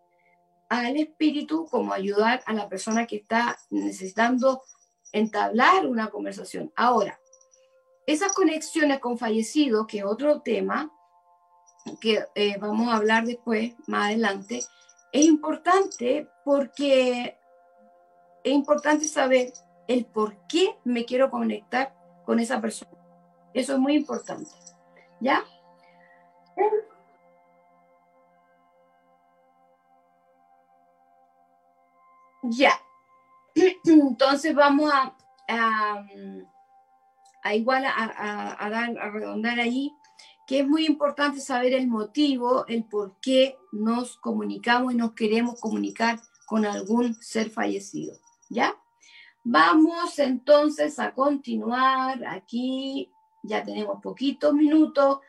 al 0.69 0.97
espíritu 0.97 1.65
como 1.69 1.93
ayudar 1.93 2.41
a 2.45 2.53
la 2.53 2.67
persona 2.67 3.05
que 3.05 3.17
está 3.17 3.57
necesitando 3.69 4.63
entablar 5.11 5.85
una 5.85 6.09
conversación. 6.09 6.71
Ahora, 6.75 7.19
esas 8.07 8.31
conexiones 8.31 8.99
con 8.99 9.17
fallecidos, 9.17 9.85
que 9.85 9.99
es 9.99 10.05
otro 10.05 10.41
tema 10.41 10.91
que 12.01 12.25
eh, 12.35 12.57
vamos 12.57 12.87
a 12.87 12.97
hablar 12.97 13.25
después, 13.25 13.75
más 13.85 14.07
adelante, 14.07 14.61
es 15.11 15.25
importante 15.25 16.29
porque 16.43 17.37
es 18.43 18.53
importante 18.53 19.07
saber 19.07 19.53
el 19.87 20.05
por 20.05 20.35
qué 20.47 20.77
me 20.83 21.05
quiero 21.05 21.29
conectar 21.29 21.93
con 22.25 22.39
esa 22.39 22.59
persona. 22.61 22.91
Eso 23.53 23.73
es 23.73 23.79
muy 23.79 23.95
importante. 23.95 24.51
¿Ya? 25.19 25.43
Ya. 32.43 32.79
Entonces 33.85 34.53
vamos 34.55 34.91
a, 34.93 35.15
a, 35.47 36.05
igual 37.55 37.85
a, 37.85 38.69
dar, 38.69 38.97
a 38.97 39.09
redondar 39.09 39.59
ahí 39.59 39.91
que 40.47 40.61
es 40.61 40.67
muy 40.67 40.85
importante 40.85 41.41
saber 41.41 41.73
el 41.73 41.87
motivo, 41.87 42.65
el 42.67 42.85
por 42.85 43.19
qué 43.21 43.57
nos 43.73 44.15
comunicamos 44.17 44.93
y 44.93 44.95
nos 44.95 45.11
queremos 45.11 45.59
comunicar 45.59 46.19
con 46.45 46.65
algún 46.65 47.15
ser 47.15 47.49
fallecido. 47.49 48.17
¿Ya? 48.49 48.73
Vamos 49.43 50.17
entonces 50.19 50.99
a 50.99 51.13
continuar. 51.13 52.25
Aquí 52.25 53.11
ya 53.43 53.61
tenemos 53.61 54.01
poquitos 54.01 54.53
minutos. 54.53 55.19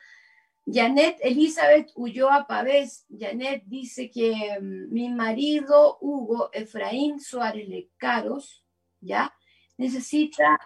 Janet 0.65 1.19
Elizabeth 1.21 1.91
Ulloa 1.97 2.47
Pavés. 2.47 3.05
Janet 3.11 3.65
dice 3.67 4.11
que 4.11 4.59
mm, 4.61 4.93
mi 4.93 5.09
marido 5.09 5.99
Hugo 6.01 6.51
Efraín 6.53 7.21
Suárez 7.21 7.69
Lecaros, 7.69 8.65
¿ya? 9.01 9.35
Necesita 9.77 10.61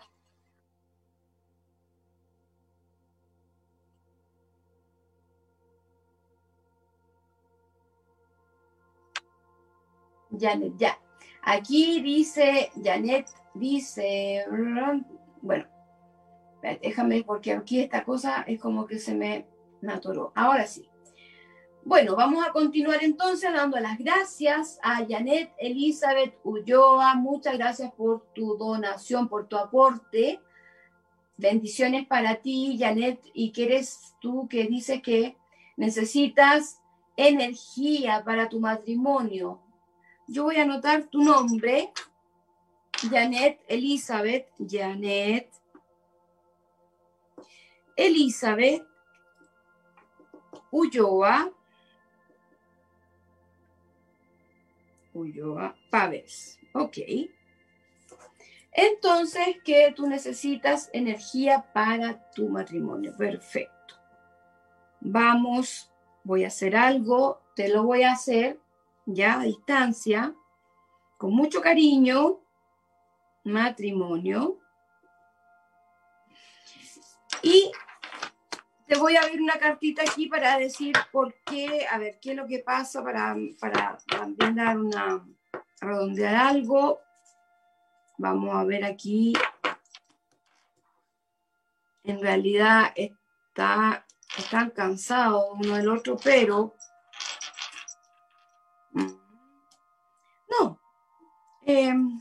Janet, 10.39 10.74
ya. 10.76 10.99
Aquí 11.43 12.01
dice, 12.01 12.70
Janet 12.83 13.26
dice, 13.55 14.45
bueno, 15.41 15.66
déjame 16.80 17.24
porque 17.24 17.53
aquí 17.53 17.80
esta 17.80 18.05
cosa 18.05 18.43
es 18.47 18.61
como 18.61 18.87
que 18.87 18.99
se 18.99 19.14
me 19.14 19.47
atoró. 19.89 20.33
Ahora 20.35 20.66
sí. 20.66 20.89
Bueno, 21.85 22.14
vamos 22.14 22.47
a 22.47 22.53
continuar 22.53 23.03
entonces 23.03 23.53
dando 23.53 23.76
las 23.80 23.99
gracias 23.99 24.78
a 24.85 25.05
Janet 25.05 25.53
Elizabeth 25.59 26.39
Ulloa. 26.45 27.16
Muchas 27.16 27.59
gracias 27.59 27.93
por 27.93 28.33
tu 28.33 28.57
donación, 28.57 29.28
por 29.28 29.49
tu 29.49 29.57
aporte. 29.57 30.41
Bendiciones 31.37 32.07
para 32.07 32.37
ti, 32.37 32.76
Janet. 32.78 33.20
Y 33.35 33.51
que 33.51 33.64
eres 33.64 34.14
tú 34.20 34.47
que 34.49 34.68
dices 34.68 35.03
que 35.03 35.37
necesitas 35.76 36.80
energía 37.16 38.22
para 38.24 38.49
tu 38.49 38.61
matrimonio 38.61 39.61
yo 40.29 40.45
voy 40.45 40.57
a 40.57 40.62
anotar 40.62 41.05
tu 41.05 41.23
nombre, 41.23 41.93
Janet 43.11 43.61
Elizabeth, 43.68 44.49
Janet 44.59 45.51
Elizabeth 47.97 48.87
Ulloa, 50.70 51.53
Ulloa 55.12 55.75
Pávez. 55.91 56.59
Ok. 56.73 56.99
Entonces, 58.73 59.59
que 59.62 59.93
tú 59.95 60.07
necesitas 60.07 60.89
energía 60.95 61.70
para 61.75 62.31
tu 62.31 62.49
matrimonio. 62.49 63.14
Perfecto. 63.18 63.97
Vamos, 65.01 65.91
voy 66.25 66.45
a 66.45 66.47
hacer 66.47 66.75
algo, 66.75 67.43
te 67.55 67.68
lo 67.68 67.83
voy 67.83 68.05
a 68.05 68.12
hacer 68.12 68.59
ya 69.07 69.40
a 69.40 69.44
distancia, 69.44 70.34
con 71.18 71.34
mucho 71.34 71.61
cariño, 71.61 72.40
matrimonio. 73.44 74.59
Y 77.42 77.70
te 78.86 78.98
voy 78.98 79.16
a 79.16 79.22
ver 79.22 79.40
una 79.40 79.59
cartita 79.59 80.03
aquí 80.03 80.28
para 80.28 80.59
decir 80.59 80.94
por 81.11 81.34
qué, 81.44 81.86
a 81.90 81.98
ver, 81.98 82.18
qué 82.20 82.30
es 82.30 82.36
lo 82.36 82.46
que 82.46 82.61
pasa 82.61 83.03
para, 83.03 83.36
para 83.59 83.98
también 84.07 84.55
dar 84.55 84.78
una, 84.78 85.24
redondear 85.80 86.34
algo. 86.36 87.00
Vamos 88.18 88.55
a 88.55 88.64
ver 88.64 88.84
aquí. 88.84 89.32
En 92.05 92.20
realidad 92.20 92.92
está, 92.94 94.05
están 94.36 94.70
cansados 94.70 95.44
uno 95.55 95.76
del 95.76 95.88
otro, 95.88 96.16
pero 96.22 96.74
Em, 101.64 102.20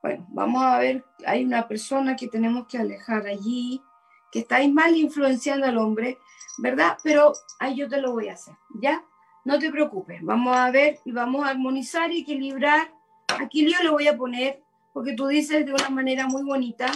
bueno, 0.00 0.26
vamos 0.30 0.62
a 0.62 0.78
ver, 0.78 1.04
hay 1.26 1.44
una 1.44 1.66
persona 1.66 2.16
que 2.16 2.28
tenemos 2.28 2.66
que 2.66 2.78
alejar 2.78 3.26
allí, 3.26 3.80
que 4.30 4.40
estáis 4.40 4.72
mal 4.72 4.96
influenciando 4.96 5.66
al 5.66 5.78
hombre, 5.78 6.18
¿verdad? 6.58 6.96
Pero 7.02 7.32
ahí 7.58 7.76
yo 7.76 7.88
te 7.88 8.00
lo 8.00 8.12
voy 8.12 8.28
a 8.28 8.34
hacer, 8.34 8.54
¿ya? 8.80 9.04
No 9.44 9.58
te 9.58 9.70
preocupes, 9.70 10.22
vamos 10.22 10.56
a 10.56 10.70
ver 10.70 11.00
y 11.04 11.12
vamos 11.12 11.44
a 11.44 11.50
armonizar 11.50 12.12
y 12.12 12.20
equilibrar. 12.20 12.92
Aquí 13.40 13.68
yo 13.70 13.82
le 13.82 13.90
voy 13.90 14.06
a 14.06 14.16
poner, 14.16 14.62
porque 14.92 15.14
tú 15.14 15.26
dices 15.26 15.66
de 15.66 15.72
una 15.72 15.90
manera 15.90 16.26
muy 16.26 16.42
bonita 16.42 16.90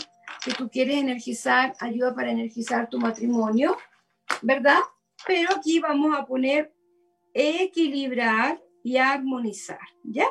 que 0.44 0.52
tú 0.52 0.68
quieres 0.70 0.96
energizar, 0.96 1.74
ayuda 1.80 2.14
para 2.14 2.30
energizar 2.30 2.88
tu 2.88 2.98
matrimonio, 2.98 3.76
¿verdad? 4.42 4.78
Pero 5.26 5.50
aquí 5.56 5.80
vamos 5.80 6.16
a 6.16 6.24
poner 6.24 6.72
equilibrar 7.34 8.62
y 8.82 8.96
armonizar, 8.96 9.80
¿ya? 10.04 10.26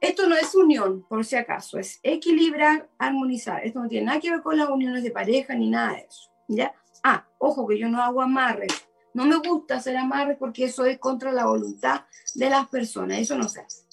Esto 0.00 0.28
no 0.28 0.36
es 0.36 0.54
unión, 0.54 1.04
por 1.08 1.24
si 1.24 1.36
acaso, 1.36 1.78
es 1.78 1.98
equilibrar, 2.02 2.88
armonizar. 2.98 3.64
Esto 3.64 3.80
no 3.80 3.88
tiene 3.88 4.06
nada 4.06 4.20
que 4.20 4.30
ver 4.30 4.42
con 4.42 4.56
las 4.56 4.68
uniones 4.68 5.02
de 5.02 5.10
pareja 5.10 5.54
ni 5.54 5.70
nada 5.70 5.92
de 5.94 6.06
eso, 6.08 6.30
¿ya? 6.48 6.74
Ah, 7.02 7.26
ojo 7.38 7.66
que 7.66 7.78
yo 7.78 7.88
no 7.88 8.02
hago 8.02 8.22
amarres. 8.22 8.86
No 9.12 9.24
me 9.26 9.36
gusta 9.36 9.76
hacer 9.76 9.96
amarres 9.96 10.36
porque 10.38 10.64
eso 10.64 10.84
es 10.84 10.98
contra 10.98 11.32
la 11.32 11.46
voluntad 11.46 12.04
de 12.34 12.50
las 12.50 12.68
personas, 12.68 13.18
eso 13.18 13.36
no 13.36 13.48
se 13.48 13.60
hace. 13.60 13.84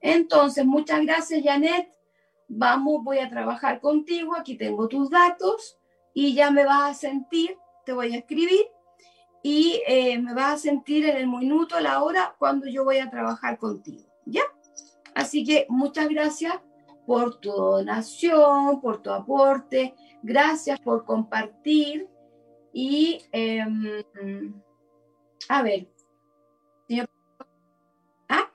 Entonces, 0.00 0.64
muchas 0.64 1.02
gracias, 1.02 1.42
Janet. 1.44 1.88
Vamos, 2.48 3.02
voy 3.02 3.18
a 3.18 3.28
trabajar 3.28 3.80
contigo. 3.80 4.36
Aquí 4.36 4.56
tengo 4.56 4.88
tus 4.88 5.10
datos 5.10 5.78
y 6.14 6.34
ya 6.34 6.50
me 6.50 6.64
vas 6.64 6.90
a 6.90 6.94
sentir, 6.94 7.56
te 7.84 7.92
voy 7.92 8.14
a 8.14 8.18
escribir 8.18 8.66
y 9.42 9.80
eh, 9.86 10.18
me 10.18 10.34
vas 10.34 10.54
a 10.54 10.58
sentir 10.58 11.06
en 11.06 11.16
el 11.16 11.28
minuto, 11.28 11.78
la 11.80 12.02
hora, 12.02 12.34
cuando 12.38 12.66
yo 12.66 12.84
voy 12.84 12.98
a 12.98 13.10
trabajar 13.10 13.58
contigo. 13.58 14.04
¿Ya? 14.24 14.42
Así 15.16 15.44
que 15.44 15.64
muchas 15.70 16.10
gracias 16.10 16.52
por 17.06 17.40
tu 17.40 17.50
donación, 17.50 18.82
por 18.82 19.00
tu 19.00 19.10
aporte, 19.10 19.94
gracias 20.22 20.78
por 20.78 21.06
compartir 21.06 22.06
y 22.70 23.22
em, 23.32 24.52
a 25.48 25.62
ver, 25.62 25.88
¿Ah? 28.28 28.52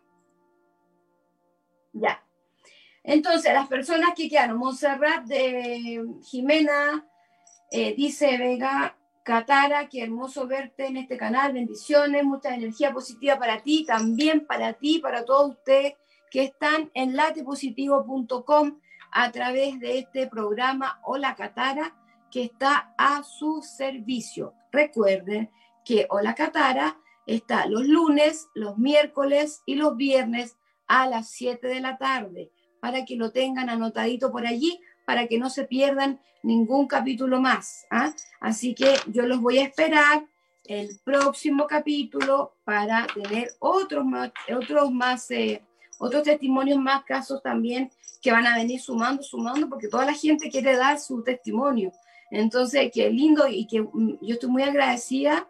Ya. 1.93 2.23
Entonces, 3.03 3.53
las 3.53 3.67
personas 3.67 4.11
que 4.15 4.29
quedaron, 4.29 4.59
Montserrat 4.59 5.25
de 5.25 6.05
Jimena, 6.25 7.07
eh, 7.71 7.95
dice 7.95 8.37
Vega, 8.37 8.95
Catara, 9.23 9.89
qué 9.89 10.03
hermoso 10.03 10.45
verte 10.45 10.85
en 10.85 10.97
este 10.97 11.17
canal. 11.17 11.53
Bendiciones, 11.53 12.23
mucha 12.23 12.53
energía 12.53 12.93
positiva 12.93 13.39
para 13.39 13.63
ti, 13.63 13.83
también 13.83 14.45
para 14.45 14.73
ti, 14.73 14.99
para 14.99 15.25
todos 15.25 15.53
ustedes 15.53 15.95
que 16.31 16.45
están 16.45 16.89
en 16.95 17.15
latepositivo.com 17.15 18.79
a 19.11 19.31
través 19.31 19.79
de 19.79 19.99
este 19.99 20.27
programa 20.27 20.99
Hola 21.03 21.35
Catara, 21.35 21.93
que 22.31 22.43
está 22.43 22.95
a 22.97 23.21
su 23.23 23.61
servicio. 23.61 24.53
Recuerden 24.71 25.51
que 25.83 26.07
Hola 26.09 26.33
Catara 26.33 26.97
está 27.27 27.67
los 27.67 27.85
lunes, 27.85 28.47
los 28.55 28.77
miércoles 28.77 29.61
y 29.65 29.75
los 29.75 29.97
viernes 29.97 30.57
a 30.87 31.07
las 31.07 31.29
7 31.31 31.67
de 31.67 31.81
la 31.81 31.97
tarde, 31.97 32.49
para 32.79 33.03
que 33.03 33.17
lo 33.17 33.31
tengan 33.31 33.69
anotadito 33.69 34.31
por 34.31 34.47
allí, 34.47 34.79
para 35.05 35.27
que 35.27 35.37
no 35.37 35.49
se 35.49 35.65
pierdan 35.65 36.21
ningún 36.43 36.87
capítulo 36.87 37.41
más. 37.41 37.85
¿ah? 37.91 38.13
Así 38.39 38.73
que 38.73 38.95
yo 39.07 39.23
los 39.23 39.41
voy 39.41 39.59
a 39.59 39.63
esperar 39.63 40.25
el 40.63 40.97
próximo 41.03 41.67
capítulo 41.67 42.55
para 42.63 43.05
tener 43.07 43.49
otros 43.59 44.05
más, 44.05 44.31
otros 44.55 44.91
más 44.91 45.29
eh, 45.31 45.61
otros 46.01 46.23
testimonios 46.23 46.79
más, 46.79 47.03
casos 47.03 47.43
también 47.43 47.91
que 48.21 48.31
van 48.31 48.47
a 48.47 48.55
venir 48.55 48.81
sumando, 48.81 49.21
sumando, 49.21 49.69
porque 49.69 49.87
toda 49.87 50.05
la 50.05 50.13
gente 50.13 50.49
quiere 50.49 50.75
dar 50.75 50.99
su 50.99 51.23
testimonio. 51.23 51.91
Entonces, 52.31 52.89
qué 52.91 53.09
lindo 53.09 53.47
y 53.47 53.67
que 53.67 53.81
mm, 53.81 54.17
yo 54.21 54.33
estoy 54.33 54.49
muy 54.49 54.63
agradecida 54.63 55.47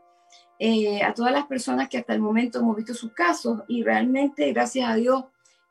eh, 0.59 1.01
a 1.03 1.13
todas 1.13 1.31
las 1.31 1.47
personas 1.47 1.87
que 1.87 1.97
hasta 1.97 2.13
el 2.13 2.19
momento 2.19 2.59
hemos 2.59 2.75
visto 2.75 2.93
sus 2.93 3.13
casos 3.13 3.61
y 3.69 3.81
realmente, 3.81 4.51
gracias 4.51 4.89
a 4.89 4.95
Dios 4.95 5.23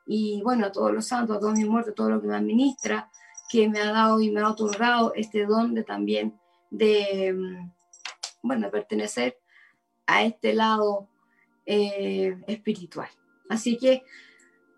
y 0.07 0.41
bueno, 0.41 0.65
a 0.65 0.71
todos 0.71 0.91
los 0.91 1.05
santos, 1.05 1.37
a 1.37 1.39
todos 1.39 1.53
mis 1.53 1.67
muertos, 1.67 1.91
a 1.91 1.95
todo 1.95 2.09
lo 2.09 2.21
que 2.21 2.27
me 2.27 2.35
administra, 2.35 3.09
que 3.49 3.69
me 3.69 3.79
ha 3.79 3.91
dado 3.91 4.19
y 4.19 4.31
me 4.31 4.41
ha 4.41 4.49
otorgado 4.49 5.13
este 5.13 5.45
don 5.45 5.75
de 5.75 5.83
también 5.83 6.39
de, 6.71 7.33
mm, 7.33 7.71
bueno, 8.41 8.71
pertenecer 8.71 9.37
a 10.07 10.23
este 10.23 10.53
lado 10.53 11.07
eh, 11.67 12.35
espiritual. 12.47 13.09
Así 13.47 13.77
que 13.77 14.03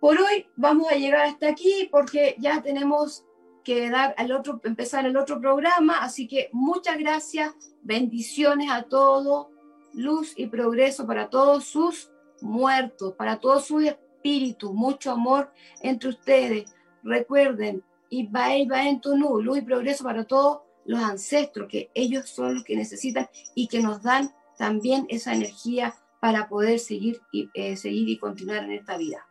por 0.03 0.19
hoy 0.19 0.45
vamos 0.57 0.91
a 0.91 0.95
llegar 0.95 1.27
hasta 1.27 1.47
aquí 1.47 1.87
porque 1.89 2.35
ya 2.37 2.61
tenemos 2.61 3.23
que 3.63 3.89
dar 3.89 4.13
al 4.17 4.33
otro, 4.33 4.59
empezar 4.65 5.05
el 5.05 5.15
otro 5.15 5.39
programa, 5.39 5.99
así 5.99 6.27
que 6.27 6.49
muchas 6.51 6.97
gracias, 6.97 7.53
bendiciones 7.83 8.69
a 8.69 8.83
todos, 8.83 9.47
luz 9.93 10.33
y 10.35 10.47
progreso 10.47 11.07
para 11.07 11.29
todos 11.29 11.63
sus 11.63 12.11
muertos, 12.41 13.13
para 13.13 13.39
todos 13.39 13.63
sus 13.63 13.85
espíritus, 13.85 14.73
mucho 14.73 15.09
amor 15.09 15.53
entre 15.81 16.09
ustedes. 16.09 16.75
Recuerden, 17.01 17.81
y 18.09 18.27
va 18.27 18.53
en 18.57 18.99
tu 18.99 19.15
luz 19.15 19.57
y 19.57 19.61
progreso 19.61 20.03
para 20.03 20.25
todos 20.25 20.63
los 20.83 21.01
ancestros, 21.01 21.69
que 21.69 21.91
ellos 21.93 22.27
son 22.27 22.55
los 22.55 22.65
que 22.65 22.75
necesitan 22.75 23.29
y 23.55 23.69
que 23.69 23.81
nos 23.81 24.03
dan 24.03 24.35
también 24.57 25.05
esa 25.07 25.33
energía 25.33 25.95
para 26.19 26.49
poder 26.49 26.79
seguir 26.79 27.21
y, 27.31 27.47
eh, 27.53 27.77
seguir 27.77 28.09
y 28.09 28.17
continuar 28.17 28.65
en 28.65 28.73
esta 28.73 28.97
vida. 28.97 29.25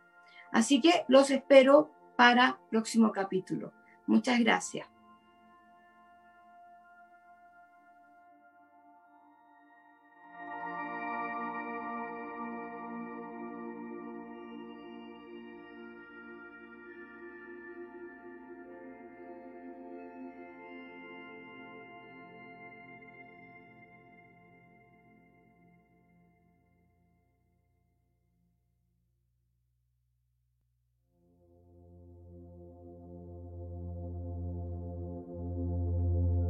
Así 0.53 0.79
que 0.79 1.03
los 1.09 1.31
espero 1.31 1.91
para 2.15 2.59
próximo 2.69 3.11
capítulo. 3.11 3.73
Muchas 4.07 4.39
gracias. 4.39 4.92